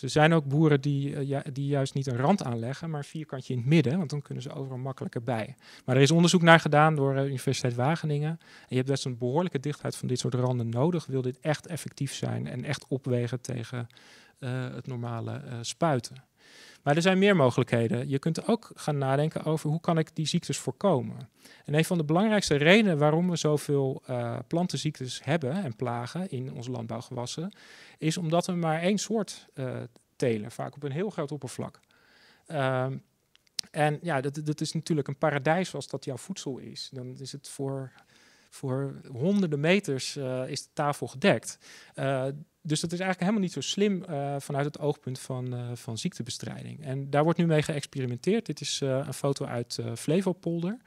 Dus 0.00 0.14
er 0.14 0.20
zijn 0.20 0.32
ook 0.32 0.44
boeren 0.44 0.80
die, 0.80 1.26
ja, 1.26 1.42
die 1.52 1.66
juist 1.66 1.94
niet 1.94 2.06
een 2.06 2.16
rand 2.16 2.42
aanleggen, 2.42 2.90
maar 2.90 2.98
een 2.98 3.04
vierkantje 3.04 3.52
in 3.52 3.58
het 3.58 3.68
midden, 3.68 3.98
want 3.98 4.10
dan 4.10 4.22
kunnen 4.22 4.42
ze 4.42 4.52
overal 4.52 4.78
makkelijker 4.78 5.22
bij. 5.22 5.54
Maar 5.84 5.96
er 5.96 6.02
is 6.02 6.10
onderzoek 6.10 6.42
naar 6.42 6.60
gedaan 6.60 6.94
door 6.94 7.14
de 7.14 7.26
Universiteit 7.26 7.74
Wageningen. 7.74 8.30
En 8.30 8.66
je 8.68 8.76
hebt 8.76 8.88
best 8.88 9.04
een 9.04 9.18
behoorlijke 9.18 9.60
dichtheid 9.60 9.96
van 9.96 10.08
dit 10.08 10.18
soort 10.18 10.34
randen 10.34 10.68
nodig. 10.68 11.06
Wil 11.06 11.22
dit 11.22 11.40
echt 11.40 11.66
effectief 11.66 12.14
zijn 12.14 12.46
en 12.46 12.64
echt 12.64 12.84
opwegen 12.88 13.40
tegen 13.40 13.86
het 14.74 14.86
normale 14.86 15.42
spuiten. 15.60 16.27
Maar 16.82 16.96
er 16.96 17.02
zijn 17.02 17.18
meer 17.18 17.36
mogelijkheden. 17.36 18.08
Je 18.08 18.18
kunt 18.18 18.46
ook 18.46 18.70
gaan 18.74 18.98
nadenken 18.98 19.44
over 19.44 19.70
hoe 19.70 19.80
kan 19.80 19.98
ik 19.98 20.16
die 20.16 20.26
ziektes 20.26 20.58
voorkomen. 20.58 21.28
En 21.64 21.74
een 21.74 21.84
van 21.84 21.98
de 21.98 22.04
belangrijkste 22.04 22.56
redenen 22.56 22.98
waarom 22.98 23.30
we 23.30 23.36
zoveel 23.36 24.02
uh, 24.10 24.38
plantenziektes 24.46 25.20
hebben 25.24 25.64
en 25.64 25.76
plagen 25.76 26.30
in 26.30 26.52
onze 26.52 26.70
landbouwgewassen, 26.70 27.52
is 27.98 28.16
omdat 28.16 28.46
we 28.46 28.52
maar 28.52 28.80
één 28.80 28.98
soort 28.98 29.48
uh, 29.54 29.76
telen, 30.16 30.50
vaak 30.50 30.74
op 30.74 30.82
een 30.82 30.92
heel 30.92 31.10
groot 31.10 31.32
oppervlak. 31.32 31.80
Uh, 32.46 32.86
en 33.70 33.98
ja, 34.02 34.20
dat, 34.20 34.40
dat 34.44 34.60
is 34.60 34.72
natuurlijk 34.72 35.08
een 35.08 35.18
paradijs 35.18 35.74
als 35.74 35.88
dat 35.88 36.04
jouw 36.04 36.16
voedsel 36.16 36.58
is. 36.58 36.88
Dan 36.92 37.16
is 37.18 37.32
het 37.32 37.48
voor 37.48 37.92
voor 38.50 39.00
honderden 39.12 39.60
meters 39.60 40.16
uh, 40.16 40.48
is 40.48 40.62
de 40.62 40.68
tafel 40.72 41.06
gedekt. 41.06 41.58
Dus 42.68 42.80
dat 42.80 42.92
is 42.92 43.00
eigenlijk 43.00 43.20
helemaal 43.20 43.40
niet 43.40 43.52
zo 43.52 43.60
slim 43.60 44.04
uh, 44.08 44.34
vanuit 44.38 44.64
het 44.64 44.78
oogpunt 44.78 45.18
van, 45.18 45.76
van 45.76 45.98
ziektebestrijding. 45.98 46.84
En 46.84 47.10
daar 47.10 47.24
wordt 47.24 47.38
nu 47.38 47.46
mee 47.46 47.62
geëxperimenteerd. 47.62 48.46
Dit 48.46 48.60
is 48.60 48.80
een 48.80 49.14
foto 49.14 49.44
uit 49.44 49.78
Flevopolder. 49.96 50.78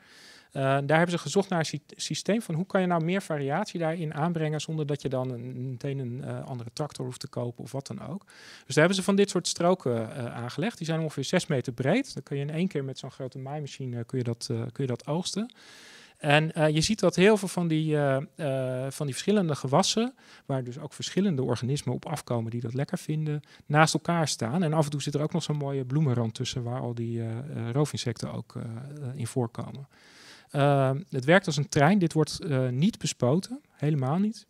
daar 0.52 0.88
hebben 0.88 1.12
ze 1.12 1.18
gezocht 1.18 1.50
naar 1.50 1.68
een 1.72 1.82
systeem 1.96 2.42
van 2.42 2.56
hoe 2.56 2.66
kan 2.66 2.82
je 2.82 2.88
nou 2.88 3.04
meer 3.04 3.22
variatie 3.22 3.80
daarin 3.80 4.14
aanbrengen 4.14 4.62
zonder 4.62 4.86
dat 4.86 5.02
je 5.02 5.10
dan 5.10 5.32
een, 5.32 5.70
meteen 5.70 6.00
een 6.00 6.44
andere 6.44 6.70
tractor 6.74 7.06
hoeft 7.06 7.20
te 7.20 7.28
kopen 7.28 7.64
of 7.64 7.72
wat 7.72 7.88
dan 7.88 8.08
ook. 8.08 8.26
Dus 8.66 8.76
daar 8.76 8.86
hebben 8.86 8.96
ze 8.96 9.04
van 9.04 9.16
dit 9.16 9.30
soort 9.30 9.48
stroken 9.48 10.14
aangelegd. 10.34 10.78
Die 10.78 10.88
zijn 10.88 11.00
ongeveer 11.00 11.24
6 11.24 11.48
meter 11.48 11.74
breed. 11.74 12.14
Dan 12.14 12.24
kun 12.24 12.38
je 12.38 12.44
in 12.44 12.50
één 12.50 12.68
keer 12.68 12.84
met 12.84 13.00
zo'n 13.00 13.12
grote 13.12 13.38
maaimachine 13.38 14.04
kun 14.04 14.18
je 14.18 14.24
dat, 14.24 14.46
kun 14.46 14.84
je 14.84 14.88
dat 14.88 15.08
oogsten. 15.08 15.52
En 16.22 16.52
uh, 16.58 16.70
je 16.70 16.82
ziet 16.82 17.00
dat 17.00 17.16
heel 17.16 17.38
veel 17.38 17.48
van 17.48 17.68
die, 17.68 17.94
uh, 17.94 18.18
uh, 18.36 18.86
van 18.90 19.06
die 19.06 19.16
verschillende 19.16 19.56
gewassen, 19.56 20.14
waar 20.46 20.64
dus 20.64 20.80
ook 20.80 20.94
verschillende 20.94 21.44
organismen 21.44 21.94
op 21.94 22.06
afkomen 22.06 22.52
die 22.52 22.62
dat 22.62 22.74
lekker 22.74 22.98
vinden, 22.98 23.42
naast 23.66 23.94
elkaar 23.94 24.28
staan. 24.28 24.64
En 24.64 24.74
af 24.74 24.86
en 24.86 24.92
toe 24.92 25.02
zit 25.02 25.14
er 25.14 25.22
ook 25.22 25.34
nog 25.34 25.44
zo'n 25.44 25.58
mooie 25.58 25.86
bloemenrand 25.86 26.34
tussen, 26.34 26.64
waar 26.64 26.80
al 26.80 26.94
die 26.94 27.24
roofinsecten 27.72 28.34
ook 28.34 28.56
in 29.16 29.28
voorkomen. 29.28 29.88
het 31.10 31.26
werkt 31.26 31.46
als 31.46 31.58
een 31.58 31.70
trein. 31.70 32.00
Dit 32.00 32.14
wordt 32.14 32.40
niet 32.72 32.98
bespoten, 33.00 33.62
helemaal 33.72 34.18
niet. 34.18 34.48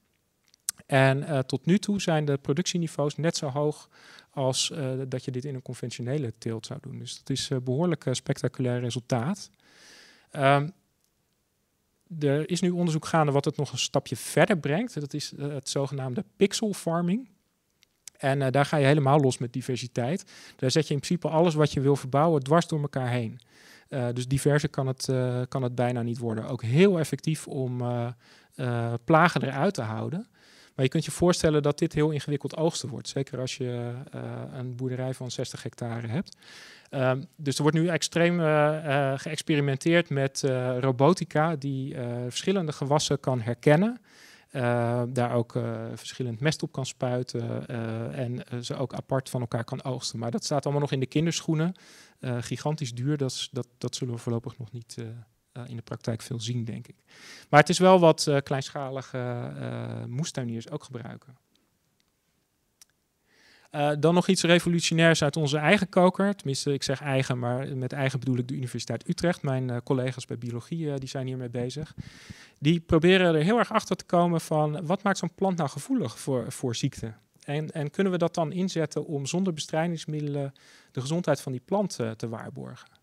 En 0.86 1.46
tot 1.46 1.66
nu 1.66 1.78
toe 1.78 2.02
zijn 2.02 2.26
de 2.26 2.38
productieniveaus 2.38 3.16
net 3.16 3.38
zo 3.38 3.48
hoog 3.48 3.90
als 4.30 4.74
dat 5.08 5.26
je 5.26 5.32
dit 5.32 5.46
in 5.46 5.56
een 5.56 5.62
conventionele 5.62 6.34
teelt 6.38 6.66
zou 6.66 6.80
doen. 6.82 7.00
Dus 7.00 7.18
dat 7.18 7.30
is 7.30 7.50
een 7.50 7.64
behoorlijk 7.64 8.08
spectaculair 8.12 8.80
resultaat. 8.80 9.50
Um, 10.36 10.74
er 12.20 12.50
is 12.50 12.62
nu 12.62 12.70
onderzoek 12.70 13.06
gaande 13.06 13.32
wat 13.32 13.46
het 13.46 13.58
nog 13.58 13.72
een 13.72 13.78
stapje 13.78 14.16
verder 14.16 14.58
brengt. 14.58 15.00
Dat 15.00 15.14
is 15.14 15.34
uh, 15.34 15.54
het 15.54 15.70
zogenaamde 15.70 16.26
pixel 16.36 16.74
farming. 16.74 17.30
En 18.18 18.52
daar 18.52 18.66
ga 18.66 18.78
je 18.78 18.86
helemaal 18.86 19.20
los 19.20 19.38
met 19.38 19.54
diversiteit. 19.54 20.32
Daar 20.56 20.72
zet 20.72 20.88
je 20.88 20.94
in 20.94 21.00
principe 21.00 21.30
alles 21.30 21.54
wat 21.54 21.74
je 21.74 21.80
wil 21.80 21.96
verbouwen 21.96 22.44
dwars 22.44 22.68
door 22.68 22.82
elkaar 22.82 23.10
heen. 23.10 23.40
dus 24.14 24.28
diverse 24.28 24.68
kan 24.68 24.88
het, 24.88 25.10
kan 25.48 25.64
het 25.64 25.76
bijna 25.76 26.02
niet 26.02 26.18
worden. 26.18 26.48
Ook 26.48 26.62
heel 26.62 27.00
effectief 27.00 27.48
om 27.48 27.82
plagen 29.04 29.44
eruit 29.44 29.74
te 29.74 29.82
houden. 29.82 30.28
Maar 30.76 30.86
je 30.86 30.92
kunt 30.92 31.06
je 31.06 31.12
voorstellen 31.12 31.64
dat 31.64 31.80
dit 31.80 31.94
heel 31.94 32.10
ingewikkeld 32.10 32.58
oogsten 32.58 32.90
wordt. 32.90 33.08
Zeker 33.08 33.40
als 33.40 33.58
je 33.58 33.94
een 34.54 34.76
boerderij 34.76 35.14
van 35.14 35.32
60 35.32 35.64
hectare 35.64 36.08
hebt. 36.08 36.38
Um, 36.92 37.26
dus 37.36 37.56
er 37.56 37.62
wordt 37.62 37.78
nu 37.78 37.88
extreem 37.88 38.40
uh, 38.40 39.14
geëxperimenteerd 39.16 40.10
met 40.10 40.44
robotica 40.80 41.56
die 41.56 41.96
verschillende 42.28 42.72
gewassen 42.72 43.20
kan 43.20 43.42
herkennen. 43.42 44.02
daar 45.14 45.34
ook 45.34 45.52
verschillend 45.94 46.40
mest 46.40 46.64
op 46.64 46.72
kan 46.72 46.86
spuiten 46.86 47.68
en 48.14 48.44
ze 48.64 48.76
ook 48.76 48.94
apart 48.94 49.30
van 49.30 49.42
elkaar 49.42 49.64
kan 49.64 49.84
oogsten. 49.84 50.20
Maar 50.20 50.32
dat 50.32 50.44
staat 50.44 50.64
allemaal 50.64 50.82
nog 50.82 50.92
in 50.92 51.00
de 51.00 51.06
kinderschoenen. 51.06 51.74
gigantisch 52.22 52.94
duur, 52.94 53.18
dat, 53.18 53.48
dat, 53.52 53.68
dat 53.78 53.96
zullen 53.96 54.14
we 54.14 54.20
voorlopig 54.20 54.58
nog 54.58 54.72
niet 54.72 54.98
in 55.68 55.76
de 55.76 55.82
praktijk 55.82 56.22
veel 56.22 56.40
zien, 56.40 56.64
denk 56.64 56.88
ik. 56.88 56.96
Maar 57.50 57.60
het 57.60 57.70
is 57.70 57.80
wel 57.80 58.00
wat 58.00 58.32
kleinschalige 58.44 59.52
moestuiniers 60.08 60.70
ook 60.70 60.84
gebruiken. 60.84 61.38
Dan 64.00 64.14
nog 64.14 64.28
iets 64.28 64.44
revolutionairs 64.44 65.24
uit 65.24 65.38
onze 65.38 65.58
eigen 65.58 65.90
koker. 65.90 66.36
Tenminste, 66.36 66.74
ik 66.74 66.84
zeg 66.84 67.02
eigen, 67.02 67.40
maar 67.40 67.78
met 67.78 67.94
eigen 67.94 68.20
bedoel 68.20 68.38
ik 68.38 68.48
de 68.48 68.54
Universiteit 68.54 69.10
Utrecht. 69.10 69.42
Mijn 69.42 69.84
collega's 69.84 70.26
bij 70.26 70.38
biologie 70.38 70.94
die 70.94 71.10
zijn 71.10 71.28
hiermee 71.28 71.50
bezig. 71.50 71.94
Die 72.60 72.80
proberen 72.80 73.36
er 73.36 73.44
heel 73.44 73.58
erg 73.60 73.72
achter 73.72 73.96
te 73.96 74.06
komen 74.06 74.42
van 74.42 74.86
wat 74.86 75.04
maakt 75.04 75.18
zo'n 75.18 75.34
plant 75.36 75.58
nou 75.58 75.70
gevoelig 75.70 76.20
voor, 76.20 76.52
voor 76.52 76.76
ziekte? 76.76 77.14
En, 77.44 77.72
en, 77.72 77.92
kunnen 77.92 78.12
we 78.12 78.18
dat 78.18 78.34
dan 78.34 78.52
inzetten 78.52 79.06
om 79.06 79.26
zonder 79.26 79.54
bestrijdingsmiddelen 79.54 80.54
de 80.92 81.02
gezondheid 81.02 81.42
van 81.42 81.52
die 81.52 81.62
plant 81.66 82.00
te 82.18 82.30
waarborgen? 82.30 83.01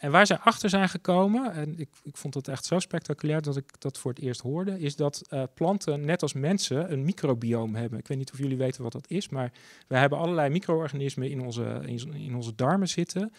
En 0.00 0.10
waar 0.10 0.26
zij 0.26 0.38
achter 0.38 0.68
zijn 0.68 0.88
gekomen, 0.88 1.52
en 1.52 1.78
ik, 1.78 1.88
ik 2.02 2.16
vond 2.16 2.34
het 2.34 2.48
echt 2.48 2.64
zo 2.64 2.78
spectaculair 2.78 3.42
dat 3.42 3.56
ik 3.56 3.64
dat 3.78 3.98
voor 3.98 4.10
het 4.10 4.20
eerst 4.20 4.40
hoorde, 4.40 4.78
is 4.78 4.96
dat 4.96 5.22
uh, 5.30 5.42
planten, 5.54 6.04
net 6.04 6.22
als 6.22 6.32
mensen, 6.32 6.92
een 6.92 7.04
microbioom 7.04 7.74
hebben. 7.74 7.98
Ik 7.98 8.08
weet 8.08 8.18
niet 8.18 8.32
of 8.32 8.38
jullie 8.38 8.56
weten 8.56 8.82
wat 8.82 8.92
dat 8.92 9.08
is, 9.08 9.28
maar 9.28 9.52
we 9.88 9.96
hebben 9.96 10.18
allerlei 10.18 10.50
micro-organismen 10.50 11.30
in 11.30 11.40
onze, 11.40 11.80
in, 12.14 12.34
onze 12.34 12.54
darmen 12.54 12.88
zitten. 12.88 13.32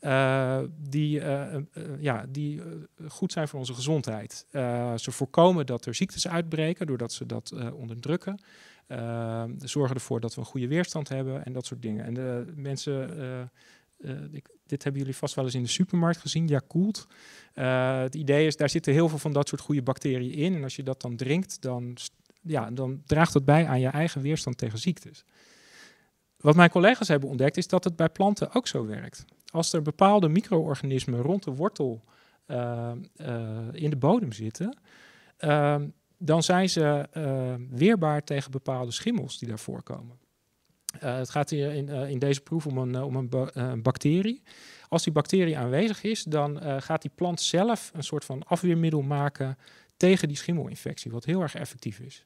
Uh, 0.00 0.60
die, 0.78 1.20
uh, 1.20 1.56
ja, 1.98 2.24
die 2.28 2.62
goed 3.08 3.32
zijn 3.32 3.48
voor 3.48 3.58
onze 3.58 3.74
gezondheid. 3.74 4.46
ze 4.96 5.10
voorkomen 5.10 5.66
dat 5.66 5.86
er 5.86 5.94
ziektes 5.94 6.28
uitbreken 6.28 6.86
doordat 6.86 7.12
ze 7.12 7.26
dat 7.26 7.54
onderdrukken. 7.72 8.40
zorgen 9.58 9.94
ervoor 9.94 10.20
dat 10.20 10.34
we 10.34 10.40
een 10.40 10.46
goede 10.46 10.68
weerstand 10.68 11.08
hebben 11.08 11.44
en 11.44 11.52
dat 11.52 11.66
soort 11.66 11.82
dingen. 11.82 12.04
En 12.04 12.14
de 12.14 12.52
mensen 12.56 13.50
ik, 14.32 14.48
dit 14.68 14.82
hebben 14.82 15.00
jullie 15.00 15.16
vast 15.16 15.34
wel 15.34 15.44
eens 15.44 15.54
in 15.54 15.62
de 15.62 15.68
supermarkt 15.68 16.20
gezien, 16.20 16.46
Yakult. 16.46 17.06
Uh, 17.54 18.00
het 18.00 18.14
idee 18.14 18.46
is, 18.46 18.56
daar 18.56 18.70
zitten 18.70 18.92
heel 18.92 19.08
veel 19.08 19.18
van 19.18 19.32
dat 19.32 19.48
soort 19.48 19.60
goede 19.60 19.82
bacteriën 19.82 20.32
in. 20.32 20.54
En 20.54 20.62
als 20.62 20.76
je 20.76 20.82
dat 20.82 21.00
dan 21.00 21.16
drinkt, 21.16 21.62
dan, 21.62 21.96
ja, 22.42 22.70
dan 22.70 23.02
draagt 23.06 23.32
dat 23.32 23.44
bij 23.44 23.66
aan 23.66 23.80
je 23.80 23.88
eigen 23.88 24.20
weerstand 24.22 24.58
tegen 24.58 24.78
ziektes. 24.78 25.24
Wat 26.36 26.56
mijn 26.56 26.70
collega's 26.70 27.08
hebben 27.08 27.28
ontdekt, 27.28 27.56
is 27.56 27.66
dat 27.66 27.84
het 27.84 27.96
bij 27.96 28.08
planten 28.08 28.54
ook 28.54 28.66
zo 28.66 28.86
werkt. 28.86 29.24
Als 29.50 29.72
er 29.72 29.82
bepaalde 29.82 30.28
micro-organismen 30.28 31.20
rond 31.20 31.44
de 31.44 31.50
wortel 31.50 32.04
uh, 32.46 32.92
in 33.72 33.90
de 33.90 33.96
bodem 33.96 34.32
zitten, 34.32 34.78
dan 36.18 36.42
zijn 36.42 36.68
ze 36.68 37.08
weerbaar 37.70 38.24
tegen 38.24 38.50
bepaalde 38.50 38.92
schimmels 38.92 39.38
die 39.38 39.48
daar 39.48 39.58
voorkomen. 39.58 40.17
Uh, 40.94 41.16
het 41.16 41.30
gaat 41.30 41.50
hier 41.50 41.72
in, 41.72 41.88
uh, 41.88 42.10
in, 42.10 42.18
deze 42.18 42.40
proef 42.40 42.66
om 42.66 42.78
een, 42.78 42.94
uh, 42.94 43.04
om 43.04 43.30
een, 43.54 43.82
bacterie. 43.82 44.42
Als 44.88 45.04
die 45.04 45.12
bacterie 45.12 45.58
aanwezig 45.58 46.02
is, 46.02 46.22
dan 46.22 46.82
gaat 46.82 47.02
die 47.02 47.10
plant 47.14 47.40
zelf 47.40 47.90
een 47.94 48.02
soort 48.02 48.24
van 48.24 48.42
afweermiddel 48.42 49.02
maken 49.02 49.58
tegen 49.96 50.28
die 50.28 50.36
schimmelinfectie, 50.36 51.10
wat 51.10 51.24
heel 51.24 51.42
erg 51.42 51.54
effectief 51.54 51.98
is. 51.98 52.24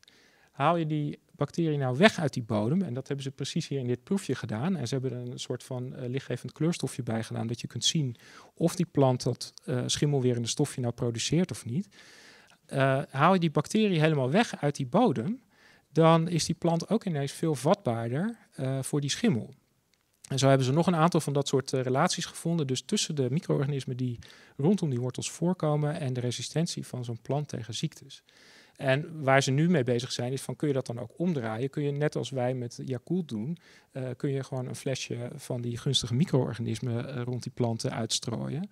Haal 0.52 0.76
je 0.76 0.86
die 0.86 1.18
bacterie 1.30 1.78
nou 1.78 1.96
weg 1.96 2.18
uit 2.18 2.32
die 2.32 2.42
bodem, 2.42 2.82
en 2.82 2.94
dat 2.94 3.06
hebben 3.06 3.24
ze 3.24 3.30
precies 3.30 3.68
hier 3.68 3.78
in 3.78 3.86
dit 3.86 4.04
proefje 4.04 4.34
gedaan, 4.34 4.76
en 4.76 4.88
ze 4.88 4.94
hebben 4.94 5.12
er 5.12 5.30
een 5.30 5.38
soort 5.38 5.62
van 5.62 6.08
lichtgevend 6.08 6.52
kleurstofje 6.52 7.02
bij 7.02 7.22
gedaan, 7.22 7.46
dat 7.46 7.60
je 7.60 7.66
kunt 7.66 7.84
zien 7.84 8.16
of 8.54 8.76
die 8.76 8.86
plant 8.86 9.22
dat 9.22 9.54
schimmelwerende 9.86 10.48
stofje 10.48 10.80
nou 10.80 10.92
produceert 10.92 11.50
of 11.50 11.64
niet. 11.64 11.88
haal 13.10 13.34
je 13.34 13.40
die 13.40 13.50
bacterie 13.50 14.00
helemaal 14.00 14.30
weg 14.30 14.60
uit 14.60 14.76
die 14.76 14.86
bodem, 14.86 15.40
dan 15.92 16.28
is 16.28 16.44
die 16.44 16.54
plant 16.54 16.88
ook 16.88 17.04
ineens 17.04 17.32
veel 17.32 17.54
vatbaarder 17.54 18.36
uh, 18.60 18.82
voor 18.82 19.00
die 19.00 19.10
schimmel. 19.10 19.54
En 20.28 20.38
zo 20.38 20.48
hebben 20.48 20.66
ze 20.66 20.72
nog 20.72 20.86
een 20.86 20.96
aantal 20.96 21.20
van 21.20 21.32
dat 21.32 21.48
soort 21.48 21.72
uh, 21.72 21.82
relaties 21.82 22.24
gevonden. 22.24 22.66
Dus 22.66 22.82
tussen 22.82 23.14
de 23.14 23.30
micro-organismen 23.30 23.96
die 23.96 24.18
rondom 24.56 24.90
die 24.90 25.00
wortels 25.00 25.30
voorkomen 25.30 26.00
en 26.00 26.12
de 26.12 26.20
resistentie 26.20 26.86
van 26.86 27.04
zo'n 27.04 27.20
plant 27.22 27.48
tegen 27.48 27.74
ziektes. 27.74 28.22
En 28.76 29.22
waar 29.22 29.42
ze 29.42 29.50
nu 29.50 29.68
mee 29.68 29.84
bezig 29.84 30.12
zijn, 30.12 30.32
is 30.32 30.42
van 30.42 30.56
kun 30.56 30.68
je 30.68 30.74
dat 30.74 30.86
dan 30.86 31.00
ook 31.00 31.18
omdraaien? 31.18 31.70
Kun 31.70 31.82
je 31.82 31.90
net 31.90 32.16
als 32.16 32.30
wij 32.30 32.54
met 32.54 32.80
Yakult 32.84 33.28
doen, 33.28 33.58
uh, 33.92 34.08
kun 34.16 34.30
je 34.30 34.44
gewoon 34.44 34.66
een 34.66 34.76
flesje 34.76 35.30
van 35.34 35.60
die 35.60 35.78
gunstige 35.78 36.14
micro-organismen 36.14 37.24
rond 37.24 37.42
die 37.42 37.52
planten 37.52 37.92
uitstrooien. 37.92 38.70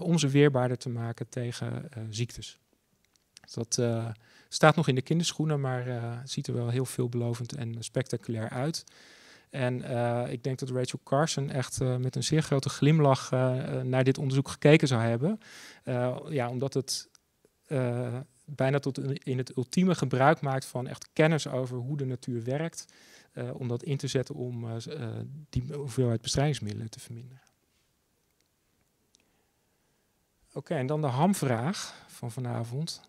om 0.00 0.18
ze 0.18 0.28
weerbaarder 0.28 0.78
te 0.78 0.88
maken 0.88 1.28
tegen 1.28 1.88
ziektes. 2.10 2.58
Dat 3.54 3.78
Staat 4.48 4.76
nog 4.76 4.88
in 4.88 4.94
de 4.94 5.02
kinderschoenen, 5.02 5.60
maar 5.60 5.88
uh, 5.88 6.18
ziet 6.24 6.46
er 6.46 6.54
wel 6.54 6.68
heel 6.68 6.84
veelbelovend 6.84 7.54
en 7.54 7.76
spectaculair 7.78 8.48
uit. 8.48 8.84
En 9.50 9.78
uh, 9.78 10.24
ik 10.30 10.42
denk 10.42 10.58
dat 10.58 10.70
Rachel 10.70 11.00
Carson 11.04 11.50
echt 11.50 11.80
uh, 11.80 11.96
met 11.96 12.16
een 12.16 12.24
zeer 12.24 12.42
grote 12.42 12.68
glimlach 12.68 13.30
naar 13.82 14.04
dit 14.04 14.18
onderzoek 14.18 14.48
gekeken 14.48 14.88
zou 14.88 15.02
hebben. 15.02 15.40
ja, 16.28 16.48
omdat 16.48 16.74
het 16.74 17.08
bijna 18.44 18.78
tot 18.78 19.24
in 19.24 19.38
het 19.38 19.56
ultieme 19.56 19.94
gebruik 19.94 20.40
maakt 20.40 20.64
van 20.64 20.86
echt 20.86 21.08
kennis 21.12 21.48
over 21.48 21.76
hoe 21.76 21.96
de 21.96 22.04
natuur 22.04 22.44
werkt. 22.44 22.84
om 23.52 23.68
dat 23.68 23.82
in 23.82 23.96
te 23.96 24.06
zetten 24.06 24.34
om 24.34 24.66
die 25.48 25.72
hoeveelheid 25.72 26.20
bestrijdingsmiddelen 26.20 26.90
te 26.90 27.00
verminderen. 27.00 27.42
Oké, 30.52 30.74
en 30.74 30.86
dan 30.86 31.00
de 31.00 31.06
hamvraag 31.06 32.04
van 32.06 32.30
vanavond 32.30 33.08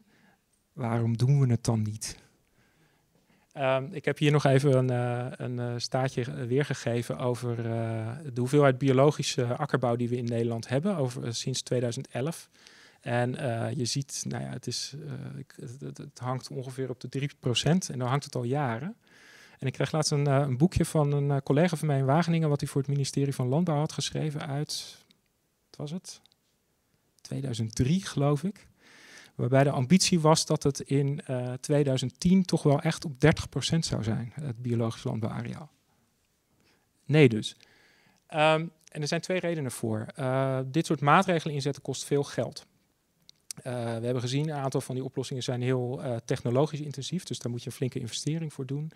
waarom 0.79 1.17
doen 1.17 1.39
we 1.39 1.47
het 1.47 1.63
dan 1.63 1.81
niet? 1.81 2.17
Um, 3.57 3.89
ik 3.91 4.05
heb 4.05 4.17
hier 4.17 4.31
nog 4.31 4.45
even 4.45 4.77
een, 4.77 4.91
uh, 4.91 5.31
een 5.31 5.73
uh, 5.73 5.73
staatje 5.77 6.45
weergegeven 6.45 7.17
over 7.17 7.55
de 8.33 8.39
hoeveelheid 8.39 8.77
biologische 8.77 9.55
akkerbouw 9.57 9.95
die 9.95 10.09
we 10.09 10.17
in 10.17 10.25
Nederland 10.25 10.67
hebben 10.67 10.95
over, 10.97 11.35
sinds 11.35 11.61
2011. 11.61 12.49
En 13.01 13.31
je 13.75 13.85
ziet, 13.85 14.23
nou 14.27 14.43
ja, 14.43 14.49
het, 14.49 14.67
is, 14.67 14.93
het, 15.79 16.19
hangt 16.19 16.49
ongeveer 16.49 16.89
op 16.89 16.99
de 16.99 17.29
3% 17.61 17.63
en 17.63 17.99
dan 17.99 18.07
hangt 18.07 18.23
het 18.23 18.35
al 18.35 18.43
jaren. 18.43 18.95
En 19.59 19.67
ik 19.67 19.73
kreeg 19.73 19.91
laatst 19.91 20.11
een, 20.11 20.25
een 20.25 20.57
boekje 20.57 20.85
van 20.85 21.11
een 21.11 21.43
collega 21.43 21.75
van 21.75 21.87
mij 21.87 21.97
in 21.97 22.05
Wageningen, 22.05 22.49
wat 22.49 22.59
hij 22.59 22.69
voor 22.69 22.81
het 22.81 22.89
ministerie 22.89 23.33
van 23.33 23.47
Landbouw 23.47 23.77
had 23.77 23.91
geschreven 23.91 24.47
uit, 24.47 24.97
wat 25.69 25.79
was 25.79 25.91
het? 25.91 26.21
2003 27.21 28.05
geloof 28.05 28.43
ik. 28.43 28.68
Waarbij 29.39 29.63
de 29.63 29.71
ambitie 29.71 30.19
was 30.19 30.45
dat 30.45 30.63
het 30.63 30.79
in 30.79 31.21
2010 31.59 32.37
eh, 32.37 32.43
toch 32.43 32.63
wel 32.63 32.81
echt 32.81 33.05
op 33.05 33.11
30% 33.11 33.79
zou 33.79 34.03
zijn, 34.03 34.31
het 34.33 34.61
biologisch 34.61 35.03
landbouwareaal. 35.03 35.69
Nee 37.05 37.29
dus. 37.29 37.55
Ehm, 38.27 38.67
en 38.91 39.01
er 39.01 39.07
zijn 39.07 39.21
twee 39.21 39.39
redenen 39.39 39.71
voor. 39.71 40.05
Uh, 40.19 40.59
dit 40.65 40.85
soort 40.85 41.01
maatregelen 41.01 41.55
inzetten 41.55 41.81
kost 41.81 42.03
veel 42.03 42.23
geld. 42.23 42.65
Uh, 43.57 43.63
we 43.73 44.05
hebben 44.05 44.21
gezien, 44.21 44.49
een 44.49 44.55
aantal 44.55 44.81
van 44.81 44.95
die 44.95 45.03
oplossingen 45.03 45.43
zijn 45.43 45.61
heel 45.61 46.01
uh, 46.03 46.15
technologisch 46.25 46.81
intensief, 46.81 47.23
dus 47.23 47.39
daar 47.39 47.51
moet 47.51 47.63
je 47.63 47.69
een 47.69 47.75
flinke 47.75 47.99
investering 47.99 48.53
voor 48.53 48.65
doen. 48.65 48.91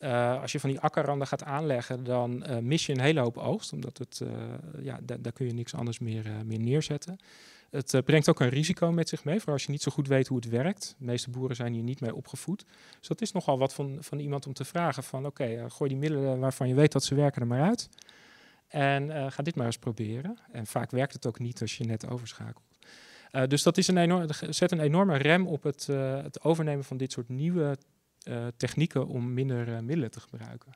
Uh, 0.00 0.40
als 0.40 0.52
je 0.52 0.60
van 0.60 0.70
die 0.70 0.80
akkerranden 0.80 1.26
gaat 1.26 1.42
aanleggen, 1.42 2.04
dan 2.04 2.44
mis 2.60 2.86
je 2.86 2.92
een 2.92 3.00
hele 3.00 3.20
hoop 3.20 3.38
oogst, 3.38 3.72
omdat 3.72 3.98
het, 3.98 4.22
ja, 4.82 4.98
daar 5.02 5.32
kun 5.32 5.46
je 5.46 5.52
niks 5.52 5.74
anders 5.74 5.98
meer, 5.98 6.24
meer 6.44 6.60
neerzetten. 6.60 7.18
Het 7.70 7.92
uh, 7.92 8.00
brengt 8.00 8.28
ook 8.28 8.40
een 8.40 8.48
risico 8.48 8.92
met 8.92 9.08
zich 9.08 9.24
mee, 9.24 9.40
voor 9.40 9.52
als 9.52 9.64
je 9.64 9.70
niet 9.70 9.82
zo 9.82 9.90
goed 9.90 10.08
weet 10.08 10.26
hoe 10.26 10.36
het 10.36 10.48
werkt. 10.48 10.94
De 10.98 11.04
meeste 11.04 11.30
boeren 11.30 11.56
zijn 11.56 11.72
hier 11.72 11.82
niet 11.82 12.00
mee 12.00 12.14
opgevoed. 12.14 12.64
Dus 12.98 13.08
dat 13.08 13.20
is 13.20 13.32
nogal 13.32 13.58
wat 13.58 13.74
van, 13.74 13.96
van 14.00 14.18
iemand 14.18 14.46
om 14.46 14.52
te 14.52 14.64
vragen 14.64 15.02
van 15.02 15.26
oké, 15.26 15.54
uh, 15.54 15.64
gooi 15.68 15.90
die 15.90 15.98
middelen 15.98 16.38
waarvan 16.38 16.68
je 16.68 16.74
weet 16.74 16.92
dat 16.92 17.04
ze 17.04 17.14
werken 17.14 17.40
er 17.40 17.46
maar 17.46 17.62
uit. 17.62 17.88
En 18.68 19.08
uh, 19.08 19.30
ga 19.30 19.42
dit 19.42 19.56
maar 19.56 19.66
eens 19.66 19.78
proberen. 19.78 20.38
En 20.52 20.66
vaak 20.66 20.90
werkt 20.90 21.12
het 21.12 21.26
ook 21.26 21.38
niet 21.38 21.60
als 21.60 21.76
je 21.76 21.84
net 21.84 22.08
overschakelt. 22.08 22.64
dus 23.48 23.62
dat 23.62 23.78
is 23.78 23.88
een 23.88 24.28
zet 24.48 24.72
een 24.72 24.80
enorme 24.80 25.16
rem 25.16 25.46
op 25.46 25.62
het, 25.62 25.86
het 26.22 26.42
overnemen 26.42 26.84
van 26.84 26.96
dit 26.96 27.12
soort 27.12 27.28
nieuwe 27.28 27.76
technieken 28.56 29.06
om 29.06 29.34
minder 29.34 29.84
middelen 29.84 30.10
te 30.10 30.20
gebruiken. 30.20 30.72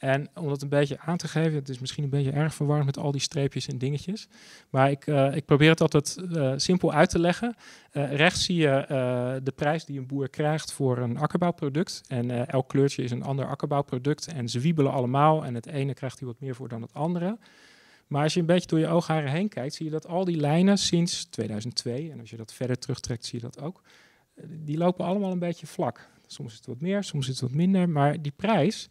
En 0.00 0.28
om 0.34 0.48
dat 0.48 0.62
een 0.62 0.68
beetje 0.68 0.98
aan 0.98 1.16
te 1.16 1.28
geven, 1.28 1.54
het 1.54 1.68
is 1.68 1.78
misschien 1.78 2.04
een 2.04 2.10
beetje 2.10 2.30
erg 2.30 2.54
verwarrend 2.54 2.86
met 2.86 2.98
al 2.98 3.12
die 3.12 3.20
streepjes 3.20 3.68
en 3.68 3.78
dingetjes. 3.78 4.28
Maar 4.70 4.90
ik, 4.90 5.06
uh, 5.06 5.36
ik 5.36 5.44
probeer 5.44 5.70
het 5.70 5.80
altijd 5.80 6.16
uh, 6.30 6.52
simpel 6.56 6.92
uit 6.92 7.10
te 7.10 7.18
leggen. 7.18 7.54
Uh, 7.92 8.12
rechts 8.12 8.44
zie 8.44 8.56
je 8.56 8.84
de 9.42 9.52
prijs 9.52 9.84
die 9.84 9.98
een 9.98 10.06
boer 10.06 10.28
krijgt 10.28 10.72
voor 10.72 10.98
een 10.98 11.18
akkerbouwproduct. 11.18 12.02
En 12.08 12.48
elk 12.48 12.68
kleurtje 12.68 13.02
is 13.02 13.10
een 13.10 13.22
ander 13.22 13.46
akkerbouwproduct. 13.46 14.32
En 14.32 14.48
ze 14.48 14.60
wiebelen 14.60 14.92
allemaal. 14.92 15.44
En 15.44 15.54
het 15.54 15.66
ene 15.66 15.94
krijgt 15.94 16.18
hij 16.18 16.28
wat 16.28 16.40
meer 16.40 16.54
voor 16.54 16.68
dan 16.68 16.82
het 16.82 16.94
andere. 16.94 17.38
Maar 18.06 18.22
als 18.22 18.34
je 18.34 18.40
een 18.40 18.46
beetje 18.46 18.68
door 18.68 18.78
je 18.78 18.88
oogharen 18.88 19.30
heen 19.30 19.48
kijkt, 19.48 19.74
zie 19.74 19.86
je 19.86 19.92
dat 19.92 20.06
al 20.06 20.24
die 20.24 20.36
lijnen 20.36 20.78
sinds 20.78 21.24
2002, 21.24 22.10
en 22.10 22.20
als 22.20 22.30
je 22.30 22.36
dat 22.36 22.52
verder 22.52 22.78
terugtrekt, 22.78 23.24
zie 23.24 23.40
je 23.40 23.44
dat 23.44 23.60
ook, 23.60 23.82
die 24.48 24.78
lopen 24.78 25.04
allemaal 25.04 25.32
een 25.32 25.38
beetje 25.38 25.66
vlak. 25.66 26.08
Soms 26.26 26.50
is 26.50 26.56
het 26.56 26.66
wat 26.66 26.80
meer, 26.80 27.04
soms 27.04 27.28
is 27.28 27.40
het 27.40 27.40
wat 27.40 27.58
minder. 27.58 27.88
Maar 27.88 28.22
die 28.22 28.32
prijs, 28.36 28.88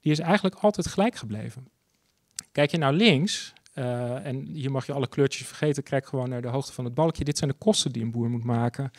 die 0.00 0.12
is 0.12 0.18
eigenlijk 0.18 0.54
altijd 0.54 0.86
gelijk 0.86 1.14
gebleven. 1.14 1.68
Kijk 2.52 2.70
je 2.70 2.78
naar 2.78 2.92
links, 2.92 3.52
uh, 3.74 4.26
en 4.26 4.46
hier 4.46 4.70
mag 4.70 4.86
je 4.86 4.92
alle 4.92 5.08
kleurtjes 5.08 5.46
vergeten, 5.46 5.82
kijk 5.82 6.06
gewoon 6.06 6.28
naar 6.28 6.42
de 6.42 6.48
hoogte 6.48 6.72
van 6.72 6.84
het 6.84 6.94
balkje. 6.94 7.24
Dit 7.24 7.38
zijn 7.38 7.50
de 7.50 7.56
kosten 7.56 7.92
die 7.92 8.02
een 8.02 8.10
boer 8.10 8.30
moet 8.30 8.44
maken 8.44 8.90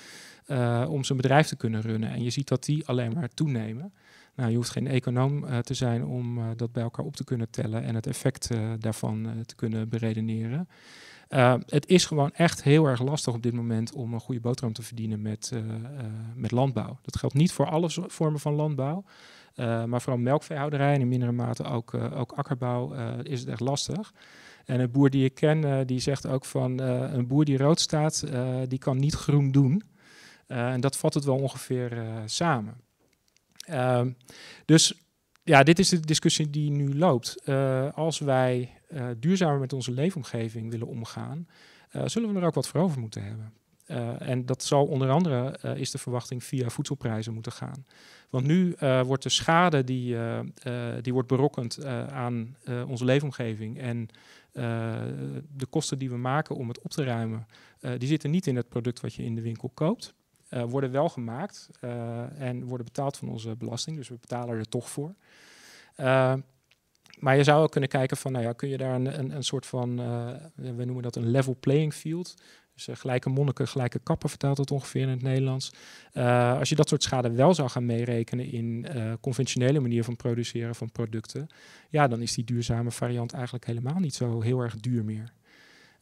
uh, 0.48 0.86
om 0.90 1.04
zijn 1.04 1.18
bedrijf 1.18 1.48
te 1.48 1.56
kunnen 1.56 1.82
runnen. 1.82 2.10
En 2.10 2.24
je 2.24 2.30
ziet 2.30 2.48
dat 2.48 2.64
die 2.64 2.88
alleen 2.88 3.14
maar 3.14 3.30
toenemen. 3.30 3.94
Nou, 4.36 4.50
je 4.50 4.56
hoeft 4.56 4.70
geen 4.70 4.88
econoom 4.88 5.44
uh, 5.44 5.58
te 5.58 5.74
zijn 5.74 6.06
om 6.06 6.56
dat 6.56 6.72
bij 6.72 6.84
elkaar 6.84 7.06
op 7.06 7.16
te 7.16 7.24
kunnen 7.24 7.50
tellen 7.50 7.84
en 7.84 7.96
het 7.96 8.08
effect 8.08 8.50
daarvan 8.80 9.44
te 9.46 9.56
kunnen 9.56 9.90
beredeneren. 9.90 10.68
het 11.66 11.88
is 11.88 12.06
gewoon 12.06 12.32
echt 12.32 12.64
heel 12.64 12.86
erg 12.86 13.02
lastig 13.02 13.34
op 13.34 13.44
dit 13.44 13.54
moment 13.54 13.94
om 13.94 14.14
een 14.14 14.20
goede 14.20 14.42
boterham 14.42 14.74
te 14.74 14.82
verdienen 14.82 15.22
met, 15.22 15.52
met 16.36 16.52
landbouw. 16.52 17.00
Dat 17.02 17.18
geldt 17.18 17.36
niet 17.36 17.52
voor 17.52 17.70
alle 17.70 17.90
vormen 17.90 18.40
van 18.40 18.54
landbouw. 18.54 19.04
Uh, 19.56 19.84
maar 19.84 20.02
vooral 20.02 20.22
melkveehouderij 20.22 20.94
en 20.94 21.02
in 21.02 21.08
mindere 21.08 21.32
mate 21.32 21.64
ook, 21.64 21.94
uh, 21.94 22.20
ook 22.20 22.32
akkerbouw 22.32 22.96
uh, 22.96 23.14
is 23.24 23.40
het 23.40 23.50
echt 23.50 23.60
lastig. 23.60 24.14
En 24.66 24.80
een 24.80 24.92
boer 24.92 25.10
die 25.10 25.26
ik 25.26 25.34
ken, 25.34 25.88
die 25.88 26.00
zegt 26.00 26.28
ook 26.28 26.46
van 26.46 26.80
een 26.80 27.28
boer 27.28 27.46
die 27.46 27.58
rood 27.58 27.80
staat, 27.80 28.24
die 28.68 28.80
kan 28.80 28.98
niet 28.98 29.14
groen 29.14 29.52
doen. 29.52 29.84
en 30.48 30.82
dat 30.82 30.98
vat 30.98 31.14
het 31.14 31.24
wel 31.24 31.36
ongeveer 31.36 32.04
samen. 32.26 32.82
Ehm, 33.66 34.12
dus 34.66 34.94
ja, 35.44 35.64
dit 35.64 35.80
is 35.80 35.90
de 35.90 36.00
discussie 36.00 36.50
die 36.50 36.72
nu 36.72 36.96
loopt. 36.96 37.46
als 37.94 38.20
wij 38.20 38.82
duurzamer 39.18 39.60
met 39.60 39.74
onze 39.74 39.92
leefomgeving 39.92 40.72
willen 40.72 40.88
omgaan, 40.88 41.48
zullen 42.06 42.34
we 42.34 42.40
er 42.40 42.46
ook 42.46 42.54
wat 42.54 42.68
voor 42.68 42.82
over 42.82 43.00
moeten 43.00 43.24
hebben. 43.24 43.54
Uh, 43.92 44.30
en 44.30 44.46
dat 44.46 44.64
zal 44.64 44.86
onder 44.86 45.10
andere, 45.10 45.60
uh, 45.66 45.76
is 45.76 45.92
de 45.92 45.98
verwachting, 45.98 46.44
via 46.44 46.70
voedselprijzen 46.70 47.34
moeten 47.34 47.52
gaan. 47.52 47.86
Want 48.30 48.46
nu 48.46 48.76
uh, 48.80 49.02
wordt 49.02 49.24
de 49.24 49.30
schade 49.30 49.84
die, 49.84 50.18
die 51.02 51.14
wordt 51.14 51.28
berokkend 51.28 51.86
aan 52.12 52.56
onze 52.88 53.06
leefomgeving 53.06 53.80
en 53.80 54.08
de 55.56 55.66
kosten 55.70 55.98
die 55.98 56.10
we 56.10 56.18
maken 56.18 56.56
om 56.56 56.68
het 56.68 56.82
op 56.82 56.92
te 56.92 57.04
ruimen, 57.04 57.48
die 57.98 58.08
zitten 58.08 58.32
niet 58.32 58.48
in 58.48 58.56
het 58.56 58.70
product 58.70 59.00
wat 59.00 59.14
je 59.14 59.24
in 59.24 59.36
de 59.36 59.42
winkel 59.42 59.72
koopt. 59.74 60.14
worden 60.50 60.92
wel 60.92 61.10
gemaakt 61.10 61.70
en 62.38 62.66
worden 62.66 62.86
betaald 62.86 63.18
van 63.18 63.30
onze 63.30 63.56
belasting, 63.56 63.98
dus 63.98 64.10
we 64.10 64.18
betalen 64.22 64.58
er 64.58 64.70
toch 64.70 64.90
voor. 64.90 65.16
maar 67.20 67.38
je 67.38 67.44
zou 67.44 67.64
ook 67.64 67.72
kunnen 67.72 67.90
kijken 67.90 68.18
van, 68.18 68.32
nou 68.32 68.46
ja, 68.46 68.54
kun 68.54 68.70
je 68.70 68.78
daar 68.78 68.96
een, 68.96 69.20
een, 69.20 69.36
een 69.36 69.44
soort 69.44 69.66
van, 69.66 69.96
we 70.56 70.86
noemen 70.86 71.04
dat 71.04 71.16
een 71.16 71.32
level 71.32 71.58
playing 71.60 71.94
field, 71.94 72.36
dus 72.86 72.96
uh, 72.96 73.02
gelijke 73.02 73.30
monniken, 73.30 73.68
gelijke 73.68 74.00
kappen 74.00 74.30
vertaalt 74.30 74.58
het 74.58 74.72
ongeveer 74.72 75.02
in 75.02 75.10
het 75.10 75.22
Nederlands. 75.22 75.72
Uh, 76.14 76.58
als 76.60 76.70
je 76.70 76.76
dat 76.76 76.90
soort 76.90 77.04
schade 77.04 77.32
wel 77.32 77.54
zou 77.54 77.70
gaan 77.70 77.86
meerekenen 77.86 78.52
in 78.52 78.88
uh, 78.96 79.14
conventionele 79.22 79.80
manier 79.80 80.04
van 80.04 80.16
produceren 80.16 80.76
van 80.76 80.92
producten, 80.92 81.48
ja, 81.90 82.08
dan 82.08 82.22
is 82.22 82.34
die 82.34 82.44
duurzame 82.44 82.92
variant 82.92 83.34
eigenlijk 83.34 83.66
helemaal 83.66 84.00
niet 84.00 84.16
zo 84.16 84.42
heel 84.42 84.60
erg 84.60 84.76
duur 84.76 85.06
meer. 85.06 85.34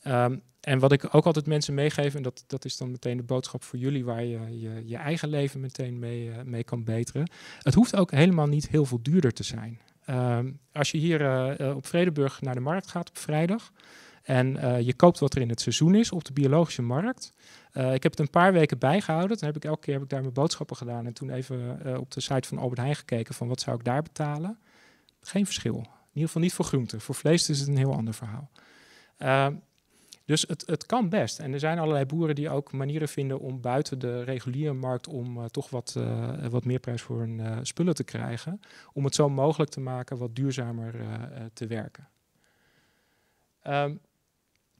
Um, 0.07 0.41
en 0.59 0.79
wat 0.79 0.91
ik 0.91 1.15
ook 1.15 1.25
altijd 1.25 1.47
mensen 1.47 1.73
meegeef, 1.73 2.15
en 2.15 2.21
dat, 2.21 2.43
dat 2.47 2.65
is 2.65 2.77
dan 2.77 2.91
meteen 2.91 3.17
de 3.17 3.23
boodschap 3.23 3.63
voor 3.63 3.79
jullie, 3.79 4.05
waar 4.05 4.23
je 4.23 4.59
je, 4.59 4.83
je 4.85 4.97
eigen 4.97 5.29
leven 5.29 5.59
meteen 5.59 5.99
mee, 5.99 6.31
mee 6.45 6.63
kan 6.63 6.83
beteren. 6.83 7.29
Het 7.59 7.73
hoeft 7.73 7.95
ook 7.95 8.11
helemaal 8.11 8.47
niet 8.47 8.69
heel 8.69 8.85
veel 8.85 8.99
duurder 9.01 9.33
te 9.33 9.43
zijn. 9.43 9.79
Um, 10.09 10.59
als 10.71 10.91
je 10.91 10.97
hier 10.97 11.75
op 11.75 11.85
Vredeburg 11.85 12.41
naar 12.41 12.53
de 12.53 12.59
markt 12.59 12.87
gaat 12.87 13.09
op 13.09 13.17
vrijdag, 13.17 13.71
en 14.23 14.55
uh, 14.55 14.81
je 14.81 14.93
koopt 14.93 15.19
wat 15.19 15.35
er 15.35 15.41
in 15.41 15.49
het 15.49 15.61
seizoen 15.61 15.95
is 15.95 16.11
op 16.11 16.23
de 16.23 16.33
biologische 16.33 16.81
markt. 16.81 17.33
Uh, 17.73 17.93
ik 17.93 18.03
heb 18.03 18.11
het 18.11 18.19
een 18.19 18.29
paar 18.29 18.53
weken 18.53 18.77
bijgehouden. 18.77 19.37
Toen 19.37 19.47
heb 19.47 19.55
ik 19.55 19.65
elke 19.65 19.81
keer 19.81 19.93
heb 19.93 20.03
ik 20.03 20.09
daar 20.09 20.21
mijn 20.21 20.33
boodschappen 20.33 20.75
gedaan. 20.75 21.05
En 21.05 21.13
toen 21.13 21.29
even 21.29 21.79
uh, 21.85 21.97
op 21.97 22.11
de 22.11 22.21
site 22.21 22.47
van 22.47 22.57
Albert 22.57 22.79
Heijn 22.79 22.95
gekeken 22.95 23.35
van 23.35 23.47
wat 23.47 23.61
zou 23.61 23.77
ik 23.77 23.83
daar 23.83 24.01
betalen. 24.01 24.59
Geen 25.21 25.45
verschil. 25.45 25.75
In 25.75 26.15
ieder 26.15 26.27
geval 26.27 26.41
niet 26.41 26.53
voor 26.53 26.65
groenten. 26.65 27.01
Voor 27.01 27.15
vlees 27.15 27.49
is 27.49 27.59
het 27.59 27.67
een 27.67 27.77
heel 27.77 27.93
ander 27.93 28.13
verhaal. 28.13 28.49
Ehm, 29.17 29.55
dus 30.25 30.45
het, 30.47 30.63
het, 30.65 30.85
kan 30.85 31.09
best. 31.09 31.39
En 31.39 31.53
er 31.53 31.59
zijn 31.59 31.79
allerlei 31.79 32.05
boeren 32.05 32.35
die 32.35 32.49
ook 32.49 32.71
manieren 32.71 33.07
vinden 33.07 33.39
om 33.39 33.61
buiten 33.61 33.99
de 33.99 34.23
reguliere 34.23 34.73
markt 34.73 35.07
om 35.07 35.47
toch 35.47 35.69
wat, 35.69 35.95
wat 36.49 36.65
meer 36.65 36.79
prijs 36.79 37.01
voor 37.01 37.19
hun 37.19 37.65
spullen 37.65 37.95
te 37.95 38.03
krijgen. 38.03 38.61
Om 38.93 39.03
het 39.03 39.15
zo 39.15 39.29
mogelijk 39.29 39.71
te 39.71 39.79
maken 39.79 40.17
wat 40.17 40.35
duurzamer 40.35 40.95
te 41.53 41.67
werken. 41.67 42.07
Um, 43.67 43.99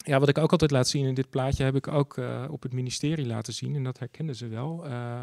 ja, 0.06 0.20
wat 0.20 0.30
ik 0.30 0.38
ook 0.38 0.52
altijd 0.52 0.72
laat 0.72 0.88
zien 0.88 1.06
in 1.06 1.14
dit 1.14 1.30
plaatje 1.30 1.64
heb 1.64 1.76
ik 1.76 1.88
ook 1.88 2.18
uh, 2.18 2.44
op 2.50 2.64
het 2.64 2.74
ministerie 2.74 3.26
laten 3.26 3.54
zien. 3.54 3.76
En 3.76 3.84
dat 3.84 4.00
herkenden 4.00 4.36
ze 4.36 4.48
wel. 4.48 4.88
Uh, 4.88 5.22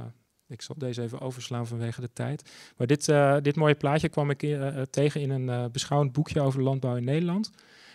ik 0.48 0.62
zal 0.62 0.74
deze 0.78 1.02
even 1.02 1.20
overslaan 1.20 1.66
vanwege 1.66 2.00
de 2.00 2.12
tijd. 2.12 2.50
Maar 2.76 2.86
dit, 2.86 3.08
uh, 3.08 3.36
dit 3.42 3.56
mooie 3.56 3.74
plaatje 3.74 4.08
kwam 4.08 4.30
ik 4.30 4.56
tegen 4.90 5.20
in 5.20 5.30
een 5.30 5.70
beschouwend 5.72 6.12
boekje 6.12 6.40
over 6.40 6.62
landbouw 6.62 6.96
in 6.96 7.04
Nederland. 7.04 7.50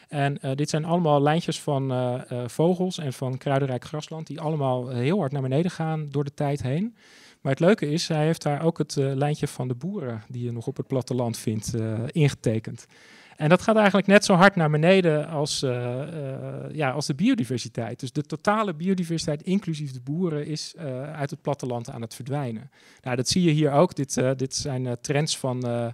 En 0.07 0.39
dit 0.55 0.69
zijn 0.69 0.85
allemaal 0.85 1.21
lijntjes 1.21 1.61
van 1.61 1.93
vogels 2.45 2.97
en 2.97 3.13
van 3.13 3.37
kruidenrijk 3.37 3.85
grasland... 3.85 4.27
die 4.27 4.41
allemaal 4.41 4.89
heel 4.89 5.19
hard 5.19 5.31
naar 5.31 5.41
beneden 5.41 5.71
gaan 5.71 6.09
door 6.09 6.23
de 6.23 6.33
tijd 6.33 6.61
heen. 6.61 6.95
Maar 7.41 7.51
het 7.51 7.61
leuke 7.61 7.89
is, 7.89 8.07
hij 8.07 8.25
heeft 8.25 8.43
daar 8.43 8.63
ook 8.63 8.77
het 8.77 8.95
lijntje 8.95 9.47
van 9.47 9.67
de 9.67 9.75
boeren... 9.75 10.23
die 10.27 10.43
je 10.43 10.51
nog 10.51 10.67
op 10.67 10.77
het 10.77 10.87
platteland 10.87 11.37
vindt, 11.37 11.75
ingetekend. 12.11 12.85
En 13.41 13.49
dat 13.49 13.61
gaat 13.61 13.75
eigenlijk 13.75 14.07
net 14.07 14.25
zo 14.25 14.33
hard 14.33 14.55
naar 14.55 14.69
beneden 14.69 15.27
als, 15.27 15.63
uh, 15.63 15.71
uh, 15.71 16.71
ja, 16.71 16.91
als 16.91 17.05
de 17.05 17.13
biodiversiteit. 17.13 17.99
Dus 17.99 18.11
de 18.11 18.21
totale 18.21 18.73
biodiversiteit, 18.73 19.43
inclusief 19.43 19.91
de 19.91 20.01
boeren, 20.01 20.45
is 20.45 20.73
uh, 20.77 21.13
uit 21.13 21.29
het 21.29 21.41
platteland 21.41 21.89
aan 21.89 22.01
het 22.01 22.15
verdwijnen. 22.15 22.71
Nou, 23.01 23.15
dat 23.15 23.29
zie 23.29 23.43
je 23.43 23.51
hier 23.51 23.71
ook. 23.71 23.95
Dit, 23.95 24.21
dit 24.35 24.55
zijn 24.55 24.97
trends 25.01 25.37
van 25.37 25.93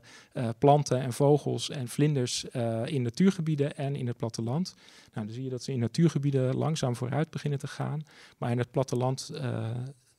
planten 0.57 1.01
en 1.01 1.13
vogels 1.13 1.69
en 1.69 1.87
vlinders 1.87 2.45
in 2.85 3.01
natuurgebieden 3.01 3.75
en 3.75 3.95
in 3.95 4.07
het 4.07 4.17
platteland. 4.17 4.75
Nou, 5.13 5.25
dan 5.25 5.35
zie 5.35 5.43
je 5.43 5.49
dat 5.49 5.63
ze 5.63 5.71
in 5.71 5.79
natuurgebieden 5.79 6.55
langzaam 6.55 6.95
vooruit 6.95 7.29
beginnen 7.29 7.59
te 7.59 7.67
gaan. 7.67 8.03
Maar 8.37 8.51
in 8.51 8.57
het 8.57 8.71
platteland 8.71 9.31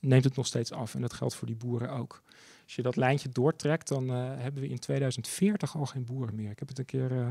neemt 0.00 0.24
het 0.24 0.36
nog 0.36 0.46
steeds 0.46 0.72
af. 0.72 0.94
En 0.94 1.00
dat 1.00 1.12
geldt 1.12 1.34
voor 1.34 1.46
die 1.46 1.56
boeren 1.56 1.90
ook. 1.90 2.22
Als 2.68 2.76
je 2.76 2.82
dat 2.82 2.96
lijntje 2.96 3.28
doortrekt, 3.28 3.88
dan 3.88 4.10
uh, 4.10 4.16
hebben 4.36 4.62
we 4.62 4.68
in 4.68 4.78
2040 4.78 5.76
al 5.76 5.86
geen 5.86 6.04
boeren 6.04 6.34
meer. 6.34 6.50
Ik 6.50 6.58
heb 6.58 6.68
het 6.68 6.78
een 6.78 6.84
keer 6.84 7.12
uh, 7.12 7.30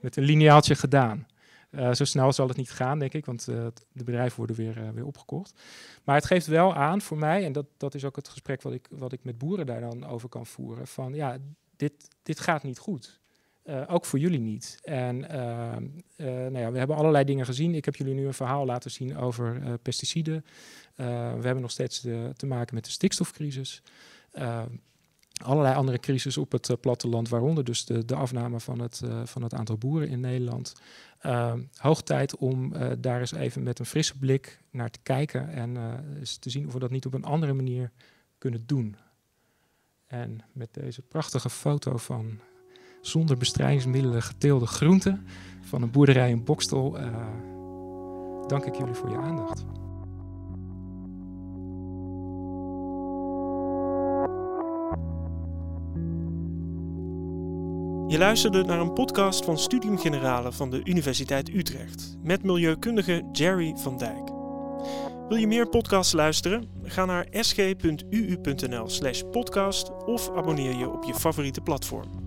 met 0.00 0.16
een 0.16 0.22
lineaaltje 0.22 0.74
gedaan. 0.74 1.26
Uh, 1.70 1.92
zo 1.92 2.04
snel 2.04 2.32
zal 2.32 2.48
het 2.48 2.56
niet 2.56 2.70
gaan, 2.70 2.98
denk 2.98 3.12
ik, 3.12 3.26
want 3.26 3.44
de 3.44 3.72
bedrijven 3.92 4.36
worden 4.36 4.56
weer, 4.56 4.94
weer 4.94 5.06
opgekocht. 5.06 5.60
Maar 6.04 6.14
het 6.14 6.24
geeft 6.24 6.46
wel 6.46 6.74
aan 6.74 7.00
voor 7.00 7.18
mij, 7.18 7.44
en 7.44 7.52
dat, 7.52 7.66
dat 7.76 7.94
is 7.94 8.04
ook 8.04 8.16
het 8.16 8.28
gesprek 8.28 8.62
wat 8.62 8.72
ik, 8.72 8.88
wat 8.90 9.12
ik 9.12 9.24
met 9.24 9.38
boeren 9.38 9.66
daar 9.66 9.80
dan 9.80 10.06
over 10.06 10.28
kan 10.28 10.46
voeren, 10.46 10.86
van 10.86 11.14
ja, 11.14 11.38
dit, 11.76 11.92
dit 12.22 12.40
gaat 12.40 12.62
niet 12.62 12.78
goed. 12.78 13.20
ook 13.86 14.04
voor 14.04 14.18
jullie 14.18 14.40
niet. 14.40 14.78
En 14.82 15.18
nou 16.16 16.58
ja, 16.58 16.72
we 16.72 16.78
hebben 16.78 16.96
allerlei 16.96 17.24
dingen 17.24 17.44
gezien. 17.44 17.74
Ik 17.74 17.84
heb 17.84 17.96
jullie 17.96 18.14
nu 18.14 18.26
een 18.26 18.34
verhaal 18.34 18.64
laten 18.64 18.90
zien 18.90 19.16
over 19.16 19.78
pesticiden. 19.78 20.44
we 20.94 21.04
hebben 21.42 21.60
nog 21.60 21.70
steeds 21.70 22.00
te 22.36 22.46
maken 22.46 22.74
met 22.74 22.84
de 22.84 22.90
stikstofcrisis. 22.90 23.82
Uh, 24.32 24.62
allerlei 25.44 25.74
andere 25.74 25.98
crisis 25.98 26.36
op 26.36 26.52
het 26.52 26.68
uh, 26.68 26.76
platteland, 26.80 27.28
waaronder 27.28 27.64
dus 27.64 27.84
de, 27.84 28.04
de 28.04 28.14
afname 28.14 28.60
van 28.60 28.80
het, 28.80 29.00
uh, 29.04 29.20
van 29.24 29.42
het 29.42 29.54
aantal 29.54 29.78
boeren 29.78 30.08
in 30.08 30.20
Nederland. 30.20 30.72
Uh, 31.26 31.54
hoog 31.76 32.02
tijd 32.02 32.36
om 32.36 32.72
daar 33.00 33.20
eens 33.20 33.32
even 33.32 33.62
met 33.62 33.78
een 33.78 33.86
frisse 33.86 34.18
blik 34.18 34.60
naar 34.70 34.90
te 34.90 34.98
kijken 35.02 35.48
en 35.48 35.76
eens 36.18 36.36
te 36.36 36.50
zien 36.50 36.66
of 36.66 36.72
we 36.72 36.78
dat 36.78 36.90
niet 36.90 37.06
op 37.06 37.14
een 37.14 37.24
andere 37.24 37.52
manier 37.52 37.90
kunnen 38.38 38.66
doen. 38.66 38.96
En 40.06 40.40
met 40.52 40.68
deze 40.74 41.02
prachtige 41.02 41.50
foto 41.50 41.96
van 41.96 42.38
zonder 43.00 43.36
bestrijdingsmiddelen 43.36 44.22
geteelde 44.22 44.66
groenten 44.66 45.26
van 45.60 45.82
een 45.82 45.90
boerderij 45.90 46.30
in 46.30 46.44
Bokstel 46.44 46.90
dank 48.46 48.64
ik 48.64 48.74
jullie 48.74 48.94
voor 48.94 49.10
je 49.10 49.16
aandacht. 49.16 49.81
Je 58.12 58.18
luisterde 58.18 58.64
naar 58.64 58.80
een 58.80 58.92
podcast 58.92 59.44
van 59.44 59.58
Studium 59.58 59.98
Generale 59.98 60.52
van 60.52 60.70
de 60.70 60.80
Universiteit 60.84 61.48
Utrecht 61.48 62.16
met 62.22 62.42
milieukundige 62.42 63.28
Jerry 63.32 63.74
van 63.76 63.98
Dijk. 63.98 64.30
Wil 65.28 65.36
je 65.36 65.46
meer 65.46 65.68
podcasts 65.68 66.12
luisteren? 66.12 66.68
Ga 66.82 67.04
naar 67.04 67.26
sg.uu.nl/podcast 67.30 70.04
of 70.04 70.30
abonneer 70.36 70.76
je 70.76 70.90
op 70.90 71.04
je 71.04 71.14
favoriete 71.14 71.60
platform. 71.60 72.21